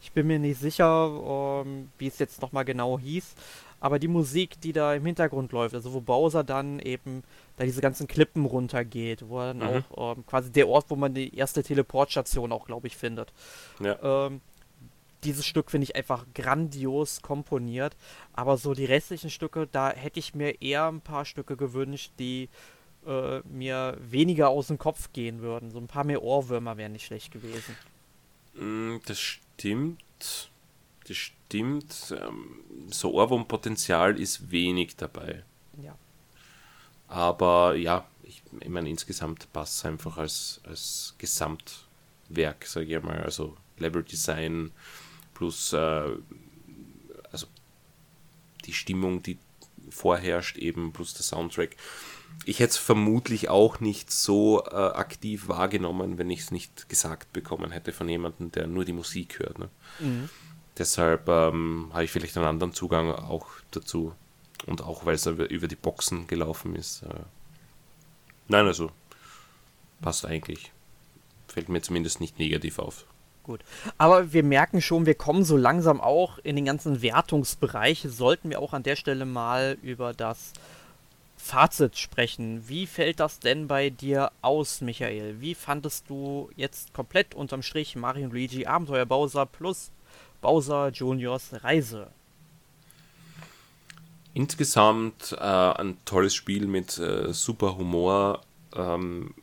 Ich 0.00 0.12
bin 0.12 0.26
mir 0.26 0.38
nicht 0.38 0.60
sicher, 0.60 1.62
ähm, 1.64 1.90
wie 1.98 2.06
es 2.06 2.18
jetzt 2.18 2.40
nochmal 2.40 2.64
genau 2.64 2.98
hieß. 2.98 3.34
Aber 3.82 3.98
die 3.98 4.08
Musik, 4.08 4.60
die 4.60 4.72
da 4.74 4.94
im 4.94 5.06
Hintergrund 5.06 5.52
läuft, 5.52 5.74
also 5.74 5.92
wo 5.94 6.00
Bowser 6.00 6.44
dann 6.44 6.80
eben 6.80 7.22
da 7.56 7.64
diese 7.64 7.80
ganzen 7.80 8.06
Klippen 8.06 8.44
runtergeht, 8.44 9.26
wo 9.28 9.40
er 9.40 9.54
dann 9.54 9.58
Mhm. 9.58 9.84
auch 9.96 10.16
ähm, 10.16 10.26
quasi 10.26 10.52
der 10.52 10.68
Ort, 10.68 10.86
wo 10.88 10.96
man 10.96 11.14
die 11.14 11.34
erste 11.34 11.62
Teleportstation 11.62 12.52
auch, 12.52 12.66
glaube 12.66 12.86
ich, 12.88 12.96
findet. 12.96 13.32
Ja. 13.80 14.26
Ähm, 14.26 14.42
dieses 15.24 15.46
Stück 15.46 15.70
finde 15.70 15.84
ich 15.84 15.96
einfach 15.96 16.26
grandios 16.34 17.22
komponiert. 17.22 17.96
Aber 18.34 18.56
so 18.58 18.74
die 18.74 18.84
restlichen 18.86 19.30
Stücke, 19.30 19.66
da 19.70 19.90
hätte 19.90 20.18
ich 20.18 20.34
mir 20.34 20.60
eher 20.62 20.86
ein 20.88 21.00
paar 21.00 21.24
Stücke 21.24 21.56
gewünscht, 21.56 22.12
die 22.18 22.48
äh, 23.06 23.40
mir 23.40 23.96
weniger 24.00 24.48
aus 24.50 24.68
dem 24.68 24.78
Kopf 24.78 25.12
gehen 25.12 25.40
würden. 25.40 25.70
So 25.70 25.78
ein 25.78 25.86
paar 25.88 26.04
mehr 26.04 26.22
Ohrwürmer 26.22 26.76
wären 26.76 26.92
nicht 26.92 27.06
schlecht 27.06 27.32
gewesen. 27.32 27.76
Mm, 28.54 28.98
Das 29.06 29.18
stimmt. 29.18 30.50
Das 31.06 31.16
stimmt. 31.16 32.14
Ähm, 32.18 32.60
So 32.90 33.12
Ohrwurmpotenzial 33.12 34.18
ist 34.20 34.50
wenig 34.50 34.96
dabei. 34.96 35.44
Ja. 35.82 35.96
Aber 37.08 37.74
ja, 37.74 38.06
ich, 38.22 38.42
ich 38.60 38.68
meine, 38.68 38.88
insgesamt 38.88 39.52
passt 39.52 39.78
es 39.78 39.84
einfach 39.84 40.16
als, 40.18 40.60
als 40.64 41.14
Gesamtwerk, 41.18 42.66
sage 42.66 42.96
ich 42.96 43.02
mal. 43.02 43.22
Also 43.22 43.56
Level-Design 43.78 44.70
plus 45.34 45.72
äh, 45.72 45.76
also 47.32 47.46
die 48.66 48.72
Stimmung, 48.72 49.22
die 49.22 49.38
vorherrscht, 49.90 50.58
eben 50.58 50.92
plus 50.92 51.14
der 51.14 51.22
Soundtrack. 51.22 51.76
Ich 52.46 52.58
hätte 52.58 52.70
es 52.70 52.76
vermutlich 52.78 53.48
auch 53.48 53.80
nicht 53.80 54.10
so 54.10 54.64
äh, 54.64 54.74
aktiv 54.74 55.48
wahrgenommen, 55.48 56.18
wenn 56.18 56.30
ich 56.30 56.40
es 56.40 56.50
nicht 56.50 56.88
gesagt 56.88 57.32
bekommen 57.32 57.70
hätte 57.70 57.92
von 57.92 58.08
jemandem, 58.08 58.50
der 58.50 58.66
nur 58.66 58.84
die 58.84 58.94
Musik 58.94 59.38
hört. 59.40 59.58
Ne? 59.58 59.68
Deshalb 60.78 61.28
ähm, 61.28 61.90
habe 61.92 62.04
ich 62.04 62.10
vielleicht 62.10 62.36
einen 62.38 62.46
anderen 62.46 62.72
Zugang 62.72 63.12
auch 63.12 63.46
dazu. 63.70 64.14
Und 64.66 64.82
auch, 64.82 65.06
weil 65.06 65.14
es 65.14 65.26
über 65.26 65.48
über 65.50 65.68
die 65.68 65.76
Boxen 65.76 66.26
gelaufen 66.26 66.74
ist. 66.76 67.02
Äh. 67.02 67.20
Nein, 68.48 68.66
also 68.66 68.90
passt 70.00 70.26
eigentlich. 70.26 70.72
Fällt 71.48 71.68
mir 71.68 71.82
zumindest 71.82 72.20
nicht 72.20 72.38
negativ 72.38 72.78
auf. 72.78 73.04
Gut. 73.42 73.60
Aber 73.98 74.32
wir 74.32 74.42
merken 74.42 74.80
schon, 74.80 75.06
wir 75.06 75.14
kommen 75.14 75.44
so 75.44 75.56
langsam 75.56 76.00
auch 76.00 76.38
in 76.38 76.56
den 76.56 76.64
ganzen 76.64 77.02
Wertungsbereich. 77.02 78.06
Sollten 78.08 78.50
wir 78.50 78.60
auch 78.60 78.72
an 78.72 78.82
der 78.82 78.96
Stelle 78.96 79.24
mal 79.24 79.78
über 79.82 80.12
das 80.12 80.52
Fazit 81.42 81.98
sprechen. 81.98 82.68
Wie 82.68 82.86
fällt 82.86 83.18
das 83.18 83.40
denn 83.40 83.66
bei 83.66 83.90
dir 83.90 84.30
aus, 84.42 84.82
Michael? 84.82 85.40
Wie 85.40 85.54
fandest 85.54 86.08
du 86.08 86.50
jetzt 86.54 86.94
komplett 86.94 87.34
unterm 87.34 87.62
Strich 87.62 87.96
Mario 87.96 88.26
und 88.26 88.32
Luigi 88.32 88.66
Abenteuer 88.66 89.06
Bowser 89.06 89.46
plus 89.46 89.90
Bowser 90.40 90.90
Juniors 90.90 91.64
Reise? 91.64 92.08
Insgesamt 94.32 95.32
äh, 95.32 95.36
ein 95.42 95.98
tolles 96.04 96.34
Spiel 96.34 96.66
mit 96.66 96.98
äh, 96.98 97.32
super 97.32 97.76
Humor. 97.76 98.42
Ähm, 98.76 99.34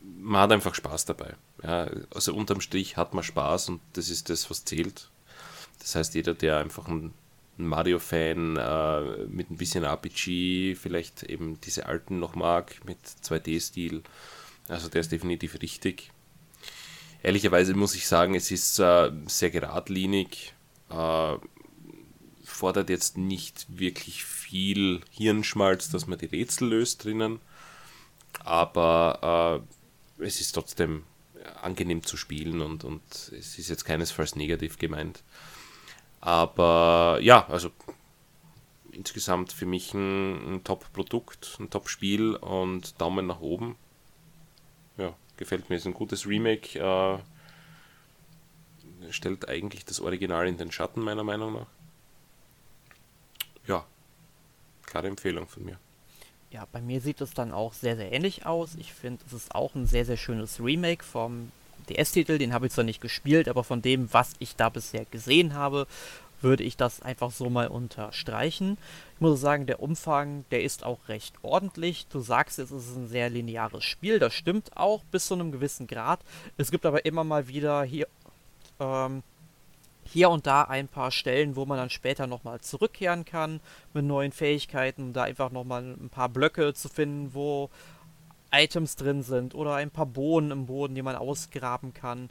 man 0.00 0.42
hat 0.42 0.52
einfach 0.52 0.74
Spaß 0.74 1.06
dabei. 1.06 1.34
Ja, 1.64 1.88
also 2.14 2.34
unterm 2.34 2.60
Strich 2.60 2.96
hat 2.96 3.12
man 3.12 3.24
Spaß 3.24 3.70
und 3.70 3.80
das 3.94 4.08
ist 4.08 4.30
das, 4.30 4.50
was 4.50 4.64
zählt. 4.64 5.10
Das 5.80 5.94
heißt, 5.94 6.14
jeder, 6.14 6.34
der 6.34 6.58
einfach 6.58 6.86
ein, 6.86 7.12
ein 7.60 7.66
Mario-Fan 7.66 8.56
äh, 8.56 9.26
mit 9.26 9.50
ein 9.50 9.56
bisschen 9.56 9.84
RPG, 9.84 10.74
vielleicht 10.74 11.22
eben 11.24 11.60
diese 11.60 11.86
alten 11.86 12.18
noch 12.18 12.34
mag, 12.34 12.84
mit 12.84 12.98
2D-Stil, 13.24 14.02
also 14.68 14.88
der 14.88 15.00
ist 15.00 15.12
definitiv 15.12 15.60
richtig. 15.60 16.10
Ehrlicherweise 17.22 17.74
muss 17.74 17.94
ich 17.94 18.06
sagen, 18.06 18.34
es 18.34 18.50
ist 18.50 18.78
äh, 18.78 19.10
sehr 19.26 19.50
geradlinig. 19.50 20.54
Äh, 20.88 21.36
fordert 22.44 22.90
jetzt 22.90 23.16
nicht 23.16 23.66
wirklich 23.68 24.24
viel 24.24 25.00
Hirnschmalz, 25.10 25.90
dass 25.90 26.06
man 26.06 26.18
die 26.18 26.26
Rätsel 26.26 26.68
löst 26.68 27.04
drinnen, 27.04 27.40
aber 28.44 29.64
äh, 30.18 30.24
es 30.24 30.40
ist 30.40 30.52
trotzdem 30.52 31.04
angenehm 31.62 32.02
zu 32.02 32.16
spielen 32.16 32.60
und, 32.60 32.84
und 32.84 33.02
es 33.38 33.58
ist 33.58 33.68
jetzt 33.68 33.84
keinesfalls 33.84 34.36
negativ 34.36 34.78
gemeint. 34.78 35.22
Aber 36.20 37.18
ja, 37.22 37.46
also 37.48 37.70
insgesamt 38.92 39.52
für 39.52 39.66
mich 39.66 39.94
ein, 39.94 40.56
ein 40.56 40.64
Top-Produkt, 40.64 41.56
ein 41.60 41.70
Top-Spiel 41.70 42.34
und 42.36 43.00
Daumen 43.00 43.26
nach 43.26 43.40
oben. 43.40 43.76
Ja, 44.98 45.14
gefällt 45.36 45.70
mir, 45.70 45.76
ist 45.76 45.86
ein 45.86 45.94
gutes 45.94 46.26
Remake. 46.26 46.78
Äh, 46.78 47.18
stellt 49.12 49.48
eigentlich 49.48 49.84
das 49.84 50.00
Original 50.00 50.46
in 50.46 50.58
den 50.58 50.70
Schatten, 50.70 51.00
meiner 51.00 51.24
Meinung 51.24 51.54
nach 51.54 51.66
ja, 53.66 53.84
klare 54.84 55.08
Empfehlung 55.08 55.48
von 55.48 55.64
mir. 55.64 55.78
Ja, 56.50 56.66
bei 56.72 56.80
mir 56.80 57.00
sieht 57.00 57.20
es 57.20 57.32
dann 57.32 57.52
auch 57.52 57.72
sehr, 57.72 57.96
sehr 57.96 58.12
ähnlich 58.12 58.44
aus. 58.44 58.74
Ich 58.74 58.92
finde, 58.92 59.22
es 59.26 59.32
ist 59.32 59.54
auch 59.54 59.74
ein 59.74 59.86
sehr, 59.86 60.04
sehr 60.04 60.16
schönes 60.16 60.60
Remake 60.60 61.04
vom 61.04 61.52
DS-Titel. 61.90 62.38
Den 62.38 62.52
habe 62.52 62.66
ich 62.66 62.72
zwar 62.72 62.84
nicht 62.84 63.00
gespielt, 63.00 63.48
aber 63.48 63.64
von 63.64 63.82
dem, 63.82 64.12
was 64.12 64.32
ich 64.38 64.56
da 64.56 64.68
bisher 64.68 65.04
gesehen 65.04 65.54
habe, 65.54 65.86
würde 66.42 66.64
ich 66.64 66.76
das 66.76 67.02
einfach 67.02 67.30
so 67.30 67.50
mal 67.50 67.68
unterstreichen. 67.68 68.78
Ich 69.14 69.20
muss 69.20 69.40
sagen, 69.40 69.66
der 69.66 69.82
Umfang, 69.82 70.44
der 70.50 70.62
ist 70.62 70.84
auch 70.84 71.08
recht 71.08 71.34
ordentlich. 71.42 72.06
Du 72.08 72.20
sagst, 72.20 72.58
es 72.58 72.70
ist 72.70 72.96
ein 72.96 73.08
sehr 73.08 73.30
lineares 73.30 73.84
Spiel, 73.84 74.18
das 74.18 74.34
stimmt 74.34 74.76
auch 74.76 75.02
bis 75.04 75.26
zu 75.26 75.34
einem 75.34 75.52
gewissen 75.52 75.86
Grad. 75.86 76.20
Es 76.56 76.70
gibt 76.70 76.86
aber 76.86 77.04
immer 77.04 77.24
mal 77.24 77.48
wieder 77.48 77.82
hier, 77.82 78.06
ähm, 78.78 79.22
hier 80.04 80.30
und 80.30 80.46
da 80.46 80.62
ein 80.62 80.88
paar 80.88 81.10
Stellen, 81.10 81.56
wo 81.56 81.66
man 81.66 81.78
dann 81.78 81.90
später 81.90 82.26
nochmal 82.26 82.60
zurückkehren 82.60 83.24
kann 83.24 83.60
mit 83.92 84.04
neuen 84.04 84.32
Fähigkeiten, 84.32 85.12
da 85.12 85.24
einfach 85.24 85.50
nochmal 85.50 85.82
ein 85.82 86.08
paar 86.08 86.28
Blöcke 86.28 86.74
zu 86.74 86.88
finden, 86.88 87.34
wo 87.34 87.70
Items 88.52 88.96
drin 88.96 89.22
sind 89.22 89.54
oder 89.54 89.74
ein 89.74 89.90
paar 89.90 90.06
Bohnen 90.06 90.50
im 90.50 90.66
Boden, 90.66 90.94
die 90.94 91.02
man 91.02 91.16
ausgraben 91.16 91.94
kann. 91.94 92.30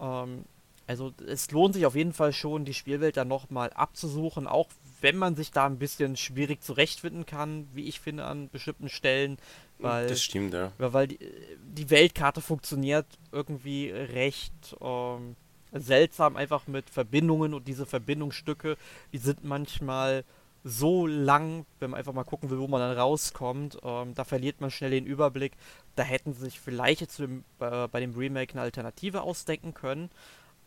Ähm, 0.00 0.44
also 0.86 1.12
es 1.26 1.50
lohnt 1.50 1.74
sich 1.74 1.84
auf 1.84 1.96
jeden 1.96 2.12
Fall 2.12 2.32
schon, 2.32 2.64
die 2.64 2.74
Spielwelt 2.74 3.16
dann 3.16 3.28
nochmal 3.28 3.70
abzusuchen, 3.70 4.46
auch 4.46 4.68
wenn 5.00 5.16
man 5.16 5.34
sich 5.34 5.50
da 5.50 5.66
ein 5.66 5.78
bisschen 5.78 6.16
schwierig 6.16 6.62
zurechtfinden 6.62 7.26
kann, 7.26 7.68
wie 7.74 7.84
ich 7.84 8.00
finde, 8.00 8.24
an 8.24 8.48
bestimmten 8.50 8.88
Stellen. 8.88 9.36
Weil, 9.78 10.06
das 10.06 10.22
stimmt, 10.22 10.54
ja. 10.54 10.72
Weil 10.78 11.08
die, 11.08 11.18
die 11.60 11.90
Weltkarte 11.90 12.40
funktioniert 12.40 13.06
irgendwie 13.32 13.90
recht 13.90 14.76
ähm, 14.80 15.34
seltsam, 15.72 16.36
einfach 16.36 16.66
mit 16.68 16.88
Verbindungen 16.88 17.52
und 17.52 17.66
diese 17.66 17.84
Verbindungsstücke, 17.84 18.76
die 19.12 19.18
sind 19.18 19.44
manchmal 19.44 20.24
so 20.68 21.06
lang, 21.06 21.64
wenn 21.78 21.90
man 21.90 21.98
einfach 21.98 22.12
mal 22.12 22.24
gucken 22.24 22.50
will, 22.50 22.58
wo 22.58 22.66
man 22.66 22.80
dann 22.80 22.98
rauskommt. 22.98 23.78
Ähm, 23.84 24.14
da 24.14 24.24
verliert 24.24 24.60
man 24.60 24.70
schnell 24.70 24.90
den 24.90 25.06
Überblick. 25.06 25.52
Da 25.94 26.02
hätten 26.02 26.32
sie 26.32 26.44
sich 26.46 26.60
vielleicht 26.60 27.00
jetzt 27.00 27.18
dem, 27.18 27.44
äh, 27.60 27.86
bei 27.88 28.00
dem 28.00 28.14
Remake 28.14 28.52
eine 28.52 28.62
Alternative 28.62 29.22
ausdenken 29.22 29.74
können 29.74 30.10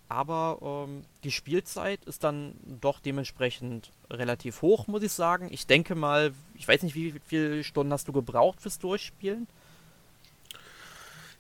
aber 0.10 0.88
ähm, 0.90 1.04
die 1.24 1.32
Spielzeit 1.32 2.04
ist 2.06 2.24
dann 2.24 2.56
doch 2.82 3.00
dementsprechend 3.00 3.92
relativ 4.10 4.64
hoch, 4.64 4.88
muss 4.88 5.04
ich 5.04 5.12
sagen. 5.12 5.50
Ich 5.52 5.68
denke 5.68 5.94
mal, 5.94 6.34
ich 6.56 6.68
weiß 6.68 6.82
nicht, 6.82 6.96
wie 6.96 7.14
viele 7.26 7.64
Stunden 7.64 7.94
hast 7.94 8.08
du 8.08 8.12
gebraucht 8.12 8.60
fürs 8.60 8.80
Durchspielen? 8.80 9.48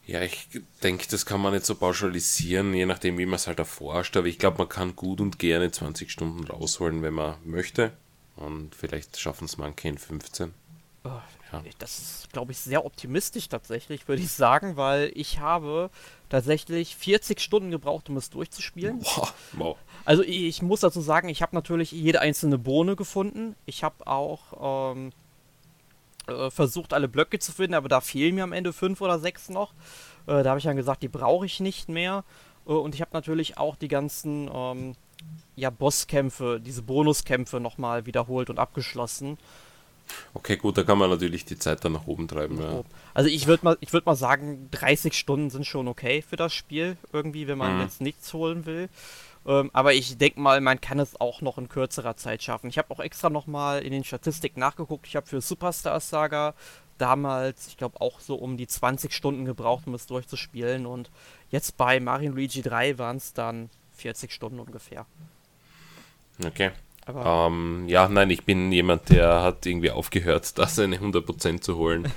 Ja, 0.05 0.21
ich 0.21 0.47
denke, 0.83 1.07
das 1.09 1.25
kann 1.25 1.41
man 1.41 1.53
nicht 1.53 1.65
so 1.65 1.75
pauschalisieren, 1.75 2.73
je 2.75 2.85
nachdem, 2.85 3.17
wie 3.17 3.25
man 3.25 3.35
es 3.35 3.47
halt 3.47 3.59
erforscht. 3.59 4.15
Aber 4.17 4.27
ich 4.27 4.37
glaube, 4.37 4.59
man 4.59 4.69
kann 4.69 4.95
gut 4.95 5.19
und 5.19 5.39
gerne 5.39 5.71
20 5.71 6.11
Stunden 6.11 6.43
rausholen, 6.43 7.01
wenn 7.01 7.15
man 7.15 7.37
möchte. 7.43 7.91
Und 8.39 8.73
vielleicht 8.73 9.19
schaffen 9.19 9.45
es 9.45 9.57
manche 9.57 9.89
in 9.89 9.97
15. 9.97 10.53
Oh, 11.03 11.09
ja. 11.51 11.61
Das 11.79 11.99
ist, 11.99 12.31
glaube 12.31 12.53
ich, 12.53 12.57
sehr 12.57 12.85
optimistisch 12.85 13.49
tatsächlich, 13.49 14.07
würde 14.07 14.21
ich 14.21 14.31
sagen, 14.31 14.77
weil 14.77 15.11
ich 15.13 15.39
habe 15.39 15.89
tatsächlich 16.29 16.95
40 16.95 17.41
Stunden 17.41 17.69
gebraucht, 17.69 18.09
um 18.09 18.15
es 18.15 18.29
durchzuspielen. 18.29 19.01
Wow. 19.01 19.33
wow. 19.53 19.77
Also 20.05 20.23
ich, 20.23 20.43
ich, 20.43 20.61
muss 20.61 20.79
dazu 20.79 21.01
sagen, 21.01 21.27
ich 21.27 21.41
habe 21.41 21.55
natürlich 21.55 21.91
jede 21.91 22.21
einzelne 22.21 22.57
Bohne 22.57 22.95
gefunden. 22.95 23.55
Ich 23.65 23.83
habe 23.83 24.07
auch 24.07 24.93
ähm, 24.93 25.11
äh, 26.27 26.49
versucht, 26.49 26.93
alle 26.93 27.09
Blöcke 27.09 27.39
zu 27.39 27.51
finden, 27.51 27.73
aber 27.73 27.89
da 27.89 27.99
fehlen 27.99 28.35
mir 28.35 28.43
am 28.43 28.53
Ende 28.53 28.71
fünf 28.71 29.01
oder 29.01 29.19
sechs 29.19 29.49
noch. 29.49 29.73
Äh, 30.27 30.43
da 30.43 30.49
habe 30.51 30.59
ich 30.59 30.65
dann 30.65 30.77
gesagt, 30.77 31.03
die 31.03 31.09
brauche 31.09 31.45
ich 31.45 31.59
nicht 31.59 31.89
mehr. 31.89 32.23
Äh, 32.65 32.71
und 32.71 32.95
ich 32.95 33.01
habe 33.01 33.11
natürlich 33.13 33.57
auch 33.57 33.75
die 33.75 33.89
ganzen 33.89 34.49
ähm, 34.53 34.95
ja, 35.55 35.69
Bosskämpfe, 35.69 36.59
diese 36.63 36.81
Bonuskämpfe 36.81 37.59
nochmal 37.59 38.05
wiederholt 38.05 38.49
und 38.49 38.59
abgeschlossen. 38.59 39.37
Okay, 40.33 40.57
gut, 40.57 40.77
da 40.77 40.83
kann 40.83 40.97
man 40.97 41.09
natürlich 41.09 41.45
die 41.45 41.57
Zeit 41.57 41.85
dann 41.85 41.91
nach 41.91 42.07
oben 42.07 42.27
treiben. 42.27 42.59
Ja. 42.59 42.81
Also 43.13 43.29
ich 43.29 43.45
würde 43.47 43.63
mal, 43.63 43.77
ich 43.79 43.93
mal 43.93 44.15
sagen, 44.15 44.67
30 44.71 45.13
Stunden 45.13 45.49
sind 45.49 45.65
schon 45.65 45.87
okay 45.87 46.21
für 46.21 46.35
das 46.35 46.53
Spiel, 46.53 46.97
irgendwie, 47.13 47.47
wenn 47.47 47.57
man 47.57 47.75
mhm. 47.75 47.81
jetzt 47.81 48.01
nichts 48.01 48.33
holen 48.33 48.65
will. 48.65 48.89
Ähm, 49.45 49.69
aber 49.73 49.93
ich 49.93 50.17
denke 50.17 50.39
mal, 50.39 50.61
man 50.61 50.81
kann 50.81 50.99
es 50.99 51.19
auch 51.19 51.41
noch 51.41 51.57
in 51.57 51.69
kürzerer 51.69 52.17
Zeit 52.17 52.43
schaffen. 52.43 52.69
Ich 52.69 52.77
habe 52.77 52.91
auch 52.91 52.99
extra 52.99 53.29
nochmal 53.29 53.81
in 53.81 53.91
den 53.91 54.03
Statistiken 54.03 54.59
nachgeguckt. 54.59 55.07
Ich 55.07 55.15
habe 55.15 55.27
für 55.27 55.41
Superstars 55.41 56.09
Saga 56.09 56.53
damals, 56.97 57.67
ich 57.67 57.77
glaube, 57.77 58.01
auch 58.01 58.19
so 58.19 58.35
um 58.35 58.57
die 58.57 58.67
20 58.67 59.13
Stunden 59.13 59.45
gebraucht, 59.45 59.87
um 59.87 59.93
es 59.93 60.05
durchzuspielen. 60.07 60.85
Und 60.85 61.09
jetzt 61.49 61.77
bei 61.77 61.99
Mario 61.99 62.31
Luigi 62.31 62.61
3 62.61 62.97
waren 62.97 63.17
es 63.17 63.33
dann 63.33 63.69
40 63.99 64.31
Stunden 64.31 64.59
ungefähr. 64.59 65.05
Okay. 66.43 66.71
Ähm, 67.07 67.85
ja, 67.87 68.07
nein, 68.07 68.29
ich 68.29 68.45
bin 68.45 68.71
jemand, 68.71 69.09
der 69.09 69.41
hat 69.41 69.65
irgendwie 69.65 69.91
aufgehört, 69.91 70.57
das 70.57 70.77
eine 70.79 70.97
100% 70.97 71.61
zu 71.61 71.77
holen. 71.77 72.11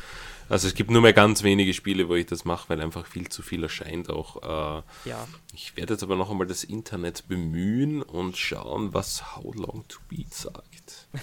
Also 0.49 0.69
es 0.69 0.75
gibt 0.75 0.91
nur 0.91 1.01
mehr 1.01 1.15
ganz 1.15 1.43
wenige 1.45 1.73
Spiele, 1.73 2.09
wo 2.09 2.15
ich 2.15 2.27
das 2.27 2.45
mache, 2.45 2.69
weil 2.69 2.81
einfach 2.83 3.07
viel 3.07 3.29
zu 3.29 3.43
viel 3.43 3.63
erscheint 3.63 4.11
auch. 4.11 4.43
Äh, 4.43 5.09
ja. 5.09 5.27
Ich 5.55 5.77
werde 5.77 5.95
jetzt 5.95 6.03
aber 6.03 6.17
noch 6.17 6.31
einmal 6.31 6.47
das 6.47 6.63
Internet 6.63 7.27
bemühen 7.27 8.03
und 8.03 8.37
schauen, 8.37 8.93
was 8.93 9.35
How 9.35 9.55
Long 9.55 9.85
to 9.89 9.99
Beat 10.09 10.35
sagt. 10.35 11.09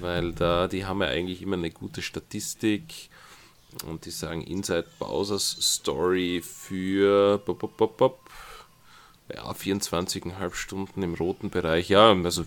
weil 0.00 0.32
da, 0.32 0.66
die 0.66 0.84
haben 0.84 1.00
ja 1.02 1.08
eigentlich 1.08 1.42
immer 1.42 1.56
eine 1.56 1.70
gute 1.70 2.02
Statistik 2.02 3.10
und 3.86 4.04
die 4.04 4.10
sagen 4.10 4.42
Inside 4.42 4.86
Bowser's 4.98 5.56
Story 5.60 6.42
für 6.42 7.38
bop, 7.38 7.60
bop, 7.60 7.96
bop, 7.96 8.30
ja, 9.34 9.50
24,5 9.50 10.54
Stunden 10.54 11.02
im 11.02 11.14
roten 11.14 11.50
Bereich. 11.50 11.88
Ja, 11.88 12.12
also 12.12 12.44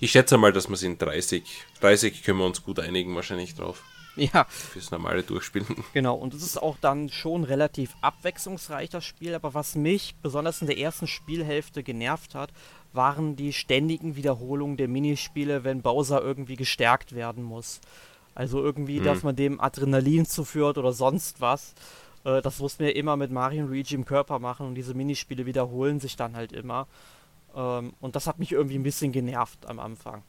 ich 0.00 0.10
schätze 0.10 0.38
mal, 0.38 0.52
dass 0.52 0.68
wir 0.68 0.74
es 0.74 0.82
in 0.82 0.98
30, 0.98 1.42
30 1.80 2.22
können 2.22 2.38
wir 2.38 2.46
uns 2.46 2.62
gut 2.62 2.78
einigen 2.80 3.14
wahrscheinlich 3.14 3.54
drauf. 3.54 3.82
Ja. 4.16 4.44
Fürs 4.48 4.90
normale 4.90 5.22
Durchspielen. 5.22 5.66
Genau, 5.92 6.14
und 6.14 6.34
es 6.34 6.42
ist 6.42 6.62
auch 6.62 6.76
dann 6.80 7.08
schon 7.08 7.44
relativ 7.44 7.94
abwechslungsreich, 8.00 8.90
das 8.90 9.04
Spiel. 9.04 9.34
Aber 9.34 9.54
was 9.54 9.74
mich 9.74 10.14
besonders 10.22 10.60
in 10.60 10.66
der 10.66 10.78
ersten 10.78 11.06
Spielhälfte 11.06 11.82
genervt 11.82 12.34
hat, 12.34 12.52
waren 12.92 13.36
die 13.36 13.52
ständigen 13.52 14.16
Wiederholungen 14.16 14.76
der 14.76 14.88
Minispiele, 14.88 15.64
wenn 15.64 15.82
Bowser 15.82 16.22
irgendwie 16.22 16.56
gestärkt 16.56 17.14
werden 17.14 17.42
muss. 17.42 17.80
Also 18.34 18.62
irgendwie, 18.62 18.98
hm. 18.98 19.04
dass 19.04 19.22
man 19.22 19.36
dem 19.36 19.60
Adrenalin 19.60 20.26
zuführt 20.26 20.78
oder 20.78 20.92
sonst 20.92 21.40
was. 21.40 21.74
Äh, 22.24 22.42
das 22.42 22.58
mussten 22.60 22.84
wir 22.84 22.96
immer 22.96 23.16
mit 23.16 23.30
Mario 23.30 23.64
und 23.64 23.70
Luigi 23.70 23.94
im 23.94 24.04
Körper 24.04 24.38
machen 24.38 24.66
und 24.66 24.74
diese 24.74 24.94
Minispiele 24.94 25.46
wiederholen 25.46 26.00
sich 26.00 26.16
dann 26.16 26.36
halt 26.36 26.52
immer. 26.52 26.86
Ähm, 27.54 27.94
und 28.00 28.16
das 28.16 28.26
hat 28.26 28.38
mich 28.38 28.52
irgendwie 28.52 28.78
ein 28.78 28.82
bisschen 28.82 29.12
genervt 29.12 29.66
am 29.66 29.78
Anfang. 29.78 30.22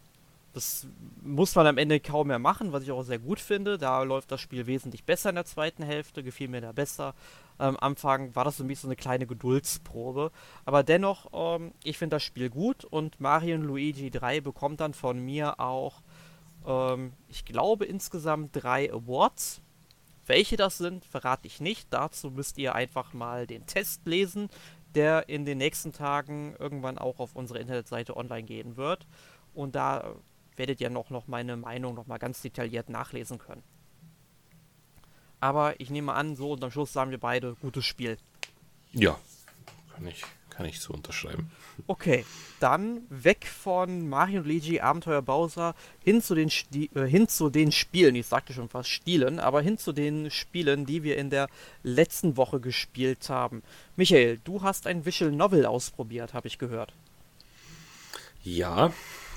Das 0.53 0.87
muss 1.21 1.53
man 1.55 1.67
am 1.67 1.77
Ende 1.77 1.99
kaum 1.99 2.27
mehr 2.27 2.39
machen, 2.39 2.71
was 2.71 2.83
ich 2.83 2.91
auch 2.93 3.03
sehr 3.03 3.19
gut 3.19 3.41
finde. 3.41 3.77
Da 3.77 4.03
läuft 4.03 4.31
das 4.31 4.39
Spiel 4.39 4.67
wesentlich 4.67 5.03
besser 5.03 5.27
in 5.27 5.35
der 5.35 5.43
zweiten 5.43 5.83
Hälfte, 5.83 6.23
gefiel 6.23 6.47
mir 6.47 6.61
da 6.61 6.71
besser. 6.71 7.13
Am 7.57 7.75
Anfang 7.75 8.33
war 8.35 8.45
das 8.45 8.55
für 8.55 8.63
mich 8.63 8.79
so 8.79 8.87
eine 8.87 8.95
kleine 8.95 9.27
Geduldsprobe. 9.27 10.31
Aber 10.63 10.83
dennoch, 10.83 11.27
ähm, 11.33 11.73
ich 11.83 11.97
finde 11.97 12.15
das 12.15 12.23
Spiel 12.23 12.49
gut 12.49 12.85
und 12.85 13.19
Mario 13.19 13.55
und 13.57 13.63
Luigi 13.63 14.09
3 14.09 14.39
bekommt 14.39 14.79
dann 14.79 14.93
von 14.93 15.19
mir 15.19 15.59
auch, 15.59 16.01
ähm, 16.65 17.11
ich 17.27 17.43
glaube, 17.43 17.83
insgesamt 17.83 18.51
drei 18.53 18.93
Awards. 18.93 19.61
Welche 20.25 20.57
das 20.57 20.77
sind, 20.77 21.05
verrate 21.05 21.47
ich 21.47 21.61
nicht. 21.61 21.87
Dazu 21.91 22.31
müsst 22.31 22.57
ihr 22.57 22.75
einfach 22.75 23.13
mal 23.13 23.47
den 23.47 23.65
Test 23.65 24.05
lesen, 24.05 24.49
der 24.95 25.29
in 25.29 25.45
den 25.45 25.57
nächsten 25.57 25.91
Tagen 25.91 26.55
irgendwann 26.57 26.97
auch 26.97 27.19
auf 27.19 27.35
unsere 27.35 27.59
Internetseite 27.59 28.17
online 28.17 28.43
gehen 28.43 28.77
wird. 28.77 29.05
Und 29.53 29.75
da 29.75 30.15
werdet 30.55 30.81
ihr 30.81 30.89
noch, 30.89 31.09
noch 31.09 31.27
meine 31.27 31.57
Meinung 31.57 31.95
noch 31.95 32.07
mal 32.07 32.17
ganz 32.17 32.41
detailliert 32.41 32.89
nachlesen 32.89 33.37
können. 33.37 33.63
Aber 35.39 35.79
ich 35.79 35.89
nehme 35.89 36.13
an, 36.13 36.35
so 36.35 36.53
unterm 36.53 36.71
Schluss 36.71 36.93
sagen 36.93 37.11
wir 37.11 37.19
beide, 37.19 37.55
gutes 37.55 37.85
Spiel. 37.85 38.17
Ja, 38.93 39.19
kann 39.93 40.07
ich 40.07 40.23
kann 40.55 40.65
ich 40.65 40.79
so 40.79 40.93
unterschreiben. 40.93 41.51
Okay, 41.87 42.25
dann 42.59 43.01
weg 43.09 43.45
von 43.45 44.07
Mario 44.07 44.39
und 44.39 44.47
Luigi 44.47 44.79
Abenteuer 44.79 45.21
Bowser 45.21 45.75
hin 46.03 46.21
zu 46.21 46.35
den 46.35 46.49
Sti 46.49 46.89
äh, 46.95 47.05
hin 47.05 47.27
zu 47.27 47.49
den 47.49 47.71
Spielen. 47.71 48.15
Ich 48.15 48.27
sagte 48.27 48.53
schon 48.53 48.69
fast 48.69 48.89
Stielen, 48.89 49.39
aber 49.39 49.61
hin 49.61 49.77
zu 49.77 49.91
den 49.91 50.31
Spielen, 50.31 50.85
die 50.85 51.03
wir 51.03 51.17
in 51.17 51.29
der 51.29 51.49
letzten 51.83 52.37
Woche 52.37 52.59
gespielt 52.59 53.29
haben. 53.29 53.63
Michael, 53.95 54.39
du 54.43 54.61
hast 54.61 54.87
ein 54.87 55.05
Visual 55.05 55.31
Novel 55.31 55.65
ausprobiert, 55.65 56.33
habe 56.33 56.47
ich 56.47 56.57
gehört. 56.57 56.93
Ja, 58.43 58.93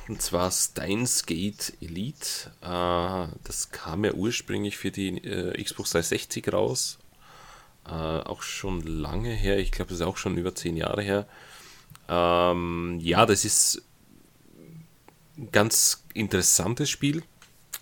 und 0.08 0.22
zwar 0.22 0.50
Steins 0.50 1.26
Gate 1.26 1.74
Elite. 1.80 2.50
Äh, 2.62 3.36
das 3.44 3.70
kam 3.72 4.04
ja 4.04 4.12
ursprünglich 4.12 4.76
für 4.76 4.90
die 4.90 5.18
äh, 5.18 5.62
Xbox 5.62 5.90
360 5.90 6.52
raus 6.52 6.98
äh, 7.88 7.92
auch 7.92 8.42
schon 8.42 8.82
lange 8.82 9.30
her, 9.30 9.58
ich 9.58 9.72
glaube, 9.72 9.90
das 9.90 10.00
ist 10.00 10.06
auch 10.06 10.16
schon 10.18 10.36
über 10.38 10.54
zehn 10.54 10.76
Jahre 10.76 11.02
her. 11.02 11.26
Ähm, 12.08 12.98
ja, 13.00 13.26
das 13.26 13.44
ist 13.44 13.82
ein 15.36 15.50
ganz 15.52 16.04
interessantes 16.14 16.90
Spiel. 16.90 17.22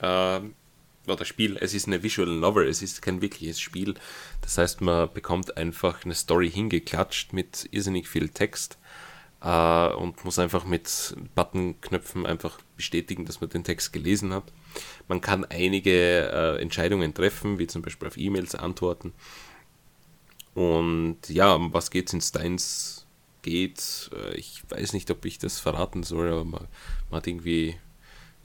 Äh, 0.01 0.41
oder 1.07 1.25
Spiel, 1.25 1.57
es 1.61 1.73
ist 1.75 1.87
eine 1.87 2.03
Visual 2.03 2.29
Novel, 2.29 2.67
es 2.69 2.83
ist 2.83 3.01
kein 3.03 3.23
wirkliches 3.23 3.61
Spiel. 3.61 3.95
Das 4.41 4.59
heißt, 4.59 4.81
man 4.81 5.13
bekommt 5.13 5.57
einfach 5.57 6.05
eine 6.05 6.15
Story 6.15 6.51
hingeklatscht 6.51 7.33
mit 7.33 7.69
irrsinnig 7.71 8.09
viel 8.09 8.29
Text. 8.31 8.79
äh, 9.43 9.89
und 9.95 10.25
muss 10.25 10.39
einfach 10.39 10.65
mit 10.65 11.15
Buttonknöpfen 11.35 12.27
einfach 12.27 12.59
bestätigen, 12.77 13.27
dass 13.27 13.41
man 13.41 13.51
den 13.51 13.65
Text 13.65 13.93
gelesen 13.93 14.33
hat. 14.33 14.53
Man 15.09 15.21
kann 15.21 15.45
einige 15.45 16.31
äh, 16.31 16.61
Entscheidungen 16.61 17.15
treffen, 17.15 17.59
wie 17.59 17.67
zum 17.67 17.83
Beispiel 17.83 18.09
auf 18.09 18.17
E-Mails 18.17 18.55
antworten. 18.55 19.13
Und 20.57 21.19
ja, 21.29 21.55
um 21.55 21.73
was 21.75 21.91
geht's 21.91 22.15
in 22.15 22.23
Steins 22.23 23.07
geht? 23.43 24.11
Äh, 24.13 24.35
ich 24.37 24.63
weiß 24.69 24.95
nicht, 24.95 25.11
ob 25.11 25.25
ich 25.25 25.39
das 25.39 25.61
verraten 25.61 26.03
soll, 26.03 26.29
aber 26.29 26.45
man, 26.45 26.67
man 27.11 27.19
hat 27.19 27.27
irgendwie 27.27 27.77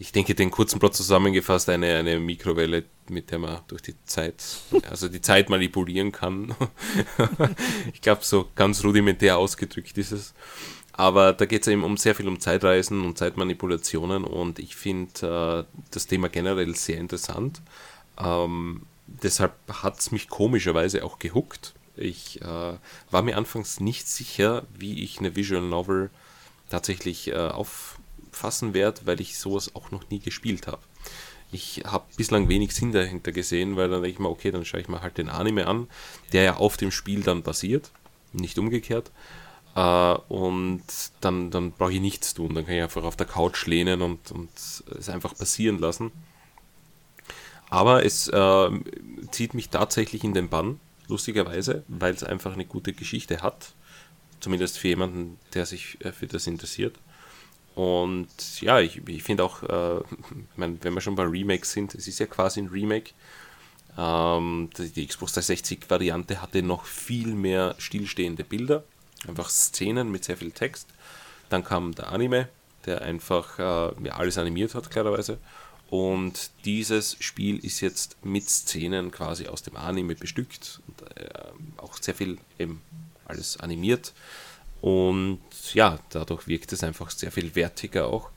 ich 0.01 0.11
denke, 0.11 0.33
den 0.33 0.49
kurzen 0.49 0.79
Plot 0.79 0.95
zusammengefasst, 0.95 1.69
eine, 1.69 1.95
eine 1.97 2.19
Mikrowelle, 2.19 2.85
mit 3.07 3.29
der 3.29 3.37
man 3.37 3.59
durch 3.67 3.83
die 3.83 3.93
Zeit, 4.05 4.43
also 4.89 5.07
die 5.07 5.21
Zeit 5.21 5.51
manipulieren 5.51 6.11
kann. 6.11 6.55
ich 7.93 8.01
glaube, 8.01 8.21
so 8.23 8.49
ganz 8.55 8.83
rudimentär 8.83 9.37
ausgedrückt 9.37 9.95
ist 9.99 10.11
es. 10.11 10.33
Aber 10.93 11.33
da 11.33 11.45
geht 11.45 11.61
es 11.61 11.67
eben 11.67 11.83
um 11.83 11.97
sehr 11.97 12.15
viel 12.15 12.27
um 12.27 12.39
Zeitreisen 12.39 13.05
und 13.05 13.19
Zeitmanipulationen 13.19 14.23
und 14.23 14.57
ich 14.57 14.75
finde 14.75 15.67
äh, 15.69 15.77
das 15.91 16.07
Thema 16.07 16.29
generell 16.29 16.75
sehr 16.75 16.97
interessant. 16.97 17.61
Ähm, 18.17 18.81
deshalb 19.05 19.53
hat 19.71 19.99
es 19.99 20.11
mich 20.11 20.29
komischerweise 20.29 21.05
auch 21.05 21.19
gehuckt. 21.19 21.75
Ich 21.95 22.41
äh, 22.41 22.73
war 23.11 23.21
mir 23.21 23.37
anfangs 23.37 23.79
nicht 23.79 24.07
sicher, 24.07 24.63
wie 24.73 25.03
ich 25.03 25.19
eine 25.19 25.35
Visual 25.35 25.61
Novel 25.61 26.09
tatsächlich 26.69 27.27
äh, 27.27 27.35
auf, 27.35 27.99
fassen 28.31 28.73
werde, 28.73 29.01
weil 29.05 29.21
ich 29.21 29.37
sowas 29.37 29.75
auch 29.75 29.91
noch 29.91 30.09
nie 30.09 30.19
gespielt 30.19 30.67
habe. 30.67 30.81
Ich 31.51 31.83
habe 31.85 32.05
bislang 32.15 32.47
wenig 32.47 32.73
Sinn 32.73 32.93
dahinter 32.93 33.33
gesehen, 33.33 33.75
weil 33.75 33.89
dann 33.89 34.01
denke 34.01 34.13
ich 34.13 34.19
mir, 34.19 34.29
okay, 34.29 34.51
dann 34.51 34.63
schaue 34.63 34.79
ich 34.79 34.87
mir 34.87 35.01
halt 35.01 35.17
den 35.17 35.27
Anime 35.29 35.67
an, 35.67 35.87
der 36.31 36.43
ja 36.43 36.55
auf 36.55 36.77
dem 36.77 36.91
Spiel 36.91 37.23
dann 37.23 37.43
basiert, 37.43 37.91
nicht 38.31 38.57
umgekehrt. 38.57 39.11
Uh, 39.73 40.17
und 40.27 40.83
dann, 41.21 41.49
dann 41.49 41.71
brauche 41.71 41.93
ich 41.93 42.01
nichts 42.01 42.33
tun. 42.33 42.53
Dann 42.53 42.65
kann 42.65 42.75
ich 42.75 42.83
einfach 42.83 43.03
auf 43.03 43.15
der 43.15 43.25
Couch 43.25 43.65
lehnen 43.67 44.01
und, 44.01 44.29
und 44.31 44.49
es 44.55 45.07
einfach 45.07 45.33
passieren 45.33 45.79
lassen. 45.79 46.11
Aber 47.69 48.05
es 48.05 48.27
äh, 48.27 48.69
zieht 49.31 49.53
mich 49.53 49.69
tatsächlich 49.69 50.25
in 50.25 50.33
den 50.33 50.49
Bann, 50.49 50.81
lustigerweise, 51.11 51.83
weil 51.87 52.13
es 52.13 52.23
einfach 52.23 52.53
eine 52.53 52.65
gute 52.65 52.93
Geschichte 52.93 53.41
hat. 53.41 53.73
Zumindest 54.39 54.79
für 54.79 54.87
jemanden, 54.87 55.37
der 55.53 55.67
sich 55.67 56.03
äh, 56.03 56.11
für 56.11 56.25
das 56.25 56.47
interessiert. 56.47 56.97
Und 57.75 58.61
ja, 58.61 58.79
ich, 58.79 59.07
ich 59.07 59.23
finde 59.23 59.43
auch, 59.43 59.63
äh, 59.63 60.03
wenn 60.55 60.93
wir 60.93 61.01
schon 61.01 61.15
bei 61.15 61.23
Remakes 61.23 61.71
sind, 61.71 61.95
es 61.95 62.07
ist 62.07 62.19
ja 62.19 62.25
quasi 62.25 62.61
ein 62.61 62.67
Remake. 62.67 63.11
Ähm, 63.97 64.69
die, 64.77 64.89
die 64.89 65.07
Xbox 65.07 65.37
360-Variante 65.37 66.41
hatte 66.41 66.63
noch 66.63 66.85
viel 66.85 67.33
mehr 67.35 67.75
stillstehende 67.77 68.43
Bilder, 68.43 68.83
einfach 69.27 69.49
Szenen 69.49 70.11
mit 70.11 70.23
sehr 70.23 70.37
viel 70.37 70.51
Text. 70.51 70.87
Dann 71.49 71.63
kam 71.63 71.93
der 71.93 72.11
Anime, 72.11 72.49
der 72.85 73.01
einfach 73.01 73.59
äh, 73.59 74.05
ja, 74.05 74.13
alles 74.13 74.37
animiert 74.37 74.75
hat, 74.75 74.89
klarerweise. 74.89 75.37
Und 75.91 76.51
dieses 76.63 77.17
Spiel 77.19 77.57
ist 77.65 77.81
jetzt 77.81 78.15
mit 78.23 78.49
Szenen 78.49 79.11
quasi 79.11 79.47
aus 79.47 79.61
dem 79.61 79.75
Anime 79.75 80.15
bestückt 80.15 80.79
und 80.87 81.17
äh, 81.17 81.29
auch 81.75 81.97
sehr 82.01 82.15
viel 82.15 82.37
eben 82.57 82.81
alles 83.25 83.57
animiert. 83.57 84.13
Und 84.79 85.41
ja, 85.73 85.99
dadurch 86.09 86.47
wirkt 86.47 86.71
es 86.71 86.85
einfach 86.85 87.11
sehr 87.11 87.29
viel 87.29 87.55
wertiger 87.55 88.07
auch 88.07 88.29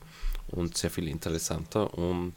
und 0.47 0.77
sehr 0.77 0.91
viel 0.91 1.07
interessanter. 1.07 1.93
Und 1.93 2.33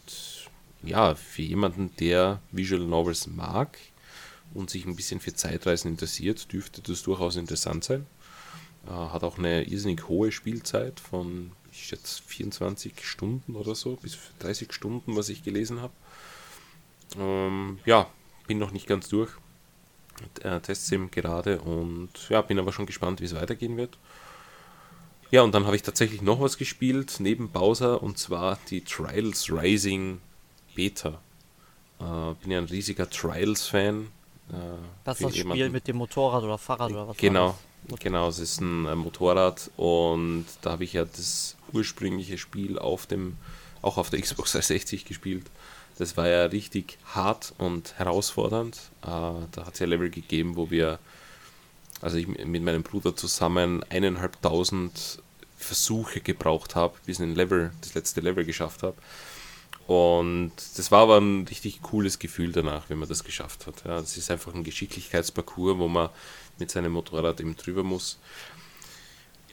ja, 0.84 1.16
für 1.16 1.42
jemanden, 1.42 1.90
der 1.96 2.40
Visual 2.52 2.82
Novels 2.82 3.26
mag 3.26 3.76
und 4.54 4.70
sich 4.70 4.86
ein 4.86 4.94
bisschen 4.94 5.18
für 5.18 5.34
Zeitreisen 5.34 5.90
interessiert, 5.90 6.52
dürfte 6.52 6.80
das 6.80 7.02
durchaus 7.02 7.34
interessant 7.34 7.82
sein. 7.82 8.06
Äh, 8.86 8.90
hat 8.90 9.24
auch 9.24 9.36
eine 9.36 9.64
irrsinnig 9.64 10.06
hohe 10.06 10.30
Spielzeit 10.30 11.00
von, 11.00 11.50
ich 11.78 11.88
schätze, 11.88 12.22
24 12.26 13.04
Stunden 13.04 13.56
oder 13.56 13.74
so, 13.74 13.96
bis 13.96 14.18
30 14.40 14.72
Stunden, 14.72 15.16
was 15.16 15.28
ich 15.28 15.42
gelesen 15.42 15.80
habe. 15.80 15.92
Ähm, 17.18 17.78
ja, 17.84 18.08
bin 18.46 18.58
noch 18.58 18.72
nicht 18.72 18.86
ganz 18.86 19.08
durch 19.08 19.30
äh, 20.42 20.60
Testsim 20.60 21.10
gerade 21.10 21.60
und 21.60 22.10
ja, 22.28 22.42
bin 22.42 22.58
aber 22.58 22.72
schon 22.72 22.86
gespannt, 22.86 23.20
wie 23.20 23.24
es 23.24 23.34
weitergehen 23.34 23.76
wird. 23.76 23.98
Ja, 25.30 25.42
und 25.42 25.54
dann 25.54 25.66
habe 25.66 25.76
ich 25.76 25.82
tatsächlich 25.82 26.22
noch 26.22 26.40
was 26.40 26.56
gespielt 26.56 27.16
neben 27.18 27.50
Bowser 27.50 28.02
und 28.02 28.18
zwar 28.18 28.58
die 28.70 28.82
Trials 28.82 29.50
Rising 29.50 30.20
Beta. 30.74 31.20
Äh, 32.00 32.34
bin 32.40 32.50
ja 32.50 32.58
ein 32.58 32.64
riesiger 32.64 33.08
Trials-Fan. 33.10 34.08
Äh, 34.50 34.54
das 35.04 35.20
ist 35.20 35.26
das 35.26 35.36
jemanden. 35.36 35.60
Spiel 35.60 35.70
mit 35.70 35.86
dem 35.86 35.96
Motorrad 35.96 36.44
oder 36.44 36.56
Fahrrad 36.56 36.92
oder 36.92 37.08
was? 37.08 37.16
Genau, 37.18 37.58
genau, 38.00 38.28
es 38.28 38.38
ist 38.38 38.60
ein, 38.60 38.86
ein 38.86 38.98
Motorrad 38.98 39.70
und 39.76 40.46
da 40.62 40.72
habe 40.72 40.84
ich 40.84 40.94
ja 40.94 41.04
das 41.04 41.56
ursprüngliche 41.72 42.38
Spiel 42.38 42.78
auf 42.78 43.06
dem, 43.06 43.36
auch 43.82 43.98
auf 43.98 44.10
der 44.10 44.20
Xbox 44.22 44.52
360 44.52 45.04
gespielt. 45.04 45.46
Das 45.98 46.16
war 46.16 46.28
ja 46.28 46.44
richtig 46.44 46.98
hart 47.06 47.54
und 47.58 47.98
herausfordernd. 47.98 48.76
Äh, 49.02 49.06
da 49.06 49.66
hat 49.66 49.74
es 49.74 49.80
ja 49.80 49.86
Level 49.86 50.10
gegeben, 50.10 50.56
wo 50.56 50.70
wir, 50.70 50.98
also 52.00 52.16
ich 52.16 52.28
mit 52.28 52.62
meinem 52.62 52.84
Bruder 52.84 53.16
zusammen 53.16 53.82
eineinhalbtausend 53.90 55.20
Versuche 55.56 56.20
gebraucht 56.20 56.76
habe, 56.76 56.94
bis 57.04 57.18
ich 57.18 57.34
Level, 57.34 57.72
das 57.80 57.94
letzte 57.94 58.20
Level 58.20 58.44
geschafft 58.44 58.84
habe. 58.84 58.96
Und 59.88 60.52
das 60.76 60.90
war 60.92 61.00
aber 61.02 61.18
ein 61.18 61.46
richtig 61.48 61.80
cooles 61.82 62.18
Gefühl 62.18 62.52
danach, 62.52 62.90
wenn 62.90 62.98
man 62.98 63.08
das 63.08 63.24
geschafft 63.24 63.66
hat. 63.66 63.84
Ja, 63.84 64.00
das 64.00 64.16
ist 64.16 64.30
einfach 64.30 64.54
ein 64.54 64.62
Geschicklichkeitsparcours, 64.62 65.78
wo 65.78 65.88
man 65.88 66.10
mit 66.58 66.70
seinem 66.70 66.92
Motorrad 66.92 67.40
eben 67.40 67.56
drüber 67.56 67.82
muss. 67.82 68.18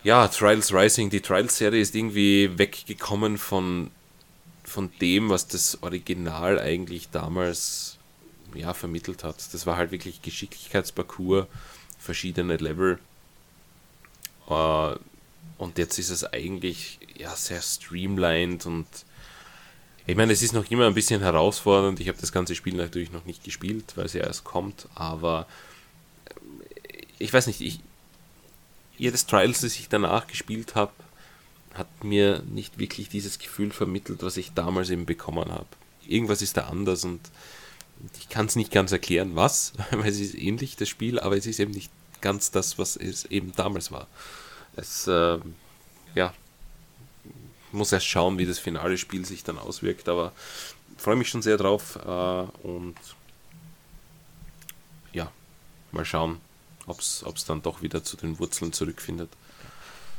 Ja, 0.03 0.28
Trials 0.28 0.72
Rising, 0.72 1.10
die 1.10 1.22
Trials-Serie 1.22 1.82
ist 1.82 1.95
irgendwie 1.95 2.58
weggekommen 2.58 3.38
von 3.38 3.91
von 4.68 4.91
dem, 4.99 5.30
was 5.30 5.47
das 5.47 5.82
Original 5.84 6.60
eigentlich 6.60 7.10
damals 7.10 7.97
ja, 8.53 8.74
vermittelt 8.74 9.24
hat. 9.24 9.53
Das 9.53 9.66
war 9.66 9.78
halt 9.78 9.91
wirklich 9.91 10.22
Geschicklichkeitsparcours, 10.22 11.47
verschiedene 11.99 12.58
Level. 12.58 12.99
Äh, 14.49 14.95
und 15.58 15.78
jetzt 15.78 15.99
ist 15.99 16.10
es 16.10 16.24
eigentlich 16.26 16.99
ja, 17.18 17.36
sehr 17.36 17.62
streamlined 17.62 18.66
und 18.66 18.88
ich 20.08 20.16
meine, 20.16 20.34
es 20.34 20.43
ist 20.43 20.53
noch 20.53 20.70
immer 20.70 20.86
ein 20.86 20.93
bisschen 20.93 21.22
herausfordernd. 21.22 21.99
Ich 21.99 22.08
habe 22.08 22.20
das 22.22 22.32
ganze 22.32 22.53
Spiel 22.53 22.76
natürlich 22.76 23.12
noch 23.12 23.26
nicht 23.26 23.43
gespielt, 23.43 23.93
weil 23.95 24.06
es 24.06 24.14
ja 24.14 24.24
erst 24.24 24.43
kommt, 24.43 24.88
aber 24.93 25.47
ich 27.20 27.32
weiß 27.34 27.47
nicht, 27.47 27.61
ich, 27.61 27.80
jedes 28.97 29.26
Trials, 29.26 29.61
das 29.61 29.76
ich 29.76 29.89
danach 29.89 30.28
gespielt 30.28 30.76
habe, 30.76 30.91
hat 31.74 32.03
mir 32.03 32.41
nicht 32.47 32.78
wirklich 32.80 33.09
dieses 33.09 33.39
Gefühl 33.39 33.72
vermittelt, 33.72 34.24
was 34.24 34.38
ich 34.38 34.53
damals 34.53 34.89
eben 34.89 35.05
bekommen 35.05 35.51
habe. 35.51 35.68
Irgendwas 36.07 36.41
ist 36.41 36.57
da 36.57 36.68
anders 36.68 37.03
und 37.03 37.20
ich 38.18 38.30
kann 38.30 38.45
es 38.45 38.55
nicht 38.55 38.72
ganz 38.72 38.91
erklären, 38.91 39.36
was, 39.36 39.74
weil 39.91 40.09
es 40.09 40.20
ist 40.20 40.36
ähnlich, 40.36 40.76
das 40.76 40.89
Spiel, 40.89 41.20
aber 41.20 41.38
es 41.38 41.45
ist 41.45 41.59
eben 41.59 41.72
nicht 41.72 41.91
ganz 42.22 42.51
das, 42.51 42.78
was 42.78 42.95
es 42.95 43.26
eben 43.26 43.51
damals 43.55 43.91
war. 43.91 44.07
Es, 44.76 45.07
äh, 45.07 45.39
ja, 46.16 46.34
muss 47.72 47.91
erst 47.91 48.07
schauen, 48.07 48.38
wie 48.38 48.45
das 48.45 48.59
finale 48.59 48.97
Spiel 48.97 49.26
sich 49.26 49.43
dann 49.43 49.57
auswirkt, 49.57 50.07
aber 50.07 50.32
freue 50.97 51.18
mich 51.18 51.30
schon 51.30 51.41
sehr 51.41 51.57
drauf 51.57 51.97
äh, 51.97 52.68
und 52.68 52.95
ja, 55.11 55.32
mal 55.91 56.05
schauen, 56.05 56.39
ob 56.88 56.99
es 56.99 57.45
dann 57.45 57.61
doch 57.61 57.81
wieder 57.81 58.03
zu 58.03 58.17
den 58.17 58.39
Wurzeln 58.39 58.73
zurückfindet. 58.73 59.29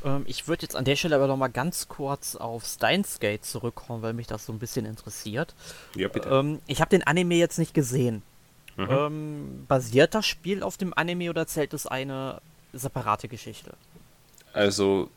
Ähm, 0.03 0.23
ich 0.27 0.47
würde 0.47 0.63
jetzt 0.63 0.75
an 0.75 0.85
der 0.85 0.95
Stelle 0.95 1.15
aber 1.15 1.27
noch 1.27 1.37
mal 1.37 1.47
ganz 1.47 1.87
kurz 1.87 2.35
auf 2.35 2.65
Steins 2.65 3.19
Gate 3.19 3.45
zurückkommen, 3.45 4.01
weil 4.01 4.13
mich 4.13 4.27
das 4.27 4.45
so 4.45 4.53
ein 4.53 4.59
bisschen 4.59 4.85
interessiert. 4.85 5.55
Ja, 5.95 6.07
bitte. 6.07 6.29
Ähm, 6.29 6.59
ich 6.67 6.81
habe 6.81 6.89
den 6.89 7.03
Anime 7.03 7.35
jetzt 7.35 7.57
nicht 7.57 7.73
gesehen. 7.73 8.21
Mhm. 8.75 8.87
Ähm, 8.89 9.65
basiert 9.67 10.13
das 10.13 10.25
Spiel 10.25 10.63
auf 10.63 10.77
dem 10.77 10.93
Anime 10.95 11.29
oder 11.29 11.47
zählt 11.47 11.73
es 11.73 11.87
eine 11.87 12.41
separate 12.73 13.27
Geschichte? 13.27 13.73
Also, 14.53 15.09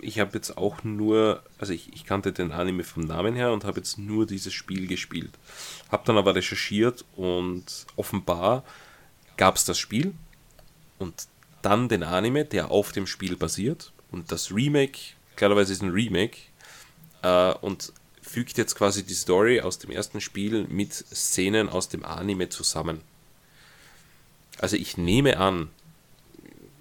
ich 0.00 0.18
habe 0.18 0.32
jetzt 0.34 0.58
auch 0.58 0.82
nur, 0.82 1.42
also 1.58 1.72
ich, 1.72 1.92
ich, 1.92 2.04
kannte 2.04 2.32
den 2.32 2.50
Anime 2.50 2.82
vom 2.82 3.04
Namen 3.04 3.36
her 3.36 3.52
und 3.52 3.64
habe 3.64 3.78
jetzt 3.78 3.98
nur 3.98 4.26
dieses 4.26 4.52
Spiel 4.52 4.88
gespielt. 4.88 5.30
Habe 5.90 6.02
dann 6.06 6.18
aber 6.18 6.34
recherchiert 6.34 7.04
und 7.14 7.86
offenbar 7.94 8.64
gab 9.36 9.56
es 9.56 9.64
das 9.64 9.78
Spiel 9.78 10.12
und 11.02 11.26
dann 11.60 11.88
den 11.88 12.02
Anime, 12.02 12.44
der 12.44 12.70
auf 12.70 12.92
dem 12.92 13.06
Spiel 13.06 13.36
basiert. 13.36 13.92
Und 14.10 14.32
das 14.32 14.52
Remake, 14.52 14.98
klarerweise 15.36 15.72
ist 15.72 15.82
ein 15.82 15.90
Remake, 15.90 16.38
äh, 17.22 17.52
und 17.54 17.92
fügt 18.22 18.56
jetzt 18.56 18.76
quasi 18.76 19.02
die 19.02 19.14
Story 19.14 19.60
aus 19.60 19.78
dem 19.78 19.90
ersten 19.90 20.20
Spiel 20.20 20.66
mit 20.68 20.92
Szenen 20.92 21.68
aus 21.68 21.88
dem 21.88 22.04
Anime 22.04 22.48
zusammen. 22.48 23.00
Also 24.58 24.76
ich 24.76 24.96
nehme 24.96 25.38
an, 25.38 25.70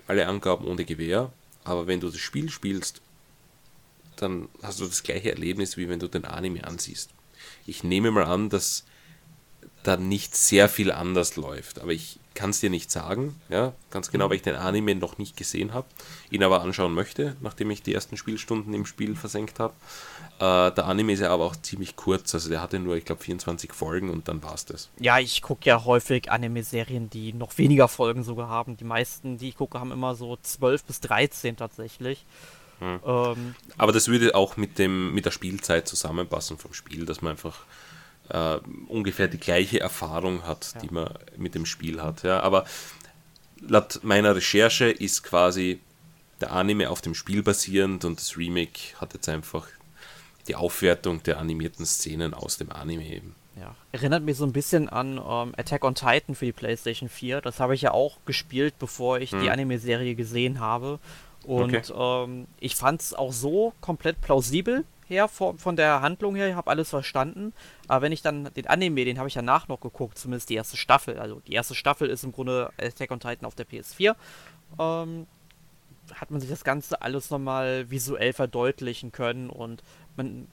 alle 0.07 0.27
Angaben 0.27 0.65
ohne 0.65 0.85
Gewehr, 0.85 1.31
aber 1.63 1.87
wenn 1.87 1.99
du 1.99 2.09
das 2.09 2.19
Spiel 2.19 2.49
spielst, 2.49 3.01
dann 4.17 4.49
hast 4.61 4.79
du 4.79 4.85
das 4.85 5.03
gleiche 5.03 5.31
Erlebnis, 5.31 5.77
wie 5.77 5.89
wenn 5.89 5.99
du 5.99 6.07
den 6.07 6.25
Anime 6.25 6.63
ansiehst. 6.63 7.09
Ich 7.65 7.83
nehme 7.83 8.11
mal 8.11 8.25
an, 8.25 8.49
dass 8.49 8.85
da 9.83 9.97
nicht 9.97 10.35
sehr 10.35 10.69
viel 10.69 10.91
anders 10.91 11.37
läuft, 11.37 11.79
aber 11.79 11.91
ich 11.91 12.19
kann 12.33 12.51
es 12.51 12.59
dir 12.61 12.69
nicht 12.69 12.91
sagen, 12.91 13.39
ja, 13.49 13.73
ganz 13.89 14.09
genau, 14.09 14.29
weil 14.29 14.37
ich 14.37 14.41
den 14.41 14.55
Anime 14.55 14.95
noch 14.95 15.17
nicht 15.17 15.35
gesehen 15.35 15.73
habe, 15.73 15.87
ihn 16.29 16.43
aber 16.43 16.61
anschauen 16.61 16.93
möchte, 16.93 17.35
nachdem 17.41 17.71
ich 17.71 17.83
die 17.83 17.93
ersten 17.93 18.15
Spielstunden 18.15 18.73
im 18.73 18.85
Spiel 18.85 19.15
versenkt 19.15 19.59
habe. 19.59 19.73
Äh, 20.39 20.71
der 20.71 20.85
Anime 20.85 21.13
ist 21.13 21.19
ja 21.19 21.29
aber 21.29 21.45
auch 21.45 21.55
ziemlich 21.57 21.95
kurz, 21.95 22.33
also 22.33 22.49
der 22.49 22.61
hatte 22.61 22.79
nur, 22.79 22.95
ich 22.95 23.05
glaube, 23.05 23.21
24 23.21 23.73
Folgen 23.73 24.09
und 24.09 24.27
dann 24.27 24.41
war 24.43 24.53
es 24.53 24.65
das. 24.65 24.89
Ja, 24.99 25.19
ich 25.19 25.41
gucke 25.41 25.67
ja 25.67 25.83
häufig 25.83 26.31
Anime-Serien, 26.31 27.09
die 27.09 27.33
noch 27.33 27.57
weniger 27.57 27.87
Folgen 27.87 28.23
sogar 28.23 28.47
haben. 28.47 28.77
Die 28.77 28.85
meisten, 28.85 29.37
die 29.37 29.49
ich 29.49 29.57
gucke, 29.57 29.79
haben 29.79 29.91
immer 29.91 30.15
so 30.15 30.37
12 30.41 30.85
bis 30.85 31.01
13 31.01 31.57
tatsächlich. 31.57 32.25
Hm. 32.79 32.99
Ähm, 33.05 33.55
aber 33.77 33.91
das 33.91 34.07
würde 34.07 34.35
auch 34.35 34.57
mit, 34.57 34.79
dem, 34.79 35.13
mit 35.13 35.25
der 35.25 35.31
Spielzeit 35.31 35.87
zusammenpassen 35.87 36.57
vom 36.57 36.73
Spiel, 36.73 37.05
dass 37.05 37.21
man 37.21 37.31
einfach 37.31 37.59
äh, 38.31 38.59
ungefähr 38.87 39.27
die 39.27 39.39
gleiche 39.39 39.79
Erfahrung 39.79 40.45
hat, 40.45 40.71
ja. 40.75 40.81
die 40.81 40.93
man 40.93 41.09
mit 41.37 41.55
dem 41.55 41.65
Spiel 41.65 42.01
hat. 42.01 42.23
Ja, 42.23 42.39
aber 42.41 42.65
laut 43.59 43.99
meiner 44.03 44.35
Recherche 44.35 44.89
ist 44.89 45.23
quasi 45.23 45.79
der 46.39 46.51
Anime 46.51 46.89
auf 46.89 47.01
dem 47.01 47.13
Spiel 47.13 47.43
basierend 47.43 48.03
und 48.05 48.19
das 48.19 48.37
Remake 48.37 48.95
hat 48.99 49.13
jetzt 49.13 49.29
einfach 49.29 49.67
die 50.47 50.55
Aufwertung 50.55 51.21
der 51.23 51.37
animierten 51.37 51.85
Szenen 51.85 52.33
aus 52.33 52.57
dem 52.57 52.71
Anime 52.71 53.05
eben. 53.05 53.35
Ja, 53.59 53.75
erinnert 53.91 54.23
mich 54.23 54.37
so 54.37 54.45
ein 54.45 54.53
bisschen 54.53 54.89
an 54.89 55.17
ähm, 55.17 55.53
Attack 55.57 55.83
on 55.83 55.93
Titan 55.93 56.35
für 56.35 56.45
die 56.45 56.53
PlayStation 56.53 57.09
4. 57.09 57.41
Das 57.41 57.59
habe 57.59 57.75
ich 57.75 57.81
ja 57.81 57.91
auch 57.91 58.17
gespielt, 58.25 58.75
bevor 58.79 59.19
ich 59.19 59.31
hm. 59.31 59.41
die 59.41 59.49
Anime-Serie 59.49 60.15
gesehen 60.15 60.59
habe. 60.59 60.99
Und 61.43 61.91
okay. 61.91 61.93
ähm, 61.95 62.47
ich 62.59 62.75
fand 62.75 63.01
es 63.01 63.13
auch 63.13 63.33
so 63.33 63.73
komplett 63.81 64.21
plausibel, 64.21 64.85
her, 65.11 65.27
von, 65.27 65.75
der 65.75 66.01
Handlung 66.01 66.35
her, 66.35 66.49
ich 66.49 66.55
habe 66.55 66.69
alles 66.69 66.89
verstanden. 66.89 67.53
Aber 67.87 68.01
wenn 68.03 68.11
ich 68.11 68.21
dann 68.21 68.51
den 68.55 68.67
Anime, 68.67 69.05
den 69.05 69.19
habe 69.19 69.27
ich 69.27 69.33
danach 69.33 69.67
noch 69.67 69.79
geguckt, 69.79 70.17
zumindest 70.17 70.49
die 70.49 70.55
erste 70.55 70.77
Staffel. 70.77 71.19
Also 71.19 71.41
die 71.47 71.53
erste 71.53 71.75
Staffel 71.75 72.09
ist 72.09 72.23
im 72.23 72.31
Grunde 72.31 72.71
Attack 72.77 73.11
on 73.11 73.19
Titan 73.19 73.45
auf 73.45 73.55
der 73.55 73.67
PS4. 73.67 74.15
Ähm, 74.79 75.27
hat 76.15 76.31
man 76.31 76.41
sich 76.41 76.49
das 76.49 76.63
Ganze 76.63 77.01
alles 77.01 77.29
nochmal 77.29 77.89
visuell 77.89 78.33
verdeutlichen 78.33 79.11
können 79.11 79.49
und 79.49 79.83
man 80.17 80.47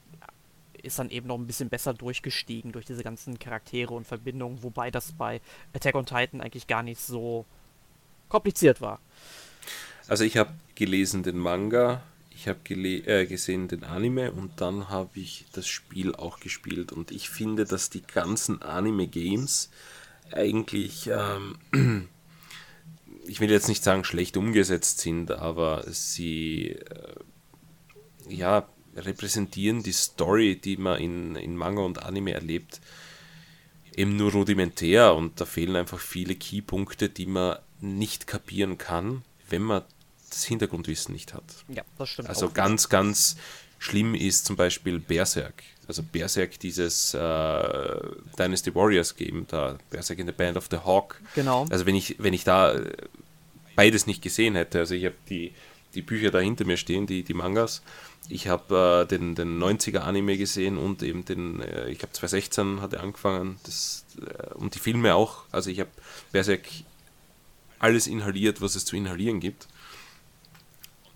ist 0.82 0.98
dann 0.98 1.10
eben 1.10 1.26
noch 1.26 1.36
ein 1.36 1.46
bisschen 1.46 1.68
besser 1.68 1.94
durchgestiegen 1.94 2.72
durch 2.72 2.86
diese 2.86 3.02
ganzen 3.02 3.38
Charaktere 3.38 3.94
und 3.94 4.06
Verbindungen, 4.06 4.62
wobei 4.62 4.90
das 4.90 5.12
bei 5.12 5.40
Attack 5.74 5.94
on 5.94 6.06
Titan 6.06 6.40
eigentlich 6.40 6.66
gar 6.66 6.82
nicht 6.82 7.00
so 7.00 7.44
kompliziert 8.28 8.80
war. 8.80 9.00
Also 10.06 10.24
ich 10.24 10.36
habe 10.36 10.52
gelesen 10.74 11.22
den 11.22 11.36
Manga, 11.36 12.02
ich 12.38 12.46
habe 12.46 12.60
äh, 12.72 13.26
gesehen 13.26 13.66
den 13.66 13.82
Anime 13.82 14.30
und 14.30 14.60
dann 14.60 14.88
habe 14.88 15.18
ich 15.18 15.46
das 15.52 15.66
Spiel 15.66 16.14
auch 16.14 16.38
gespielt. 16.38 16.92
Und 16.92 17.10
ich 17.10 17.30
finde, 17.30 17.64
dass 17.64 17.90
die 17.90 18.02
ganzen 18.02 18.62
Anime-Games 18.62 19.70
eigentlich, 20.30 21.10
ähm, 21.12 21.58
ich 23.26 23.40
will 23.40 23.50
jetzt 23.50 23.66
nicht 23.66 23.82
sagen 23.82 24.04
schlecht 24.04 24.36
umgesetzt 24.36 25.00
sind, 25.00 25.32
aber 25.32 25.82
sie 25.88 26.68
äh, 26.68 27.16
ja, 28.28 28.68
repräsentieren 28.94 29.82
die 29.82 29.90
Story, 29.90 30.54
die 30.54 30.76
man 30.76 31.00
in, 31.00 31.34
in 31.34 31.56
Manga 31.56 31.82
und 31.82 32.04
Anime 32.04 32.34
erlebt, 32.34 32.80
eben 33.96 34.16
nur 34.16 34.30
rudimentär 34.30 35.12
und 35.16 35.40
da 35.40 35.44
fehlen 35.44 35.74
einfach 35.74 35.98
viele 35.98 36.36
Keypunkte, 36.36 37.08
die 37.08 37.26
man 37.26 37.58
nicht 37.80 38.28
kapieren 38.28 38.78
kann, 38.78 39.22
wenn 39.48 39.62
man 39.62 39.82
das 40.30 40.44
Hintergrundwissen 40.44 41.12
nicht 41.12 41.34
hat. 41.34 41.44
Ja, 41.68 41.82
das 41.96 42.08
stimmt. 42.08 42.28
Also 42.28 42.50
ganz, 42.50 42.84
nicht. 42.84 42.90
ganz 42.90 43.36
schlimm 43.78 44.14
ist 44.14 44.46
zum 44.46 44.56
Beispiel 44.56 44.98
Berserk. 44.98 45.62
Also 45.86 46.02
Berserk, 46.02 46.60
dieses 46.60 47.14
äh, 47.14 47.18
Dynasty 48.38 48.74
Warriors 48.74 49.16
Game, 49.16 49.46
da 49.48 49.78
Berserk 49.90 50.18
in 50.18 50.26
the 50.26 50.32
Band 50.32 50.56
of 50.56 50.68
the 50.70 50.78
Hawk. 50.78 51.20
Genau. 51.34 51.66
Also 51.70 51.86
wenn 51.86 51.94
ich, 51.94 52.16
wenn 52.18 52.34
ich 52.34 52.44
da 52.44 52.74
äh, 52.74 52.94
beides 53.74 54.06
nicht 54.06 54.20
gesehen 54.20 54.54
hätte, 54.54 54.80
also 54.80 54.94
ich 54.94 55.06
habe 55.06 55.14
die, 55.30 55.52
die 55.94 56.02
Bücher 56.02 56.30
da 56.30 56.40
hinter 56.40 56.66
mir 56.66 56.76
stehen, 56.76 57.06
die, 57.06 57.22
die 57.22 57.34
Mangas. 57.34 57.82
Ich 58.28 58.48
habe 58.48 59.04
äh, 59.04 59.08
den, 59.08 59.34
den 59.34 59.58
90er 59.62 60.00
Anime 60.00 60.36
gesehen 60.36 60.76
und 60.76 61.02
eben 61.02 61.24
den, 61.24 61.60
äh, 61.62 61.88
ich 61.88 62.02
habe 62.02 62.12
2016 62.12 62.82
hatte 62.82 63.00
angefangen, 63.00 63.58
das, 63.64 64.04
äh, 64.20 64.52
und 64.54 64.74
die 64.74 64.80
Filme 64.80 65.14
auch. 65.14 65.44
Also 65.50 65.70
ich 65.70 65.80
habe 65.80 65.90
Berserk 66.32 66.66
alles 67.78 68.06
inhaliert, 68.06 68.60
was 68.60 68.74
es 68.74 68.84
zu 68.84 68.96
inhalieren 68.96 69.40
gibt. 69.40 69.68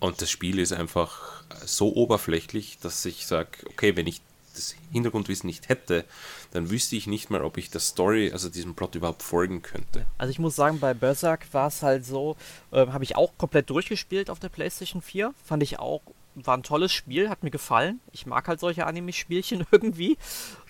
Und 0.03 0.21
das 0.21 0.29
Spiel 0.29 0.59
ist 0.59 0.73
einfach 0.73 1.45
so 1.65 1.95
oberflächlich, 1.95 2.77
dass 2.81 3.05
ich 3.05 3.25
sage, 3.25 3.51
okay, 3.69 3.95
wenn 3.95 4.05
ich 4.05 4.19
das 4.53 4.75
Hintergrundwissen 4.91 5.47
nicht 5.47 5.69
hätte, 5.69 6.03
dann 6.51 6.69
wüsste 6.69 6.97
ich 6.97 7.07
nicht 7.07 7.29
mal, 7.29 7.41
ob 7.41 7.57
ich 7.57 7.69
der 7.69 7.79
Story, 7.79 8.29
also 8.33 8.49
diesem 8.49 8.75
Plot 8.75 8.95
überhaupt 8.95 9.23
folgen 9.23 9.61
könnte. 9.61 10.05
Also 10.17 10.29
ich 10.29 10.39
muss 10.39 10.57
sagen, 10.57 10.81
bei 10.81 10.93
Berserk 10.93 11.47
war 11.53 11.69
es 11.69 11.81
halt 11.83 12.05
so, 12.05 12.35
äh, 12.71 12.87
habe 12.87 13.05
ich 13.05 13.15
auch 13.15 13.31
komplett 13.37 13.69
durchgespielt 13.69 14.29
auf 14.29 14.39
der 14.39 14.49
PlayStation 14.49 15.01
4. 15.01 15.33
Fand 15.41 15.63
ich 15.63 15.79
auch, 15.79 16.01
war 16.35 16.57
ein 16.57 16.63
tolles 16.63 16.91
Spiel, 16.91 17.29
hat 17.29 17.41
mir 17.43 17.51
gefallen. 17.51 18.01
Ich 18.11 18.25
mag 18.25 18.49
halt 18.49 18.59
solche 18.59 18.85
Anime-Spielchen 18.85 19.65
irgendwie. 19.71 20.17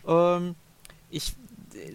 Ähm, 0.06 0.54
ich 1.10 1.34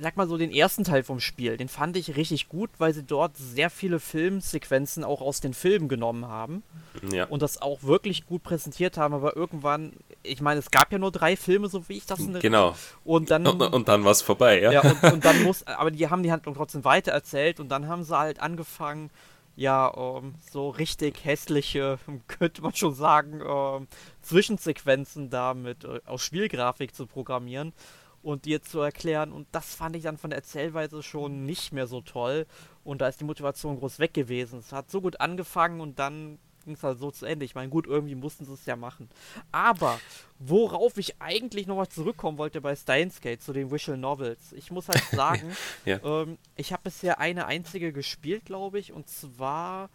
sag 0.00 0.16
mal 0.16 0.28
so, 0.28 0.36
den 0.36 0.50
ersten 0.50 0.84
Teil 0.84 1.02
vom 1.02 1.20
Spiel, 1.20 1.56
den 1.56 1.68
fand 1.68 1.96
ich 1.96 2.16
richtig 2.16 2.48
gut, 2.48 2.70
weil 2.78 2.92
sie 2.92 3.02
dort 3.02 3.36
sehr 3.36 3.70
viele 3.70 4.00
Filmsequenzen 4.00 5.04
auch 5.04 5.20
aus 5.20 5.40
den 5.40 5.54
Filmen 5.54 5.88
genommen 5.88 6.26
haben. 6.26 6.62
Ja. 7.12 7.26
Und 7.26 7.42
das 7.42 7.60
auch 7.62 7.82
wirklich 7.82 8.26
gut 8.26 8.42
präsentiert 8.42 8.96
haben, 8.96 9.14
aber 9.14 9.36
irgendwann, 9.36 9.92
ich 10.22 10.40
meine, 10.40 10.60
es 10.60 10.70
gab 10.70 10.92
ja 10.92 10.98
nur 10.98 11.12
drei 11.12 11.36
Filme, 11.36 11.68
so 11.68 11.88
wie 11.88 11.96
ich 11.96 12.06
das 12.06 12.18
Genau. 12.40 12.74
Und 13.04 13.30
dann. 13.30 13.46
Und, 13.46 13.62
und 13.62 13.88
dann 13.88 14.04
war 14.04 14.12
es 14.12 14.22
vorbei, 14.22 14.60
ja. 14.60 14.72
Ja, 14.72 14.80
und, 14.82 15.02
und, 15.12 15.24
dann 15.24 15.42
muss, 15.44 15.66
aber 15.66 15.90
die 15.90 16.08
haben 16.08 16.22
die 16.22 16.32
Handlung 16.32 16.54
trotzdem 16.54 16.84
weiter 16.84 17.12
erzählt 17.12 17.60
und 17.60 17.68
dann 17.68 17.88
haben 17.88 18.04
sie 18.04 18.16
halt 18.16 18.40
angefangen, 18.40 19.10
ja, 19.56 19.86
um, 19.86 20.34
so 20.52 20.70
richtig 20.70 21.24
hässliche, 21.24 21.98
könnte 22.28 22.62
man 22.62 22.74
schon 22.74 22.94
sagen, 22.94 23.42
um, 23.42 23.88
Zwischensequenzen 24.22 25.30
da 25.30 25.54
mit 25.54 25.84
uh, 25.84 25.98
aus 26.06 26.22
Spielgrafik 26.22 26.94
zu 26.94 27.06
programmieren 27.06 27.72
und 28.22 28.44
dir 28.44 28.62
zu 28.62 28.80
erklären. 28.80 29.32
Und 29.32 29.46
das 29.52 29.74
fand 29.74 29.96
ich 29.96 30.02
dann 30.02 30.18
von 30.18 30.30
der 30.30 30.38
Erzählweise 30.38 31.02
schon 31.02 31.44
nicht 31.44 31.72
mehr 31.72 31.86
so 31.86 32.00
toll. 32.00 32.46
Und 32.84 33.00
da 33.00 33.08
ist 33.08 33.20
die 33.20 33.24
Motivation 33.24 33.78
groß 33.78 33.98
weg 33.98 34.14
gewesen. 34.14 34.58
Es 34.60 34.72
hat 34.72 34.90
so 34.90 35.00
gut 35.00 35.20
angefangen 35.20 35.80
und 35.80 35.98
dann 35.98 36.38
ging 36.68 36.74
es 36.74 36.82
halt 36.82 36.98
so 36.98 37.10
zu 37.10 37.24
Ende. 37.24 37.44
Ich 37.44 37.54
meine, 37.54 37.70
gut, 37.70 37.86
irgendwie 37.86 38.14
mussten 38.14 38.44
sie 38.44 38.52
es 38.52 38.66
ja 38.66 38.76
machen. 38.76 39.08
Aber 39.50 39.98
worauf 40.38 40.98
ich 40.98 41.20
eigentlich 41.20 41.66
nochmal 41.66 41.88
zurückkommen 41.88 42.38
wollte 42.38 42.60
bei 42.60 42.76
Steins 42.76 43.20
Gate, 43.20 43.42
zu 43.42 43.52
den 43.52 43.70
Visual 43.70 43.96
Novels. 43.98 44.52
Ich 44.52 44.70
muss 44.70 44.88
halt 44.88 45.02
sagen, 45.10 45.56
ja. 45.84 45.98
ähm, 46.04 46.38
ich 46.56 46.72
habe 46.72 46.82
bisher 46.84 47.18
eine 47.18 47.46
einzige 47.46 47.92
gespielt, 47.92 48.44
glaube 48.44 48.78
ich. 48.78 48.92
Und 48.92 49.08
zwar, 49.08 49.88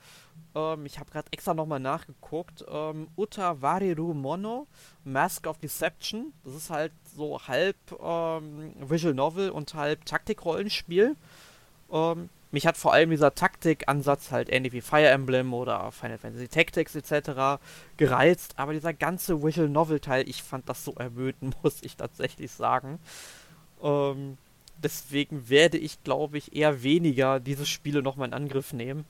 ähm, 0.56 0.86
ich 0.86 1.00
habe 1.00 1.12
gerade 1.12 1.28
extra 1.32 1.54
nochmal 1.54 1.80
nachgeguckt, 1.80 2.66
ähm, 2.70 3.08
Uta 3.18 3.62
Wariru 3.62 4.14
Mono, 4.14 4.68
Mask 5.04 5.48
of 5.48 5.58
Deception. 5.58 6.34
Das 6.44 6.54
ist 6.54 6.70
halt 6.70 6.92
so 7.16 7.40
halb 7.48 7.76
ähm, 8.02 8.74
Visual 8.80 9.14
Novel 9.14 9.50
und 9.50 9.74
halb 9.74 10.06
Taktikrollenspiel. 10.06 11.16
Ähm, 11.92 12.30
mich 12.52 12.68
hat 12.68 12.78
vor 12.78 12.94
allem 12.94 13.10
dieser 13.10 13.34
Taktikansatz 13.34 14.32
halt 14.32 14.52
ähnlich 14.52 14.74
wie 14.74 14.82
Fire 14.82 15.08
Emblem 15.08 15.56
oder 15.56 15.92
Final 15.92 16.20
Fantasy 16.20 16.48
Tactics 16.48 16.94
etc. 16.94 17.60
gereizt, 17.98 18.54
aber 18.58 18.74
dieser 18.74 18.94
ganze 18.94 19.42
Visual 19.42 19.70
Novel 19.70 20.00
Teil, 20.00 20.30
ich 20.30 20.44
fand 20.44 20.70
das 20.70 20.86
so 20.86 20.94
ermüdend, 20.94 21.56
muss 21.64 21.82
ich 21.82 21.98
tatsächlich 21.98 22.52
sagen. 22.52 23.00
Ähm, 23.82 24.38
deswegen 24.78 25.50
werde 25.50 25.80
ich, 25.80 26.04
glaube 26.04 26.38
ich, 26.38 26.56
eher 26.56 26.84
weniger 26.84 27.40
diese 27.40 27.66
Spiele 27.66 28.04
nochmal 28.04 28.28
in 28.28 28.36
Angriff 28.36 28.72
nehmen, 28.72 29.06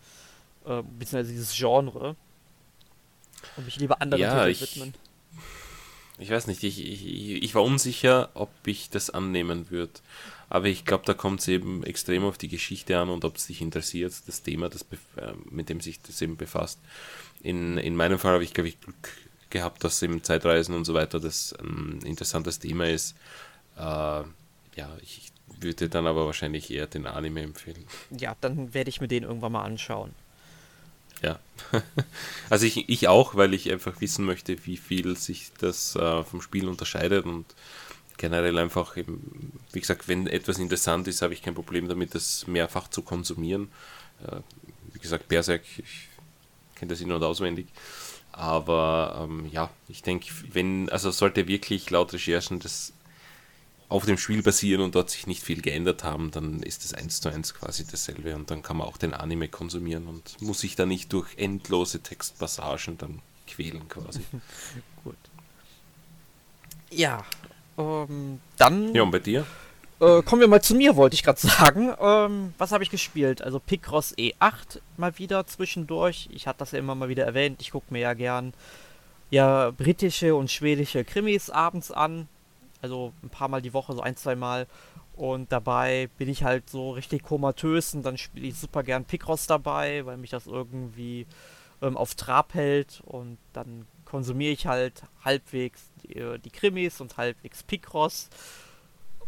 äh, 0.66 0.82
beziehungsweise 0.82 1.32
dieses 1.32 1.56
Genre 1.56 2.16
und 3.58 3.66
mich 3.66 3.78
lieber 3.78 4.02
anderen 4.02 4.22
ja, 4.22 4.46
Titeln 4.46 4.70
widmen. 4.70 4.94
Ich 6.20 6.30
weiß 6.30 6.48
nicht, 6.48 6.64
ich, 6.64 6.80
ich, 6.80 7.44
ich 7.44 7.56
war 7.56 7.64
unsicher, 7.64 8.30
ob 8.36 8.52
ich 8.66 8.90
das 8.90 9.10
annehmen 9.10 9.72
würde. 9.72 9.94
Aber 10.50 10.68
ich 10.68 10.86
glaube, 10.86 11.04
da 11.06 11.16
kommt 11.16 11.40
es 11.40 11.48
eben 11.48 11.84
extrem 11.84 12.24
auf 12.24 12.38
die 12.38 12.48
Geschichte 12.48 13.00
an 13.00 13.10
und 13.10 13.26
ob 13.26 13.38
es 13.38 13.48
dich 13.48 13.62
interessiert, 13.62 14.14
das 14.28 14.44
Thema, 14.44 14.70
das, 14.70 14.84
äh, 15.18 15.34
mit 15.50 15.70
dem 15.70 15.82
sich 15.82 16.02
das 16.02 16.22
eben 16.22 16.38
befasst. 16.38 16.80
In, 17.42 17.80
in 17.80 17.96
meinem 17.96 18.20
Fall 18.20 18.34
habe 18.34 18.44
ich, 18.44 18.54
glaube 18.54 18.70
ich, 18.70 18.80
Glück 18.80 19.10
gehabt, 19.50 19.84
dass 19.84 20.02
eben 20.04 20.24
Zeitreisen 20.24 20.76
und 20.76 20.86
so 20.86 20.94
weiter 20.94 21.20
das 21.20 21.54
ein 21.54 22.02
interessantes 22.06 22.60
Thema 22.60 22.88
ist. 22.88 23.16
Äh, 23.78 23.82
ja, 23.82 24.98
ich 25.02 25.32
würde 25.60 25.90
dann 25.90 26.06
aber 26.06 26.26
wahrscheinlich 26.26 26.70
eher 26.70 26.88
den 26.88 27.08
Anime 27.08 27.42
empfehlen. 27.42 27.86
Ja, 28.12 28.36
dann 28.40 28.74
werde 28.74 28.90
ich 28.90 29.02
mir 29.02 29.08
den 29.08 29.24
irgendwann 29.24 29.54
mal 29.54 29.64
anschauen. 29.64 30.14
Ja, 31.24 31.40
also 32.50 32.66
ich, 32.66 32.90
ich 32.90 33.08
auch, 33.08 33.36
weil 33.36 33.54
ich 33.54 33.72
einfach 33.72 34.02
wissen 34.02 34.26
möchte, 34.26 34.66
wie 34.66 34.78
viel 34.78 35.16
sich 35.16 35.52
das 35.58 35.96
äh, 35.96 36.24
vom 36.24 36.42
Spiel 36.42 36.68
unterscheidet 36.68 37.26
und 37.26 37.46
generell 38.18 38.58
einfach, 38.58 38.98
eben, 38.98 39.54
wie 39.72 39.80
gesagt, 39.80 40.08
wenn 40.08 40.28
etwas 40.28 40.60
interessant 40.60 41.08
ist, 41.08 41.22
habe 41.22 41.34
ich 41.34 41.42
kein 41.42 41.56
Problem 41.56 41.88
damit, 41.88 42.14
das 42.14 42.46
mehrfach 42.48 42.90
zu 42.90 43.02
konsumieren. 43.02 43.72
Äh, 44.28 44.42
wie 44.92 45.00
gesagt, 45.00 45.30
Berserk, 45.30 45.64
ich 45.78 46.10
kenne 46.76 46.90
das 46.90 47.02
in- 47.02 47.12
und 47.12 47.24
auswendig. 47.24 47.68
Aber 48.34 49.20
ähm, 49.24 49.48
ja, 49.52 49.70
ich 49.88 50.02
denke, 50.02 50.28
wenn, 50.52 50.90
also 50.90 51.12
sollte 51.12 51.48
wirklich 51.48 51.90
laut 51.90 52.12
Recherchen 52.14 52.60
das 52.60 52.92
auf 53.90 54.06
dem 54.06 54.18
Spiel 54.18 54.42
basieren 54.42 54.82
und 54.82 54.96
dort 54.96 55.10
sich 55.10 55.28
nicht 55.28 55.44
viel 55.44 55.62
geändert 55.62 56.04
haben, 56.04 56.32
dann 56.32 56.64
ist 56.64 56.84
es 56.84 56.94
eins 56.94 57.22
zu 57.22 57.30
eins 57.30 57.54
quasi 57.54 57.86
dasselbe 57.86 58.36
und 58.36 58.50
dann 58.50 58.64
kann 58.64 58.78
man 58.78 58.88
auch 58.88 58.98
den 58.98 59.14
Anime 59.14 59.48
konsumieren 59.48 60.08
und 60.08 60.42
muss 60.42 60.62
sich 60.62 60.76
da 60.76 60.86
nicht 60.86 61.14
durch 61.14 61.38
endlose 61.38 62.02
Textpassagen 62.02 62.98
dann 62.98 63.22
quälen 63.48 63.88
quasi. 63.88 64.22
Gut. 65.04 65.16
Ja, 66.90 67.24
ähm, 67.78 68.40
dann. 68.58 68.94
Ja, 68.94 69.04
und 69.04 69.12
bei 69.12 69.20
dir? 69.20 69.46
Äh, 70.00 70.22
kommen 70.24 70.42
wir 70.42 70.48
mal 70.48 70.62
zu 70.62 70.76
mir, 70.76 70.96
wollte 70.96 71.14
ich 71.16 71.24
gerade 71.24 71.40
sagen. 71.40 71.94
Ähm, 72.00 72.54
was 72.58 72.72
habe 72.72 72.84
ich 72.84 72.90
gespielt? 72.90 73.42
Also 73.42 73.60
Picross 73.60 74.16
E8 74.18 74.82
mal 74.98 75.18
wieder 75.18 75.48
zwischendurch. 75.48 76.30
Ich 76.32 76.48
hatte 76.48 76.60
das 76.60 76.72
ja 76.72 76.80
immer 76.80 76.96
mal 76.96 77.10
wieder 77.10 77.26
erwähnt. 77.26 77.62
Ich 77.62 77.72
gucke 77.72 77.88
mir 77.90 78.00
ja 78.00 78.14
gern 78.14 78.54
ja 79.30 79.72
britische 79.72 80.36
und 80.36 80.52
schwedische 80.52 81.04
Krimis 81.04 81.50
abends 81.50 81.92
an. 81.92 82.28
Also 82.84 83.14
ein 83.24 83.30
paar 83.30 83.48
Mal 83.48 83.62
die 83.62 83.74
Woche, 83.74 83.94
so 83.94 84.02
ein, 84.02 84.18
zwei 84.18 84.36
Mal. 84.36 84.68
Und 85.16 85.52
dabei 85.52 86.10
bin 86.18 86.28
ich 86.28 86.44
halt 86.44 86.70
so 86.70 86.92
richtig 86.92 87.24
komatös 87.24 87.94
und 87.94 88.04
dann 88.04 88.18
spiele 88.18 88.48
ich 88.48 88.60
super 88.60 88.84
gern 88.84 89.06
Picross 89.06 89.48
dabei, 89.48 90.06
weil 90.06 90.18
mich 90.18 90.32
das 90.32 90.48
irgendwie 90.48 91.26
ähm, 91.82 91.96
auf 91.96 92.16
Trab 92.16 92.54
hält 92.56 93.02
und 93.06 93.38
dann 93.54 93.88
konsumiere 94.04 94.52
ich 94.52 94.68
halt 94.68 95.04
halbwegs 95.24 95.92
die, 96.04 96.18
äh, 96.18 96.40
die 96.40 96.50
Krimis 96.50 97.00
und 97.00 97.16
halbwegs 97.16 97.64
Picross. 97.64 98.30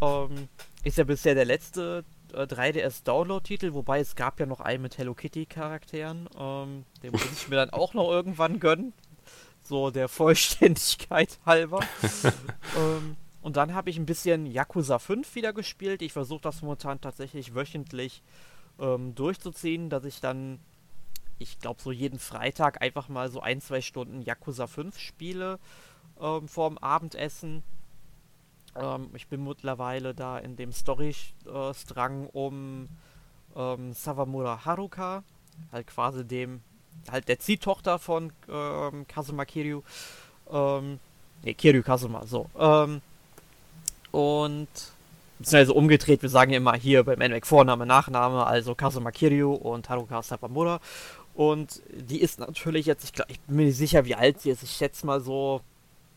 Ähm, 0.01 0.49
ist 0.83 0.97
ja 0.97 1.05
bisher 1.05 1.33
der 1.33 1.45
letzte 1.45 2.03
äh, 2.33 2.41
3DS-Download-Titel, 2.41 3.73
wobei 3.73 4.01
es 4.01 4.15
gab 4.15 4.37
ja 4.39 4.47
noch 4.47 4.59
einen 4.59 4.81
mit 4.81 4.97
Hello 4.97 5.13
Kitty-Charakteren. 5.13 6.27
Ähm, 6.37 6.85
den 7.03 7.11
muss 7.13 7.23
ich 7.31 7.47
mir 7.47 7.55
dann 7.55 7.69
auch 7.69 7.93
noch 7.93 8.09
irgendwann 8.09 8.59
gönnen. 8.59 8.91
So 9.63 9.91
der 9.91 10.09
Vollständigkeit 10.09 11.39
halber. 11.45 11.79
ähm, 12.77 13.17
und 13.45 13.57
dann 13.57 13.75
habe 13.75 13.91
ich 13.91 13.99
ein 13.99 14.07
bisschen 14.07 14.47
Yakuza 14.47 14.97
5 14.97 15.35
wieder 15.35 15.53
gespielt. 15.53 16.01
Ich 16.01 16.13
versuche 16.13 16.41
das 16.41 16.63
momentan 16.63 16.99
tatsächlich 16.99 17.53
wöchentlich 17.53 18.23
ähm, 18.79 19.13
durchzuziehen, 19.13 19.91
dass 19.91 20.03
ich 20.03 20.19
dann 20.19 20.59
ich 21.37 21.59
glaube, 21.59 21.79
so 21.79 21.91
jeden 21.91 22.17
Freitag 22.17 22.81
einfach 22.81 23.07
mal 23.07 23.29
so 23.29 23.41
ein, 23.41 23.61
zwei 23.61 23.81
Stunden 23.81 24.23
Yakuza 24.23 24.65
5 24.65 24.97
spiele 24.97 25.59
ähm, 26.19 26.47
vorm 26.47 26.79
Abendessen. 26.79 27.61
Ähm, 28.75 29.11
ich 29.13 29.27
bin 29.27 29.43
mittlerweile 29.43 30.15
da 30.15 30.39
in 30.39 30.55
dem 30.55 30.71
Story-Strang 30.71 32.25
um 32.31 32.89
ähm, 33.55 33.93
Sawamura 33.93 34.65
Haruka, 34.65 35.23
halt 35.71 35.85
quasi 35.85 36.25
dem, 36.25 36.63
halt 37.11 37.27
der 37.27 37.37
Ziehtochter 37.37 37.99
von 37.99 38.33
ähm, 38.49 39.05
Kazuma 39.07 39.45
Kiryu. 39.45 39.83
Ähm, 40.49 40.99
ne, 41.43 41.53
Kiryu 41.53 41.83
Kazuma, 41.83 42.25
so. 42.25 42.49
Ähm, 42.57 43.03
und 44.15 44.69
beziehungsweise 45.39 45.73
umgedreht, 45.73 46.21
wir 46.21 46.29
sagen 46.29 46.53
immer 46.53 46.73
hier 46.75 47.03
beim 47.03 47.19
NWEC 47.19 47.45
Vorname, 47.45 47.85
Nachname, 47.85 48.47
also 48.47 48.73
Kazuma 48.73 49.11
Kiryu 49.11 49.51
und 49.53 49.89
Haruka 49.89 50.21
Sawamura. 50.21 50.79
Und 51.33 51.81
die 51.91 52.21
ist 52.21 52.39
natürlich 52.39 52.85
jetzt, 52.85 53.03
ich, 53.03 53.11
glaub, 53.11 53.29
ich 53.29 53.41
bin 53.41 53.57
mir 53.57 53.65
nicht 53.65 53.77
sicher, 53.77 54.05
wie 54.05 54.15
alt 54.15 54.39
sie 54.39 54.51
ist. 54.51 54.63
Ich 54.63 54.71
schätze 54.71 55.05
mal 55.05 55.19
so 55.19 55.59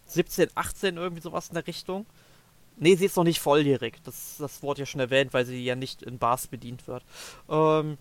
17, 0.07 0.51
18, 0.55 0.96
irgendwie 0.96 1.20
sowas 1.20 1.49
in 1.49 1.55
der 1.55 1.66
Richtung. 1.66 2.07
Nee, 2.76 2.94
sie 2.94 3.07
ist 3.07 3.16
noch 3.16 3.24
nicht 3.24 3.40
volljährig. 3.40 3.96
Das, 4.05 4.36
das 4.38 4.62
Wort 4.62 4.78
ja 4.78 4.86
schon 4.86 5.01
erwähnt, 5.01 5.34
weil 5.34 5.44
sie 5.44 5.64
ja 5.64 5.74
nicht 5.74 6.03
in 6.03 6.18
Bars 6.18 6.46
bedient 6.46 6.86
wird. 6.86 7.03
Ähm, 7.49 7.99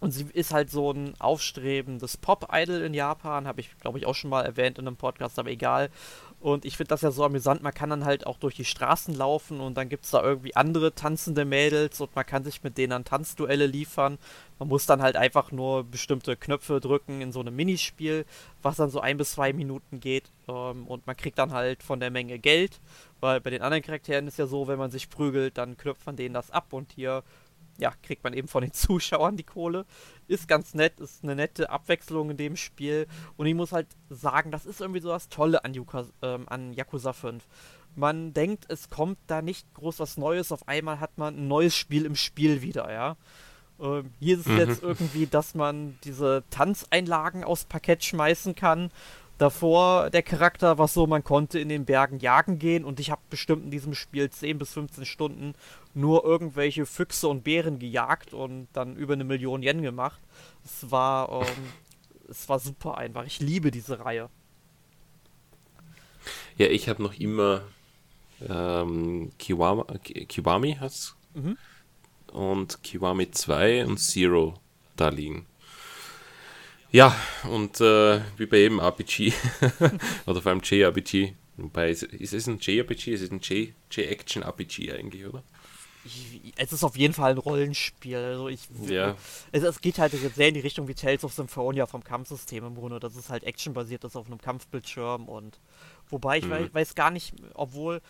und 0.00 0.12
sie 0.12 0.26
ist 0.32 0.54
halt 0.54 0.70
so 0.70 0.90
ein 0.90 1.14
aufstrebendes 1.18 2.16
Pop-Idol 2.16 2.82
in 2.82 2.94
Japan, 2.94 3.46
habe 3.46 3.60
ich, 3.60 3.76
glaube 3.78 3.98
ich, 3.98 4.06
auch 4.06 4.14
schon 4.14 4.30
mal 4.30 4.42
erwähnt 4.42 4.78
in 4.78 4.86
einem 4.86 4.96
Podcast, 4.96 5.38
aber 5.38 5.50
egal. 5.50 5.90
Und 6.38 6.64
ich 6.64 6.76
finde 6.76 6.90
das 6.90 7.00
ja 7.00 7.10
so 7.10 7.24
amüsant, 7.24 7.62
man 7.62 7.72
kann 7.72 7.90
dann 7.90 8.04
halt 8.04 8.26
auch 8.26 8.38
durch 8.38 8.54
die 8.54 8.64
Straßen 8.64 9.14
laufen 9.14 9.58
und 9.58 9.76
dann 9.76 9.88
gibt 9.88 10.04
es 10.04 10.10
da 10.10 10.22
irgendwie 10.22 10.54
andere 10.54 10.94
tanzende 10.94 11.44
Mädels 11.44 12.00
und 12.00 12.14
man 12.14 12.26
kann 12.26 12.44
sich 12.44 12.62
mit 12.62 12.76
denen 12.76 12.92
an 12.92 13.04
Tanzduelle 13.04 13.66
liefern. 13.66 14.18
Man 14.58 14.68
muss 14.68 14.86
dann 14.86 15.02
halt 15.02 15.16
einfach 15.16 15.50
nur 15.50 15.84
bestimmte 15.84 16.36
Knöpfe 16.36 16.78
drücken 16.78 17.20
in 17.22 17.32
so 17.32 17.40
einem 17.40 17.56
Minispiel, 17.56 18.26
was 18.62 18.76
dann 18.76 18.90
so 18.90 19.00
ein 19.00 19.16
bis 19.16 19.32
zwei 19.32 19.52
Minuten 19.54 19.98
geht. 19.98 20.30
Ähm, 20.46 20.86
und 20.86 21.06
man 21.06 21.16
kriegt 21.16 21.38
dann 21.38 21.52
halt 21.52 21.82
von 21.82 22.00
der 22.00 22.10
Menge 22.10 22.38
Geld, 22.38 22.80
weil 23.20 23.40
bei 23.40 23.50
den 23.50 23.62
anderen 23.62 23.82
Charakteren 23.82 24.28
ist 24.28 24.38
ja 24.38 24.46
so, 24.46 24.68
wenn 24.68 24.78
man 24.78 24.90
sich 24.90 25.08
prügelt, 25.08 25.56
dann 25.56 25.76
knüpft 25.76 26.04
man 26.04 26.16
denen 26.16 26.34
das 26.34 26.50
ab 26.50 26.72
und 26.72 26.92
hier 26.92 27.24
ja, 27.78 27.92
kriegt 28.02 28.24
man 28.24 28.32
eben 28.32 28.48
von 28.48 28.62
den 28.62 28.72
Zuschauern 28.74 29.36
die 29.36 29.44
Kohle. 29.44 29.86
Ist 30.28 30.48
ganz 30.48 30.74
nett, 30.74 31.00
ist 31.00 31.22
eine 31.22 31.36
nette 31.36 31.70
Abwechslung 31.70 32.30
in 32.30 32.36
dem 32.36 32.56
Spiel. 32.56 33.06
Und 33.36 33.46
ich 33.46 33.54
muss 33.54 33.72
halt 33.72 33.88
sagen, 34.10 34.50
das 34.50 34.66
ist 34.66 34.80
irgendwie 34.80 35.00
so 35.00 35.08
das 35.08 35.28
Tolle 35.28 35.64
an, 35.64 35.74
Yuka, 35.74 36.06
ähm, 36.22 36.48
an 36.48 36.72
Yakuza 36.72 37.12
5. 37.12 37.44
Man 37.94 38.34
denkt, 38.34 38.66
es 38.68 38.90
kommt 38.90 39.18
da 39.26 39.40
nicht 39.40 39.72
groß 39.74 40.00
was 40.00 40.16
Neues. 40.16 40.52
Auf 40.52 40.68
einmal 40.68 41.00
hat 41.00 41.16
man 41.16 41.36
ein 41.36 41.48
neues 41.48 41.74
Spiel 41.74 42.04
im 42.04 42.16
Spiel 42.16 42.60
wieder, 42.62 42.92
ja. 42.92 43.16
Ähm, 43.80 44.10
hier 44.18 44.38
ist 44.38 44.46
es 44.46 44.52
mhm. 44.52 44.58
jetzt 44.58 44.82
irgendwie, 44.82 45.26
dass 45.26 45.54
man 45.54 45.98
diese 46.04 46.44
Tanzeinlagen 46.50 47.44
aufs 47.44 47.64
Parkett 47.64 48.04
schmeißen 48.04 48.54
kann 48.54 48.90
Davor 49.38 50.08
der 50.08 50.22
Charakter 50.22 50.78
war 50.78 50.88
so, 50.88 51.06
man 51.06 51.22
konnte 51.22 51.58
in 51.58 51.68
den 51.68 51.84
Bergen 51.84 52.20
jagen 52.20 52.58
gehen 52.58 52.84
und 52.84 53.00
ich 53.00 53.10
habe 53.10 53.20
bestimmt 53.28 53.64
in 53.64 53.70
diesem 53.70 53.94
Spiel 53.94 54.30
10 54.30 54.58
bis 54.58 54.72
15 54.72 55.04
Stunden 55.04 55.54
nur 55.92 56.24
irgendwelche 56.24 56.86
Füchse 56.86 57.28
und 57.28 57.44
Bären 57.44 57.78
gejagt 57.78 58.32
und 58.32 58.68
dann 58.72 58.96
über 58.96 59.12
eine 59.12 59.24
Million 59.24 59.62
Yen 59.62 59.82
gemacht. 59.82 60.20
Es 60.64 60.90
war, 60.90 61.42
ähm, 61.42 61.72
es 62.30 62.48
war 62.48 62.58
super 62.58 62.96
einfach. 62.96 63.26
Ich 63.26 63.40
liebe 63.40 63.70
diese 63.70 64.04
Reihe. 64.04 64.30
Ja, 66.56 66.68
ich 66.68 66.88
habe 66.88 67.02
noch 67.02 67.14
immer 67.14 67.62
ähm, 68.40 69.32
Kiwama, 69.38 69.84
Kiwami 70.02 70.76
hat's 70.80 71.14
mhm. 71.34 71.58
und 72.32 72.82
Kiwami 72.82 73.30
2 73.30 73.84
und 73.84 73.98
Zero 73.98 74.54
da 74.96 75.10
liegen. 75.10 75.46
Ja, 76.92 77.14
und 77.50 77.80
äh, 77.80 78.20
wie 78.36 78.46
bei 78.46 78.58
jedem 78.58 78.78
RPG, 78.78 79.32
oder 80.26 80.40
vor 80.40 80.50
allem 80.50 80.60
JRPG, 80.62 81.34
wobei, 81.56 81.90
ist, 81.90 82.04
ist 82.04 82.32
es 82.32 82.46
ein 82.46 82.58
JRPG, 82.60 83.12
ist 83.12 83.22
es 83.22 83.30
ein 83.30 83.40
J-Action-RPG 83.40 84.92
eigentlich, 84.92 85.26
oder? 85.26 85.42
es 86.56 86.72
ist 86.72 86.84
auf 86.84 86.96
jeden 86.96 87.14
Fall 87.14 87.32
ein 87.32 87.38
Rollenspiel. 87.38 88.16
Also 88.16 88.48
ich, 88.48 88.60
ja. 88.86 89.16
es, 89.52 89.62
es, 89.62 89.80
geht 89.80 89.98
halt 89.98 90.12
sehr 90.12 90.48
in 90.48 90.54
die 90.54 90.60
Richtung 90.60 90.88
wie 90.88 90.94
Tales 90.94 91.24
of 91.24 91.32
Symphonia 91.32 91.86
vom 91.86 92.04
Kampfsystem 92.04 92.64
im 92.64 92.74
Grunde, 92.74 93.00
dass 93.00 93.16
es 93.16 93.28
halt 93.28 93.44
actionbasiert 93.44 94.04
ist 94.04 94.16
auf 94.16 94.26
einem 94.26 94.40
Kampfbildschirm 94.40 95.28
und 95.28 95.58
wobei 96.08 96.38
ich 96.38 96.44
mhm. 96.44 96.50
weiß, 96.50 96.74
weiß, 96.74 96.94
gar 96.94 97.10
nicht, 97.10 97.34
obwohl 97.54 98.00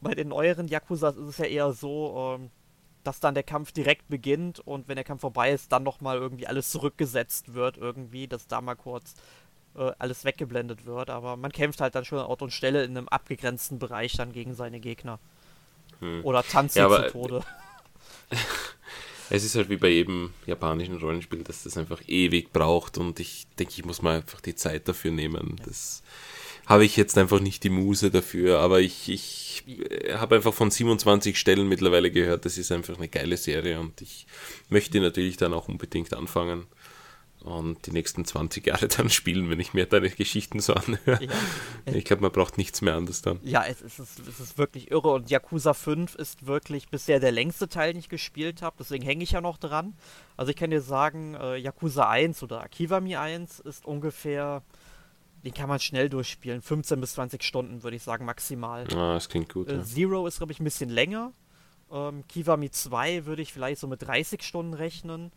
bei 0.00 0.14
den 0.14 0.28
neueren 0.28 0.68
Yakuza 0.68 1.10
ist 1.10 1.16
es 1.18 1.38
ja 1.38 1.44
eher 1.44 1.72
so, 1.72 2.36
ähm, 2.38 2.50
dass 3.08 3.20
dann 3.20 3.32
der 3.32 3.42
Kampf 3.42 3.72
direkt 3.72 4.06
beginnt 4.08 4.60
und 4.60 4.86
wenn 4.86 4.96
der 4.96 5.04
Kampf 5.04 5.22
vorbei 5.22 5.50
ist, 5.50 5.72
dann 5.72 5.82
nochmal 5.82 6.18
irgendwie 6.18 6.46
alles 6.46 6.68
zurückgesetzt 6.68 7.54
wird, 7.54 7.78
irgendwie, 7.78 8.28
dass 8.28 8.46
da 8.46 8.60
mal 8.60 8.74
kurz 8.74 9.14
äh, 9.76 9.92
alles 9.98 10.26
weggeblendet 10.26 10.84
wird. 10.84 11.08
Aber 11.08 11.38
man 11.38 11.50
kämpft 11.50 11.80
halt 11.80 11.94
dann 11.94 12.04
schon 12.04 12.18
an 12.18 12.26
Ort 12.26 12.42
und 12.42 12.52
Stelle 12.52 12.84
in 12.84 12.98
einem 12.98 13.08
abgegrenzten 13.08 13.78
Bereich 13.78 14.12
dann 14.12 14.32
gegen 14.32 14.52
seine 14.54 14.78
Gegner. 14.78 15.18
Hm. 16.00 16.22
Oder 16.22 16.42
tanzt 16.42 16.76
ja, 16.76 16.86
zu 16.86 17.10
Tode. 17.10 17.44
es 19.30 19.42
ist 19.42 19.54
halt 19.54 19.70
wie 19.70 19.78
bei 19.78 19.88
jedem 19.88 20.34
japanischen 20.44 20.98
Rollenspiel, 20.98 21.44
dass 21.44 21.62
das 21.62 21.78
einfach 21.78 22.02
ewig 22.08 22.52
braucht 22.52 22.98
und 22.98 23.20
ich 23.20 23.46
denke, 23.58 23.72
ich 23.74 23.86
muss 23.86 24.02
mal 24.02 24.16
einfach 24.16 24.42
die 24.42 24.54
Zeit 24.54 24.86
dafür 24.86 25.12
nehmen. 25.12 25.56
Ja. 25.60 25.64
Das 25.64 26.02
habe 26.68 26.84
ich 26.84 26.96
jetzt 26.96 27.16
einfach 27.16 27.40
nicht 27.40 27.64
die 27.64 27.70
Muse 27.70 28.10
dafür, 28.10 28.60
aber 28.60 28.80
ich, 28.80 29.08
ich 29.08 29.64
habe 30.12 30.36
einfach 30.36 30.52
von 30.52 30.70
27 30.70 31.38
Stellen 31.38 31.66
mittlerweile 31.66 32.10
gehört, 32.10 32.44
das 32.44 32.58
ist 32.58 32.70
einfach 32.70 32.98
eine 32.98 33.08
geile 33.08 33.38
Serie 33.38 33.80
und 33.80 34.02
ich 34.02 34.26
möchte 34.68 35.00
natürlich 35.00 35.38
dann 35.38 35.54
auch 35.54 35.68
unbedingt 35.68 36.12
anfangen 36.12 36.66
und 37.42 37.86
die 37.86 37.92
nächsten 37.92 38.26
20 38.26 38.66
Jahre 38.66 38.86
dann 38.96 39.08
spielen, 39.08 39.48
wenn 39.48 39.60
ich 39.60 39.72
mir 39.72 39.86
deine 39.86 40.10
Geschichten 40.10 40.60
so 40.60 40.74
anhöre. 40.74 41.24
Ja. 41.24 41.94
Ich 41.94 42.04
glaube, 42.04 42.20
man 42.20 42.32
braucht 42.32 42.58
nichts 42.58 42.82
mehr 42.82 42.96
anderes 42.96 43.22
dann. 43.22 43.40
Ja, 43.44 43.64
es 43.64 43.80
ist, 43.80 43.98
es 43.98 44.38
ist 44.38 44.58
wirklich 44.58 44.90
irre 44.90 45.12
und 45.12 45.30
Yakuza 45.30 45.72
5 45.72 46.16
ist 46.16 46.46
wirklich 46.46 46.88
bisher 46.90 47.18
der 47.18 47.32
längste 47.32 47.70
Teil, 47.70 47.94
den 47.94 48.00
ich 48.00 48.10
gespielt 48.10 48.60
habe, 48.60 48.76
deswegen 48.78 49.04
hänge 49.04 49.24
ich 49.24 49.30
ja 49.30 49.40
noch 49.40 49.56
dran. 49.56 49.94
Also 50.36 50.50
ich 50.50 50.56
kann 50.56 50.68
dir 50.68 50.82
sagen, 50.82 51.34
äh, 51.34 51.56
Yakuza 51.56 52.10
1 52.10 52.42
oder 52.42 52.60
Akivami 52.60 53.16
1 53.16 53.60
ist 53.60 53.86
ungefähr 53.86 54.62
den 55.44 55.54
kann 55.54 55.68
man 55.68 55.80
schnell 55.80 56.08
durchspielen. 56.08 56.62
15 56.62 57.00
bis 57.00 57.12
20 57.12 57.42
Stunden, 57.42 57.82
würde 57.82 57.96
ich 57.96 58.02
sagen, 58.02 58.24
maximal. 58.24 58.84
Ah, 58.94 59.14
das 59.14 59.28
klingt 59.28 59.52
gut. 59.52 59.68
Äh, 59.68 59.76
ja. 59.76 59.82
Zero 59.82 60.26
ist, 60.26 60.38
glaube 60.38 60.52
ich, 60.52 60.60
ein 60.60 60.64
bisschen 60.64 60.90
länger. 60.90 61.32
Ähm, 61.90 62.26
Kiwami 62.28 62.70
2 62.70 63.26
würde 63.26 63.42
ich 63.42 63.52
vielleicht 63.52 63.80
so 63.80 63.86
mit 63.86 64.02
30 64.02 64.42
Stunden 64.42 64.74
rechnen. 64.74 65.32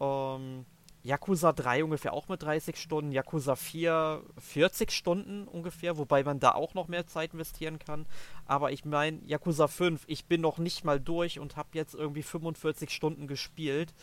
Ähm, 0.00 0.64
Yakuza 1.02 1.52
3 1.52 1.84
ungefähr 1.84 2.12
auch 2.12 2.28
mit 2.28 2.42
30 2.42 2.76
Stunden. 2.76 3.12
Yakuza 3.12 3.54
4 3.54 4.22
40 4.38 4.90
Stunden 4.90 5.46
ungefähr, 5.46 5.98
wobei 5.98 6.24
man 6.24 6.40
da 6.40 6.52
auch 6.52 6.74
noch 6.74 6.88
mehr 6.88 7.06
Zeit 7.06 7.32
investieren 7.32 7.78
kann. 7.78 8.06
Aber 8.44 8.72
ich 8.72 8.84
meine, 8.84 9.20
Yakuza 9.24 9.68
5, 9.68 10.02
ich 10.08 10.24
bin 10.24 10.40
noch 10.40 10.58
nicht 10.58 10.84
mal 10.84 10.98
durch 10.98 11.38
und 11.38 11.56
habe 11.56 11.68
jetzt 11.74 11.94
irgendwie 11.94 12.24
45 12.24 12.90
Stunden 12.90 13.28
gespielt. 13.28 13.94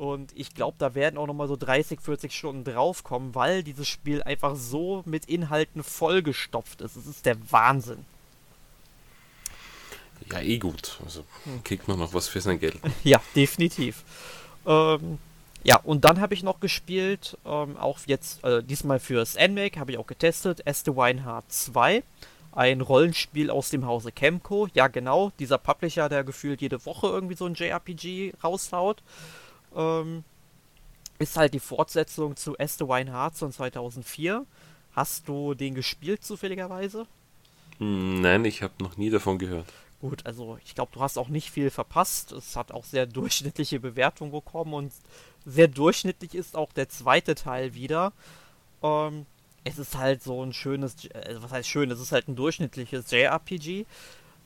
Und 0.00 0.32
ich 0.34 0.54
glaube, 0.54 0.76
da 0.78 0.94
werden 0.94 1.18
auch 1.18 1.26
nochmal 1.26 1.46
so 1.46 1.56
30, 1.56 2.00
40 2.00 2.34
Stunden 2.34 2.64
draufkommen, 2.64 3.34
weil 3.34 3.62
dieses 3.62 3.86
Spiel 3.86 4.22
einfach 4.22 4.56
so 4.56 5.02
mit 5.04 5.26
Inhalten 5.26 5.82
vollgestopft 5.82 6.80
ist. 6.80 6.96
Es 6.96 7.06
ist 7.06 7.26
der 7.26 7.36
Wahnsinn. 7.52 8.06
Ja, 10.32 10.40
eh 10.40 10.56
gut. 10.56 10.98
Also 11.04 11.22
kriegt 11.64 11.86
man 11.86 11.98
noch 11.98 12.14
was 12.14 12.28
für 12.28 12.40
sein 12.40 12.58
Geld. 12.58 12.78
ja, 13.04 13.20
definitiv. 13.36 14.02
Ähm, 14.66 15.18
ja, 15.64 15.76
und 15.76 16.06
dann 16.06 16.18
habe 16.18 16.32
ich 16.32 16.42
noch 16.42 16.60
gespielt, 16.60 17.36
ähm, 17.44 17.76
auch 17.76 17.98
jetzt, 18.06 18.42
äh, 18.42 18.62
diesmal 18.62 19.00
fürs 19.00 19.36
NMAC, 19.36 19.76
habe 19.76 19.92
ich 19.92 19.98
auch 19.98 20.06
getestet, 20.06 20.62
Este 20.64 20.96
Weinhardt 20.96 21.52
2. 21.52 22.02
Ein 22.52 22.80
Rollenspiel 22.80 23.50
aus 23.50 23.68
dem 23.68 23.84
Hause 23.84 24.12
Chemco. 24.12 24.66
Ja, 24.72 24.88
genau, 24.88 25.30
dieser 25.38 25.58
Publisher, 25.58 26.08
der 26.08 26.24
gefühlt 26.24 26.62
jede 26.62 26.86
Woche 26.86 27.08
irgendwie 27.08 27.36
so 27.36 27.44
ein 27.44 27.52
JRPG 27.52 28.32
raushaut. 28.42 29.02
Ähm, 29.74 30.24
ist 31.18 31.36
halt 31.36 31.54
die 31.54 31.60
Fortsetzung 31.60 32.36
zu 32.36 32.56
Este 32.56 32.88
Weinhardt 32.88 33.36
von 33.36 33.52
2004. 33.52 34.46
Hast 34.92 35.28
du 35.28 35.54
den 35.54 35.74
gespielt 35.74 36.24
zufälligerweise? 36.24 37.06
Nein, 37.78 38.44
ich 38.44 38.62
habe 38.62 38.74
noch 38.80 38.96
nie 38.96 39.10
davon 39.10 39.38
gehört. 39.38 39.66
Gut, 40.00 40.24
also 40.24 40.58
ich 40.64 40.74
glaube, 40.74 40.92
du 40.94 41.00
hast 41.00 41.18
auch 41.18 41.28
nicht 41.28 41.50
viel 41.50 41.70
verpasst. 41.70 42.32
Es 42.32 42.56
hat 42.56 42.72
auch 42.72 42.84
sehr 42.84 43.06
durchschnittliche 43.06 43.80
Bewertungen 43.80 44.32
bekommen 44.32 44.74
und 44.74 44.92
sehr 45.44 45.68
durchschnittlich 45.68 46.34
ist 46.34 46.56
auch 46.56 46.72
der 46.72 46.88
zweite 46.88 47.34
Teil 47.34 47.74
wieder. 47.74 48.12
Ähm, 48.82 49.26
es 49.64 49.78
ist 49.78 49.96
halt 49.96 50.22
so 50.22 50.42
ein 50.42 50.52
schönes, 50.52 51.04
äh, 51.06 51.36
was 51.38 51.52
heißt 51.52 51.68
schön, 51.68 51.90
es 51.90 52.00
ist 52.00 52.12
halt 52.12 52.28
ein 52.28 52.36
durchschnittliches 52.36 53.10
JRPG. 53.10 53.84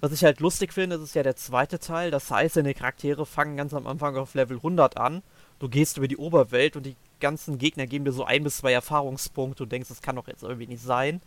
Was 0.01 0.12
ich 0.12 0.24
halt 0.24 0.40
lustig 0.40 0.72
finde, 0.72 0.97
ist 0.97 1.14
ja 1.14 1.22
der 1.22 1.36
zweite 1.36 1.78
Teil. 1.78 2.11
Das 2.11 2.30
heißt, 2.30 2.57
deine 2.57 2.74
Charaktere 2.74 3.24
fangen 3.24 3.57
ganz 3.57 3.72
am 3.72 3.86
Anfang 3.86 4.16
auf 4.16 4.34
Level 4.34 4.59
100 4.59 4.97
an. 4.99 5.22
Du 5.59 5.68
gehst 5.68 5.97
über 5.97 6.09
die 6.09 6.16
Oberwelt 6.16 6.76
und 6.76 6.84
die 6.84 6.97
ganzen 7.20 7.57
Gegner 7.59 7.86
geben 7.86 8.05
dir 8.05 8.12
so 8.12 8.24
ein 8.24 8.45
bis 8.45 8.59
zwei 8.59 8.72
Erfahrungspunkte 8.72 9.62
und 9.62 9.72
denkst, 9.72 9.88
das 9.88 10.03
kann 10.03 10.16
doch 10.16 10.28
jetzt 10.28 10.42
irgendwie 10.42 10.66
nicht 10.66 10.82
sein. 10.82 11.22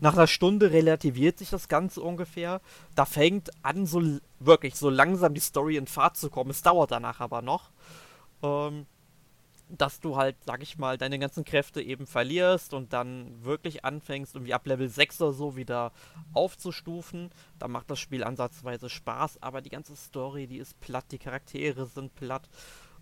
Nach 0.00 0.14
einer 0.14 0.26
Stunde 0.26 0.72
relativiert 0.72 1.38
sich 1.38 1.50
das 1.50 1.68
Ganze 1.68 2.00
ungefähr. 2.00 2.60
Da 2.94 3.04
fängt 3.04 3.50
an, 3.62 3.86
so 3.86 4.02
wirklich 4.40 4.76
so 4.76 4.88
langsam 4.88 5.34
die 5.34 5.40
Story 5.40 5.76
in 5.76 5.86
Fahrt 5.86 6.16
zu 6.16 6.30
kommen. 6.30 6.50
Es 6.50 6.62
dauert 6.62 6.90
danach 6.90 7.20
aber 7.20 7.42
noch. 7.42 7.70
Ähm, 8.42 8.86
dass 9.78 10.00
du 10.00 10.16
halt, 10.16 10.36
sag 10.44 10.62
ich 10.62 10.78
mal, 10.78 10.98
deine 10.98 11.18
ganzen 11.18 11.44
Kräfte 11.44 11.80
eben 11.80 12.06
verlierst 12.06 12.74
und 12.74 12.92
dann 12.92 13.42
wirklich 13.42 13.84
anfängst, 13.84 14.34
irgendwie 14.34 14.54
ab 14.54 14.66
Level 14.66 14.88
6 14.88 15.20
oder 15.22 15.32
so 15.32 15.56
wieder 15.56 15.92
aufzustufen. 16.34 17.30
Da 17.58 17.68
macht 17.68 17.90
das 17.90 17.98
Spiel 17.98 18.22
ansatzweise 18.22 18.90
Spaß, 18.90 19.42
aber 19.42 19.62
die 19.62 19.70
ganze 19.70 19.96
Story, 19.96 20.46
die 20.46 20.58
ist 20.58 20.78
platt, 20.80 21.06
die 21.10 21.18
Charaktere 21.18 21.86
sind 21.86 22.14
platt. 22.14 22.48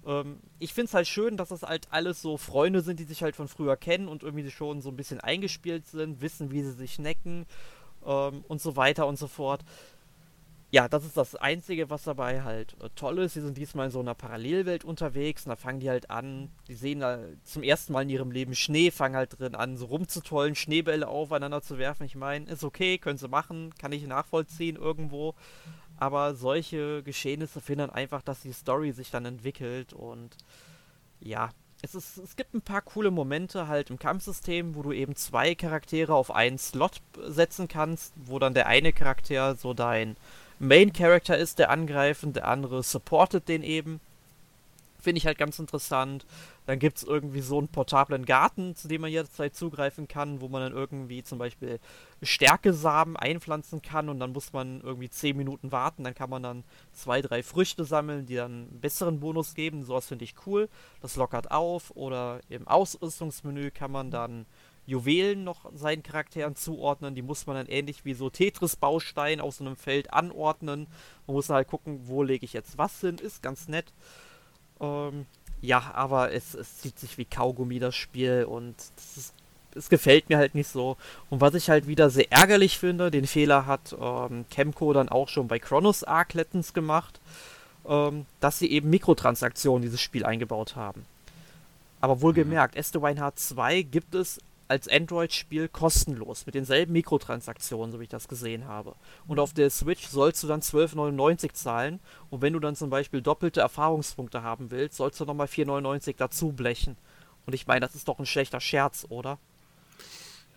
Ähm, 0.06 0.38
ich 0.58 0.72
finde 0.72 0.86
es 0.86 0.94
halt 0.94 1.08
schön, 1.08 1.36
dass 1.36 1.48
das 1.48 1.62
halt 1.62 1.88
alles 1.90 2.22
so 2.22 2.36
Freunde 2.36 2.82
sind, 2.82 3.00
die 3.00 3.04
sich 3.04 3.22
halt 3.22 3.34
von 3.34 3.48
früher 3.48 3.76
kennen 3.76 4.08
und 4.08 4.22
irgendwie 4.22 4.50
schon 4.50 4.80
so 4.80 4.90
ein 4.90 4.96
bisschen 4.96 5.20
eingespielt 5.20 5.88
sind, 5.88 6.20
wissen, 6.20 6.52
wie 6.52 6.62
sie 6.62 6.72
sich 6.72 6.98
necken 6.98 7.46
ähm, 8.06 8.44
und 8.46 8.60
so 8.60 8.76
weiter 8.76 9.06
und 9.06 9.18
so 9.18 9.26
fort 9.26 9.64
ja, 10.72 10.88
das 10.88 11.04
ist 11.04 11.16
das 11.16 11.34
Einzige, 11.34 11.90
was 11.90 12.04
dabei 12.04 12.42
halt 12.42 12.76
äh, 12.80 12.88
toll 12.94 13.18
ist. 13.18 13.34
Sie 13.34 13.40
sind 13.40 13.58
diesmal 13.58 13.86
in 13.86 13.92
so 13.92 14.00
einer 14.00 14.14
Parallelwelt 14.14 14.84
unterwegs 14.84 15.44
und 15.44 15.50
da 15.50 15.56
fangen 15.56 15.80
die 15.80 15.90
halt 15.90 16.10
an, 16.10 16.50
die 16.68 16.74
sehen 16.74 17.00
da 17.00 17.18
zum 17.42 17.64
ersten 17.64 17.92
Mal 17.92 18.02
in 18.02 18.08
ihrem 18.08 18.30
Leben 18.30 18.54
Schnee, 18.54 18.92
fangen 18.92 19.16
halt 19.16 19.38
drin 19.38 19.56
an, 19.56 19.76
so 19.76 19.86
rumzutollen, 19.86 20.54
Schneebälle 20.54 21.08
aufeinander 21.08 21.60
zu 21.60 21.78
werfen. 21.78 22.04
Ich 22.04 22.14
meine, 22.14 22.48
ist 22.48 22.62
okay, 22.62 22.98
können 22.98 23.18
sie 23.18 23.28
machen, 23.28 23.74
kann 23.78 23.90
ich 23.90 24.06
nachvollziehen 24.06 24.76
irgendwo. 24.76 25.34
Aber 25.96 26.34
solche 26.34 27.02
Geschehnisse 27.02 27.60
finden 27.60 27.90
einfach, 27.90 28.22
dass 28.22 28.40
die 28.40 28.52
Story 28.52 28.92
sich 28.92 29.10
dann 29.10 29.24
entwickelt 29.24 29.92
und 29.92 30.36
ja, 31.18 31.50
es, 31.82 31.94
ist, 31.94 32.18
es 32.18 32.36
gibt 32.36 32.54
ein 32.54 32.62
paar 32.62 32.82
coole 32.82 33.10
Momente 33.10 33.66
halt 33.66 33.90
im 33.90 33.98
Kampfsystem, 33.98 34.74
wo 34.74 34.82
du 34.82 34.92
eben 34.92 35.16
zwei 35.16 35.54
Charaktere 35.54 36.14
auf 36.14 36.30
einen 36.30 36.58
Slot 36.58 37.00
setzen 37.26 37.68
kannst, 37.68 38.12
wo 38.16 38.38
dann 38.38 38.54
der 38.54 38.66
eine 38.66 38.92
Charakter 38.92 39.56
so 39.56 39.74
dein 39.74 40.16
Main 40.62 40.92
Character 40.92 41.38
ist, 41.38 41.58
der 41.58 41.70
angreifend, 41.70 42.36
der 42.36 42.46
andere 42.46 42.82
supportet 42.82 43.48
den 43.48 43.62
eben. 43.62 43.98
Finde 45.00 45.16
ich 45.16 45.24
halt 45.24 45.38
ganz 45.38 45.58
interessant. 45.58 46.26
Dann 46.66 46.78
gibt 46.78 46.98
es 46.98 47.02
irgendwie 47.02 47.40
so 47.40 47.56
einen 47.56 47.68
portablen 47.68 48.26
Garten, 48.26 48.76
zu 48.76 48.86
dem 48.86 49.00
man 49.00 49.11
jederzeit 49.11 49.56
zugreifen 49.56 50.06
kann, 50.06 50.42
wo 50.42 50.48
man 50.48 50.61
dann 50.61 50.74
irgendwie 50.74 51.22
zum 51.22 51.38
Beispiel 51.38 51.80
Stärkesamen 52.20 53.16
einpflanzen 53.16 53.80
kann 53.80 54.11
und 54.11 54.20
dann 54.20 54.32
muss 54.32 54.52
man 54.52 54.82
irgendwie 54.82 55.08
10 55.08 55.34
Minuten 55.34 55.72
warten. 55.72 56.04
Dann 56.04 56.14
kann 56.14 56.28
man 56.28 56.42
dann 56.42 56.64
zwei, 56.92 57.22
drei 57.22 57.42
Früchte 57.42 57.84
sammeln, 57.84 58.26
die 58.26 58.36
dann 58.36 58.68
einen 58.68 58.80
besseren 58.82 59.18
Bonus 59.18 59.54
geben. 59.54 59.82
Sowas 59.82 60.08
finde 60.08 60.24
ich 60.24 60.34
cool. 60.44 60.68
Das 61.00 61.16
lockert 61.16 61.50
auf. 61.50 61.90
Oder 61.96 62.40
im 62.50 62.68
Ausrüstungsmenü 62.68 63.70
kann 63.70 63.90
man 63.90 64.11
dann 64.11 64.44
Juwelen 64.91 65.45
noch 65.45 65.70
seinen 65.74 66.03
Charakteren 66.03 66.57
zuordnen. 66.57 67.14
Die 67.14 67.22
muss 67.22 67.47
man 67.47 67.57
dann 67.57 67.66
ähnlich 67.66 68.05
wie 68.05 68.14
so 68.14 68.28
Tetris-Bausteine 68.28 69.43
aus 69.43 69.59
so 69.59 69.64
einem 69.64 69.76
Feld 69.76 70.12
anordnen. 70.12 70.86
Man 71.26 71.34
muss 71.34 71.49
halt 71.49 71.68
gucken, 71.68 72.01
wo 72.05 72.22
lege 72.22 72.45
ich 72.45 72.53
jetzt 72.53 72.76
was 72.76 73.01
hin. 73.01 73.16
Ist 73.18 73.43
ganz 73.43 73.68
nett. 73.68 73.93
Ähm, 74.80 75.26
ja, 75.61 75.93
aber 75.95 76.32
es, 76.32 76.55
es 76.55 76.78
zieht 76.78 76.99
sich 76.99 77.18
wie 77.18 77.24
Kaugummi, 77.24 77.78
das 77.78 77.95
Spiel. 77.95 78.45
Und 78.45 78.74
ist, 79.16 79.32
es 79.74 79.88
gefällt 79.88 80.28
mir 80.28 80.38
halt 80.38 80.55
nicht 80.55 80.68
so. 80.68 80.97
Und 81.30 81.41
was 81.41 81.55
ich 81.55 81.70
halt 81.70 81.86
wieder 81.86 82.11
sehr 82.11 82.30
ärgerlich 82.32 82.78
finde, 82.78 83.11
den 83.11 83.26
Fehler 83.26 83.66
hat 83.66 83.97
ähm, 84.01 84.45
Chemco 84.51 84.93
dann 84.93 85.09
auch 85.09 85.28
schon 85.28 85.49
bei 85.49 85.59
Chronos 85.59 86.03
Arc 86.05 86.34
letztens 86.34 86.74
gemacht, 86.74 87.20
ähm, 87.86 88.26
dass 88.41 88.59
sie 88.59 88.70
eben 88.70 88.91
Mikrotransaktionen 88.91 89.82
in 89.82 89.88
dieses 89.88 90.01
Spiel 90.01 90.24
eingebaut 90.24 90.74
haben. 90.74 91.05
Aber 92.01 92.22
wohlgemerkt, 92.22 92.74
mhm. 92.74 92.80
Este 92.80 93.03
Weinhardt 93.03 93.38
2 93.38 93.82
gibt 93.82 94.14
es 94.14 94.41
als 94.70 94.86
Android-Spiel 94.86 95.68
kostenlos 95.68 96.46
mit 96.46 96.54
denselben 96.54 96.92
Mikrotransaktionen, 96.92 97.90
so 97.90 97.98
wie 97.98 98.04
ich 98.04 98.08
das 98.08 98.28
gesehen 98.28 98.66
habe. 98.66 98.94
Und 99.26 99.40
auf 99.40 99.52
der 99.52 99.68
Switch 99.68 100.06
sollst 100.06 100.42
du 100.44 100.46
dann 100.46 100.60
12,99 100.60 101.52
zahlen 101.52 101.98
und 102.30 102.40
wenn 102.40 102.52
du 102.52 102.60
dann 102.60 102.76
zum 102.76 102.88
Beispiel 102.88 103.20
doppelte 103.20 103.60
Erfahrungspunkte 103.60 104.44
haben 104.44 104.70
willst, 104.70 104.96
sollst 104.96 105.18
du 105.18 105.24
nochmal 105.24 105.48
4,99 105.48 106.14
dazu 106.16 106.52
blechen. 106.52 106.96
Und 107.46 107.54
ich 107.54 107.66
meine, 107.66 107.80
das 107.80 107.96
ist 107.96 108.06
doch 108.06 108.20
ein 108.20 108.26
schlechter 108.26 108.60
Scherz, 108.60 109.06
oder? 109.08 109.38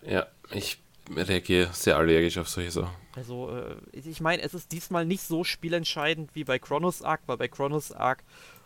Ja, 0.06 0.26
ich 0.52 0.78
reagiere 1.10 1.70
sehr 1.72 1.96
allergisch 1.96 2.38
auf 2.38 2.48
solche 2.48 2.70
Sachen. 2.70 2.94
Also, 3.16 3.50
äh, 3.50 3.76
ich 3.92 4.20
meine, 4.20 4.42
es 4.42 4.54
ist 4.54 4.70
diesmal 4.70 5.04
nicht 5.04 5.22
so 5.22 5.42
spielentscheidend 5.42 6.30
wie 6.34 6.44
bei 6.44 6.60
Chronos 6.60 7.02
Arc, 7.02 7.22
weil 7.26 7.36
bei 7.36 7.48
Chronos 7.48 7.90
Arc 7.90 8.22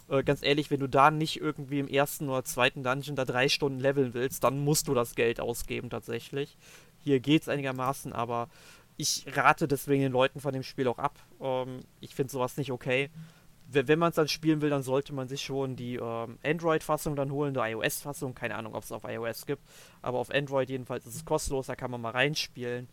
äh, 0.09 0.23
ganz 0.23 0.43
ehrlich, 0.43 0.71
wenn 0.71 0.81
du 0.81 0.89
da 0.89 1.11
nicht 1.11 1.41
irgendwie 1.41 1.79
im 1.79 1.89
ersten 1.89 2.29
oder 2.29 2.45
zweiten 2.45 2.83
Dungeon 2.83 3.17
da 3.17 3.25
drei 3.25 3.49
Stunden 3.49 3.81
leveln 3.81 4.15
willst, 4.15 4.45
dann 4.45 4.59
musst 4.65 4.89
du 4.89 4.95
das 4.95 5.15
Geld 5.15 5.41
ausgeben 5.41 5.91
tatsächlich. 5.91 6.57
Hier 6.99 7.21
geht's 7.21 7.49
einigermaßen, 7.49 8.13
aber 8.13 8.49
ich 8.97 9.25
rate 9.35 9.69
deswegen 9.69 10.03
den 10.03 10.13
Leuten 10.13 10.41
von 10.41 10.53
dem 10.53 10.63
Spiel 10.63 10.89
auch 10.89 10.99
ab. 10.99 11.19
Ähm, 11.41 11.81
ich 12.01 12.15
finde 12.15 12.33
sowas 12.33 12.57
nicht 12.57 12.73
okay. 12.73 13.11
Wenn 13.71 13.99
man 13.99 14.09
es 14.09 14.17
dann 14.17 14.29
spielen 14.29 14.63
will, 14.63 14.71
dann 14.71 14.83
sollte 14.83 15.13
man 15.13 15.29
sich 15.29 15.43
schon 15.43 15.77
die 15.77 15.97
ähm, 15.97 16.39
Android-Fassung 16.43 17.15
dann 17.17 17.31
holen, 17.31 17.53
die 17.53 17.61
iOS-Fassung. 17.61 18.35
Keine 18.35 18.55
Ahnung, 18.55 18.75
ob 18.75 18.83
es 18.83 18.93
auf 18.93 19.05
iOS 19.05 19.45
gibt. 19.45 19.63
Aber 20.01 20.19
auf 20.19 20.31
Android 20.31 20.71
jedenfalls 20.71 21.05
ist 21.07 21.17
es 21.17 21.25
kostenlos, 21.27 21.67
da 21.67 21.77
kann 21.77 21.91
man 21.91 22.01
mal 22.01 22.13
reinspielen. 22.13 22.89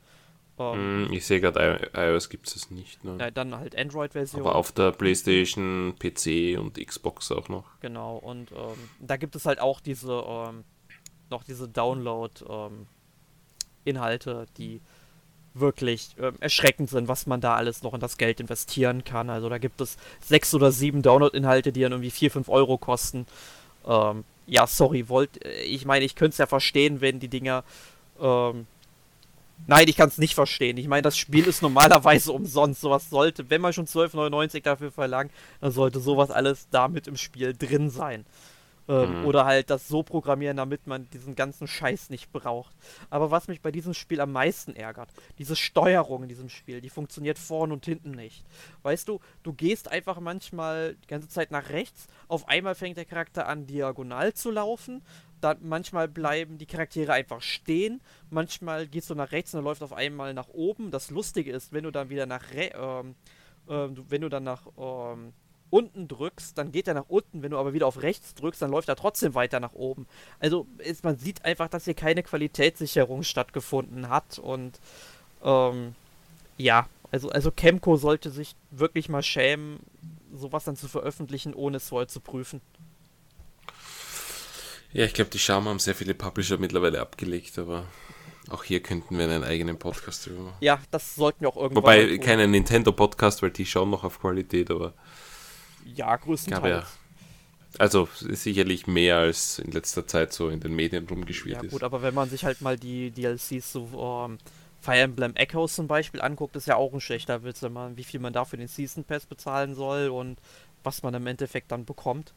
Um, 0.57 1.07
hm, 1.07 1.11
ich 1.11 1.25
sehe 1.25 1.41
gerade, 1.41 1.91
iOS 1.93 2.29
gibt 2.29 2.47
es 2.47 2.71
nicht. 2.71 3.03
Ne? 3.03 3.17
Ja, 3.19 3.29
dann 3.29 3.53
halt 3.55 3.77
Android-Version. 3.77 4.41
Aber 4.41 4.55
auf 4.55 4.71
der 4.71 4.93
PlayStation, 4.93 5.95
PC 5.99 6.57
und 6.57 6.77
Xbox 6.77 7.29
auch 7.31 7.49
noch. 7.49 7.65
Genau, 7.81 8.15
und 8.15 8.53
ähm, 8.53 8.89
da 8.99 9.17
gibt 9.17 9.35
es 9.35 9.45
halt 9.45 9.59
auch 9.59 9.81
diese, 9.81 10.13
ähm, 10.13 10.63
noch 11.29 11.43
diese 11.43 11.67
Download-Inhalte, 11.67 14.31
ähm, 14.31 14.45
die 14.57 14.79
wirklich 15.53 16.15
ähm, 16.19 16.35
erschreckend 16.39 16.89
sind, 16.89 17.09
was 17.09 17.27
man 17.27 17.41
da 17.41 17.55
alles 17.55 17.83
noch 17.83 17.93
in 17.93 17.99
das 17.99 18.17
Geld 18.17 18.39
investieren 18.39 19.03
kann. 19.03 19.29
Also 19.29 19.49
da 19.49 19.57
gibt 19.57 19.81
es 19.81 19.97
sechs 20.21 20.53
oder 20.53 20.71
sieben 20.71 21.01
Download-Inhalte, 21.01 21.73
die 21.73 21.81
dann 21.81 21.91
irgendwie 21.91 22.11
vier, 22.11 22.31
fünf 22.31 22.47
Euro 22.47 22.77
kosten. 22.77 23.25
Ähm, 23.85 24.23
ja, 24.47 24.67
sorry, 24.67 25.09
wollt, 25.09 25.43
äh, 25.43 25.63
ich 25.63 25.85
meine, 25.85 26.05
ich 26.05 26.15
könnte 26.15 26.31
es 26.31 26.37
ja 26.37 26.45
verstehen, 26.45 27.01
wenn 27.01 27.19
die 27.19 27.29
Dinger 27.29 27.65
ähm, 28.21 28.67
Nein, 29.67 29.87
ich 29.87 29.97
kann 29.97 30.09
es 30.09 30.17
nicht 30.17 30.35
verstehen. 30.35 30.77
Ich 30.77 30.87
meine, 30.87 31.01
das 31.01 31.17
Spiel 31.17 31.45
ist 31.45 31.61
normalerweise 31.61 32.31
umsonst. 32.33 32.81
Sowas 32.81 33.09
sollte, 33.09 33.49
wenn 33.49 33.61
man 33.61 33.73
schon 33.73 33.87
12,99 33.87 34.61
dafür 34.61 34.91
verlangt, 34.91 35.31
dann 35.61 35.71
sollte 35.71 35.99
sowas 35.99 36.31
alles 36.31 36.67
damit 36.69 37.07
im 37.07 37.17
Spiel 37.17 37.53
drin 37.53 37.89
sein. 37.89 38.25
Ähm, 38.87 39.21
mhm. 39.21 39.25
Oder 39.25 39.45
halt 39.45 39.71
das 39.71 39.87
so 39.87 40.03
programmieren, 40.03 40.57
damit 40.57 40.85
man 40.85 41.09
diesen 41.09 41.35
ganzen 41.35 41.67
Scheiß 41.67 42.11
nicht 42.11 42.31
braucht. 42.31 42.75
Aber 43.09 43.31
was 43.31 43.47
mich 43.47 43.61
bei 43.61 43.71
diesem 43.71 43.95
Spiel 43.95 44.21
am 44.21 44.31
meisten 44.31 44.75
ärgert, 44.75 45.09
diese 45.39 45.55
Steuerung 45.55 46.23
in 46.23 46.29
diesem 46.29 46.49
Spiel, 46.49 46.81
die 46.81 46.89
funktioniert 46.89 47.39
vorn 47.39 47.71
und 47.71 47.85
hinten 47.85 48.11
nicht. 48.11 48.45
Weißt 48.83 49.07
du, 49.07 49.19
du 49.41 49.53
gehst 49.53 49.91
einfach 49.91 50.19
manchmal 50.19 50.95
die 51.03 51.07
ganze 51.07 51.29
Zeit 51.29 51.49
nach 51.49 51.69
rechts, 51.69 52.07
auf 52.27 52.47
einmal 52.47 52.75
fängt 52.75 52.97
der 52.97 53.05
Charakter 53.05 53.47
an, 53.47 53.65
diagonal 53.65 54.33
zu 54.33 54.51
laufen, 54.51 55.01
dann 55.41 55.57
manchmal 55.61 56.07
bleiben 56.07 56.57
die 56.57 56.65
Charaktere 56.65 57.13
einfach 57.13 57.41
stehen, 57.41 58.01
manchmal 58.29 58.87
gehst 58.87 59.09
du 59.09 59.15
nach 59.15 59.31
rechts 59.31 59.53
und 59.53 59.63
läuft 59.63 59.83
auf 59.83 59.93
einmal 59.93 60.33
nach 60.33 60.49
oben. 60.49 60.91
Das 60.91 61.09
Lustige 61.09 61.51
ist, 61.51 61.73
wenn 61.73 61.83
du 61.83 61.91
dann 61.91 62.09
wieder 62.09 62.25
nach 62.25 62.43
ähm, 62.53 63.15
äh, 63.67 63.87
wenn 64.09 64.21
du 64.21 64.29
dann 64.29 64.43
nach 64.43 64.63
ähm, 64.77 65.33
unten 65.69 66.07
drückst, 66.07 66.57
dann 66.57 66.71
geht 66.71 66.87
er 66.87 66.93
nach 66.93 67.09
unten. 67.09 67.41
Wenn 67.41 67.51
du 67.51 67.57
aber 67.57 67.73
wieder 67.73 67.87
auf 67.87 68.01
rechts 68.01 68.33
drückst, 68.35 68.61
dann 68.61 68.71
läuft 68.71 68.89
er 68.89 68.95
trotzdem 68.95 69.33
weiter 69.35 69.59
nach 69.59 69.73
oben. 69.73 70.07
Also 70.39 70.67
ist, 70.77 71.03
man 71.03 71.17
sieht 71.17 71.43
einfach, 71.43 71.67
dass 71.67 71.85
hier 71.85 71.95
keine 71.95 72.23
Qualitätssicherung 72.23 73.23
stattgefunden 73.23 74.09
hat 74.09 74.39
und 74.39 74.79
ähm, 75.43 75.95
ja, 76.57 76.87
Also, 77.11 77.29
also 77.29 77.51
Chemco 77.51 77.97
sollte 77.97 78.29
sich 78.29 78.55
wirklich 78.71 79.09
mal 79.09 79.23
schämen, 79.23 79.79
sowas 80.33 80.63
dann 80.65 80.75
zu 80.75 80.87
veröffentlichen, 80.87 81.53
ohne 81.53 81.77
es 81.77 81.89
vorher 81.89 82.07
zu 82.07 82.19
prüfen. 82.19 82.61
Ja, 84.95 85.03
ich 85.03 85.13
glaube, 85.13 85.29
die 85.29 85.39
Scham 85.39 85.65
haben 85.67 85.79
sehr 85.79 85.93
viele 85.93 86.13
Publisher 86.13 86.57
mittlerweile 86.57 87.01
abgelegt, 87.01 87.59
aber 87.59 87.85
auch 88.49 88.63
hier 88.63 88.81
könnten 88.81 89.17
wir 89.17 89.25
einen 89.25 89.43
eigenen 89.43 89.77
Podcast 89.77 90.25
drüber 90.25 90.43
machen. 90.43 90.57
Ja, 90.61 90.79
das 90.89 91.15
sollten 91.15 91.41
wir 91.41 91.49
auch 91.49 91.57
irgendwann 91.57 91.83
Wobei, 91.83 92.17
keinen 92.17 92.51
Nintendo-Podcast, 92.51 93.41
weil 93.41 93.51
die 93.51 93.65
schauen 93.65 93.89
noch 93.89 94.05
auf 94.05 94.21
Qualität, 94.21 94.71
aber. 94.71 94.93
Ja, 95.83 96.15
größtenteils. 96.15 96.85
Ja, 96.85 97.77
also 97.77 98.07
sicherlich 98.13 98.87
mehr 98.87 99.17
als 99.17 99.59
in 99.59 99.73
letzter 99.73 100.07
Zeit 100.07 100.31
so 100.31 100.47
in 100.47 100.61
den 100.61 100.73
Medien 100.73 101.05
rumgeschwirrt 101.09 101.57
ist. 101.57 101.71
Ja 101.71 101.71
gut, 101.71 101.83
aber 101.83 102.01
wenn 102.01 102.13
man 102.13 102.29
sich 102.29 102.45
halt 102.45 102.61
mal 102.61 102.77
die 102.77 103.11
DLCs 103.11 103.73
so 103.73 103.89
ähm, 104.25 104.37
Fire 104.79 104.97
Emblem 104.97 105.35
Echoes 105.35 105.75
zum 105.75 105.87
Beispiel 105.87 106.21
anguckt, 106.21 106.55
ist 106.55 106.67
ja 106.67 106.77
auch 106.77 106.93
ein 106.93 107.01
schlechter 107.01 107.43
Witz, 107.43 107.61
wenn 107.63 107.73
man, 107.73 107.97
wie 107.97 108.05
viel 108.05 108.21
man 108.21 108.31
dafür 108.31 108.59
den 108.59 108.69
Season 108.69 109.03
Pass 109.03 109.25
bezahlen 109.25 109.75
soll 109.75 110.07
und 110.07 110.39
was 110.83 111.03
man 111.03 111.13
im 111.15 111.27
Endeffekt 111.27 111.73
dann 111.73 111.83
bekommt. 111.83 112.33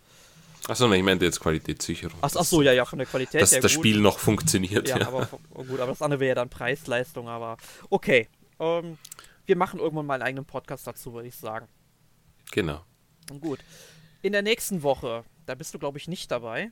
Achso, 0.68 0.92
ich 0.92 1.02
meinte 1.02 1.24
jetzt 1.24 1.40
Qualitätssicherung. 1.40 2.18
Ach, 2.20 2.30
ach 2.34 2.44
so, 2.44 2.60
ja, 2.60 2.72
ja, 2.72 2.84
von 2.84 2.98
der 2.98 3.06
Qualität 3.06 3.40
Dass 3.40 3.50
das 3.50 3.62
gut. 3.62 3.70
Spiel 3.70 4.00
noch 4.00 4.18
funktioniert. 4.18 4.86
Ja, 4.86 4.98
ja. 4.98 5.08
aber 5.08 5.26
gut, 5.54 5.80
aber 5.80 5.86
das 5.86 6.02
andere 6.02 6.20
wäre 6.20 6.28
ja 6.28 6.34
dann 6.34 6.50
Preisleistung, 6.50 7.26
aber 7.28 7.56
okay. 7.88 8.28
Ähm, 8.60 8.98
wir 9.46 9.56
machen 9.56 9.80
irgendwann 9.80 10.04
mal 10.04 10.14
einen 10.14 10.24
eigenen 10.24 10.44
Podcast 10.44 10.86
dazu, 10.86 11.14
würde 11.14 11.28
ich 11.28 11.36
sagen. 11.36 11.68
Genau. 12.52 12.84
Gut. 13.40 13.60
In 14.20 14.32
der 14.32 14.42
nächsten 14.42 14.82
Woche, 14.82 15.24
da 15.46 15.54
bist 15.54 15.72
du, 15.72 15.78
glaube 15.78 15.96
ich, 15.96 16.06
nicht 16.06 16.30
dabei. 16.30 16.70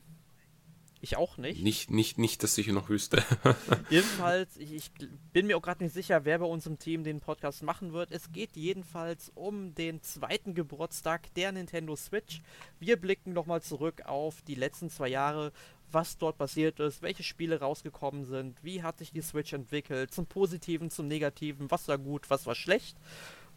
Ich 1.01 1.17
auch 1.17 1.37
nicht. 1.37 1.61
Nicht, 1.61 1.91
nicht, 1.91 2.17
nicht 2.17 2.43
dass 2.43 2.57
ich 2.57 2.67
noch 2.67 2.89
wüsste. 2.89 3.23
jedenfalls, 3.89 4.57
ich, 4.57 4.73
ich, 4.73 4.91
bin 5.31 5.47
mir 5.47 5.57
auch 5.57 5.61
gerade 5.61 5.83
nicht 5.83 5.93
sicher, 5.93 6.25
wer 6.25 6.39
bei 6.39 6.45
uns 6.45 6.65
im 6.65 6.79
Team 6.79 7.03
den 7.03 7.19
Podcast 7.19 7.61
machen 7.63 7.93
wird. 7.93 8.11
Es 8.11 8.31
geht 8.31 8.55
jedenfalls 8.55 9.31
um 9.35 9.75
den 9.75 10.01
zweiten 10.01 10.55
Geburtstag 10.55 11.33
der 11.35 11.51
Nintendo 11.51 11.95
Switch. 11.95 12.41
Wir 12.79 12.97
blicken 12.97 13.33
nochmal 13.33 13.61
zurück 13.61 14.03
auf 14.05 14.41
die 14.41 14.55
letzten 14.55 14.89
zwei 14.89 15.09
Jahre, 15.09 15.51
was 15.91 16.17
dort 16.17 16.37
passiert 16.37 16.79
ist, 16.79 17.01
welche 17.01 17.23
Spiele 17.23 17.59
rausgekommen 17.59 18.25
sind, 18.25 18.63
wie 18.63 18.83
hat 18.83 18.97
sich 18.97 19.11
die 19.11 19.21
Switch 19.21 19.53
entwickelt, 19.53 20.13
zum 20.13 20.25
Positiven, 20.25 20.89
zum 20.89 21.07
Negativen, 21.07 21.71
was 21.71 21.87
war 21.87 21.97
gut, 21.97 22.29
was 22.29 22.45
war 22.45 22.55
schlecht. 22.55 22.97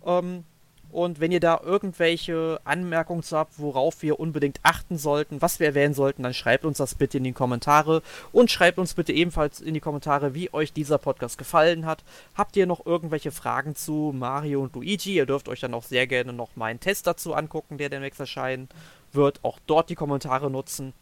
Ähm, 0.04 0.44
und 0.92 1.20
wenn 1.20 1.32
ihr 1.32 1.40
da 1.40 1.60
irgendwelche 1.62 2.60
Anmerkungen 2.64 3.22
zu 3.22 3.36
habt, 3.36 3.58
worauf 3.58 4.02
wir 4.02 4.18
unbedingt 4.18 4.60
achten 4.62 4.98
sollten, 4.98 5.40
was 5.40 5.60
wir 5.60 5.68
erwähnen 5.68 5.94
sollten, 5.94 6.22
dann 6.22 6.34
schreibt 6.34 6.64
uns 6.64 6.78
das 6.78 6.94
bitte 6.94 7.18
in 7.18 7.24
die 7.24 7.32
Kommentare. 7.32 8.02
Und 8.32 8.50
schreibt 8.50 8.78
uns 8.78 8.94
bitte 8.94 9.12
ebenfalls 9.12 9.60
in 9.60 9.74
die 9.74 9.80
Kommentare, 9.80 10.34
wie 10.34 10.52
euch 10.52 10.72
dieser 10.72 10.98
Podcast 10.98 11.38
gefallen 11.38 11.86
hat. 11.86 12.02
Habt 12.34 12.56
ihr 12.56 12.66
noch 12.66 12.86
irgendwelche 12.86 13.30
Fragen 13.30 13.74
zu 13.74 14.12
Mario 14.14 14.62
und 14.62 14.74
Luigi? 14.74 15.14
Ihr 15.14 15.26
dürft 15.26 15.48
euch 15.48 15.60
dann 15.60 15.74
auch 15.74 15.84
sehr 15.84 16.06
gerne 16.06 16.32
noch 16.32 16.56
meinen 16.56 16.80
Test 16.80 17.06
dazu 17.06 17.34
angucken, 17.34 17.78
der 17.78 17.88
demnächst 17.88 18.20
erscheinen 18.20 18.68
wird. 19.12 19.40
Auch 19.42 19.58
dort 19.66 19.90
die 19.90 19.94
Kommentare 19.94 20.50
nutzen. 20.50 20.92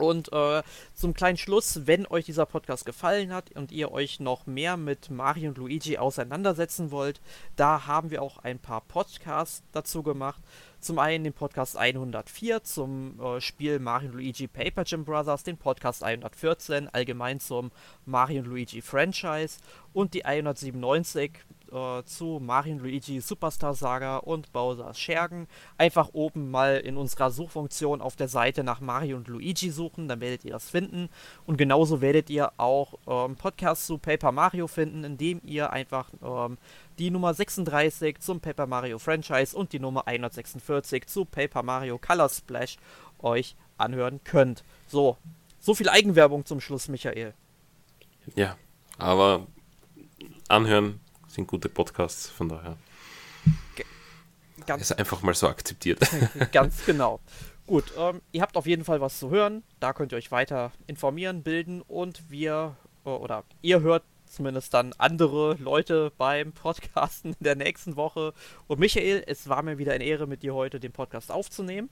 Und 0.00 0.32
äh, 0.32 0.62
zum 0.94 1.12
kleinen 1.12 1.36
Schluss, 1.36 1.86
wenn 1.86 2.06
euch 2.06 2.24
dieser 2.24 2.46
Podcast 2.46 2.86
gefallen 2.86 3.34
hat 3.34 3.52
und 3.52 3.70
ihr 3.70 3.92
euch 3.92 4.18
noch 4.18 4.46
mehr 4.46 4.78
mit 4.78 5.10
Mario 5.10 5.50
und 5.50 5.58
Luigi 5.58 5.98
auseinandersetzen 5.98 6.90
wollt, 6.90 7.20
da 7.56 7.86
haben 7.86 8.10
wir 8.10 8.22
auch 8.22 8.38
ein 8.38 8.58
paar 8.58 8.80
Podcasts 8.80 9.62
dazu 9.72 10.02
gemacht. 10.02 10.40
Zum 10.80 10.98
einen 10.98 11.24
den 11.24 11.34
Podcast 11.34 11.76
104 11.76 12.64
zum 12.64 13.20
äh, 13.20 13.42
Spiel 13.42 13.78
Mario 13.78 14.08
und 14.08 14.14
Luigi 14.14 14.48
Paper 14.48 14.84
Gym 14.84 15.04
Brothers, 15.04 15.42
den 15.42 15.58
Podcast 15.58 16.02
114 16.02 16.88
allgemein 16.88 17.38
zum 17.38 17.70
Mario 18.06 18.40
und 18.40 18.48
Luigi 18.48 18.80
Franchise 18.80 19.58
und 19.92 20.14
die 20.14 20.24
197 20.24 21.32
äh, 21.72 22.02
zu 22.04 22.40
Mario 22.42 22.78
Luigi 22.78 23.20
Superstar 23.20 23.74
Saga 23.74 24.18
und 24.18 24.52
Bowser's 24.52 24.98
Schergen. 24.98 25.46
Einfach 25.78 26.10
oben 26.12 26.50
mal 26.50 26.78
in 26.78 26.96
unserer 26.96 27.30
Suchfunktion 27.30 28.00
auf 28.00 28.16
der 28.16 28.28
Seite 28.28 28.64
nach 28.64 28.80
Mario 28.80 29.16
und 29.16 29.28
Luigi 29.28 29.70
suchen, 29.70 30.08
dann 30.08 30.20
werdet 30.20 30.44
ihr 30.44 30.52
das 30.52 30.70
finden. 30.70 31.08
Und 31.46 31.56
genauso 31.56 32.00
werdet 32.00 32.30
ihr 32.30 32.52
auch 32.56 32.94
ähm, 33.06 33.36
Podcasts 33.36 33.86
zu 33.86 33.98
Paper 33.98 34.32
Mario 34.32 34.66
finden, 34.66 35.04
indem 35.04 35.40
ihr 35.44 35.70
einfach 35.70 36.10
ähm, 36.22 36.58
die 36.98 37.10
Nummer 37.10 37.34
36 37.34 38.20
zum 38.20 38.40
Paper 38.40 38.66
Mario 38.66 38.98
Franchise 38.98 39.56
und 39.56 39.72
die 39.72 39.78
Nummer 39.80 40.06
146 40.06 41.06
zu 41.06 41.24
Paper 41.24 41.62
Mario 41.62 41.98
Color 41.98 42.28
Splash 42.28 42.76
euch 43.20 43.56
anhören 43.78 44.20
könnt. 44.24 44.64
So, 44.86 45.16
so 45.58 45.74
viel 45.74 45.88
Eigenwerbung 45.88 46.44
zum 46.44 46.60
Schluss, 46.60 46.88
Michael. 46.88 47.34
Ja, 48.34 48.56
aber 48.98 49.46
anhören 50.48 51.00
sind 51.30 51.46
gute 51.46 51.68
Podcasts, 51.68 52.28
von 52.28 52.48
daher. 52.48 52.76
Ganz 54.66 54.82
ist 54.82 54.98
einfach 54.98 55.22
mal 55.22 55.34
so 55.34 55.48
akzeptiert. 55.48 56.00
Ganz 56.52 56.84
genau. 56.84 57.20
Gut, 57.66 57.92
ähm, 57.96 58.20
ihr 58.32 58.42
habt 58.42 58.56
auf 58.56 58.66
jeden 58.66 58.84
Fall 58.84 59.00
was 59.00 59.18
zu 59.18 59.30
hören. 59.30 59.62
Da 59.78 59.92
könnt 59.92 60.12
ihr 60.12 60.18
euch 60.18 60.32
weiter 60.32 60.72
informieren, 60.86 61.42
bilden 61.42 61.82
und 61.82 62.30
wir 62.30 62.76
äh, 63.04 63.10
oder 63.10 63.44
ihr 63.62 63.80
hört 63.80 64.02
zumindest 64.26 64.74
dann 64.74 64.92
andere 64.98 65.54
Leute 65.54 66.12
beim 66.16 66.52
Podcasten 66.52 67.32
in 67.38 67.44
der 67.44 67.56
nächsten 67.56 67.96
Woche. 67.96 68.32
Und 68.66 68.78
Michael, 68.78 69.24
es 69.26 69.48
war 69.48 69.62
mir 69.62 69.78
wieder 69.78 69.92
eine 69.92 70.04
Ehre, 70.04 70.26
mit 70.26 70.42
dir 70.42 70.54
heute 70.54 70.78
den 70.78 70.92
Podcast 70.92 71.30
aufzunehmen. 71.30 71.90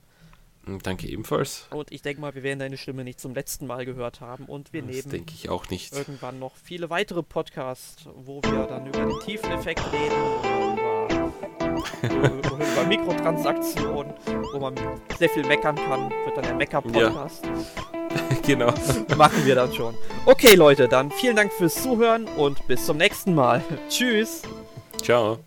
Danke 0.83 1.09
ebenfalls. 1.09 1.67
Und 1.71 1.91
ich 1.93 2.03
denke 2.03 2.21
mal, 2.21 2.35
wir 2.35 2.43
werden 2.43 2.59
deine 2.59 2.77
Stimme 2.77 3.05
nicht 3.05 3.21
zum 3.21 3.35
letzten 3.35 3.67
Mal 3.67 3.87
gehört 3.87 4.21
haben. 4.21 4.45
Und 4.45 4.73
wir 4.73 4.83
das 4.83 4.91
nehmen 4.91 5.11
denke 5.11 5.33
ich 5.35 5.49
auch 5.49 5.69
nicht. 5.71 5.95
irgendwann 5.95 6.39
noch 6.39 6.57
viele 6.57 6.91
weitere 6.91 7.23
Podcasts, 7.23 8.05
wo 8.15 8.43
wir 8.43 8.67
dann 8.67 8.87
über 8.87 9.07
den 9.07 9.19
Tiefeneffekt 9.21 9.81
reden 9.93 10.15
oder 10.41 11.09
über, 12.03 12.31
über, 12.33 12.73
über 12.73 12.87
Mikrotransaktionen, 12.87 14.13
wo 14.53 14.59
man 14.59 14.75
sehr 15.19 15.31
viel 15.31 15.47
meckern 15.47 15.77
kann. 15.77 16.11
Wird 16.11 16.37
dann 16.37 16.45
der 16.45 16.55
Mecker-Podcast. 16.55 17.47
Ja. 17.47 18.37
genau. 18.47 18.75
Machen 19.17 19.45
wir 19.45 19.55
dann 19.55 19.73
schon. 19.73 19.95
Okay, 20.27 20.55
Leute, 20.55 20.89
dann 20.89 21.11
vielen 21.11 21.37
Dank 21.37 21.53
fürs 21.53 21.83
Zuhören 21.83 22.27
und 22.37 22.67
bis 22.67 22.85
zum 22.85 22.97
nächsten 22.97 23.35
Mal. 23.35 23.63
Tschüss. 23.89 24.43
Ciao. 25.03 25.39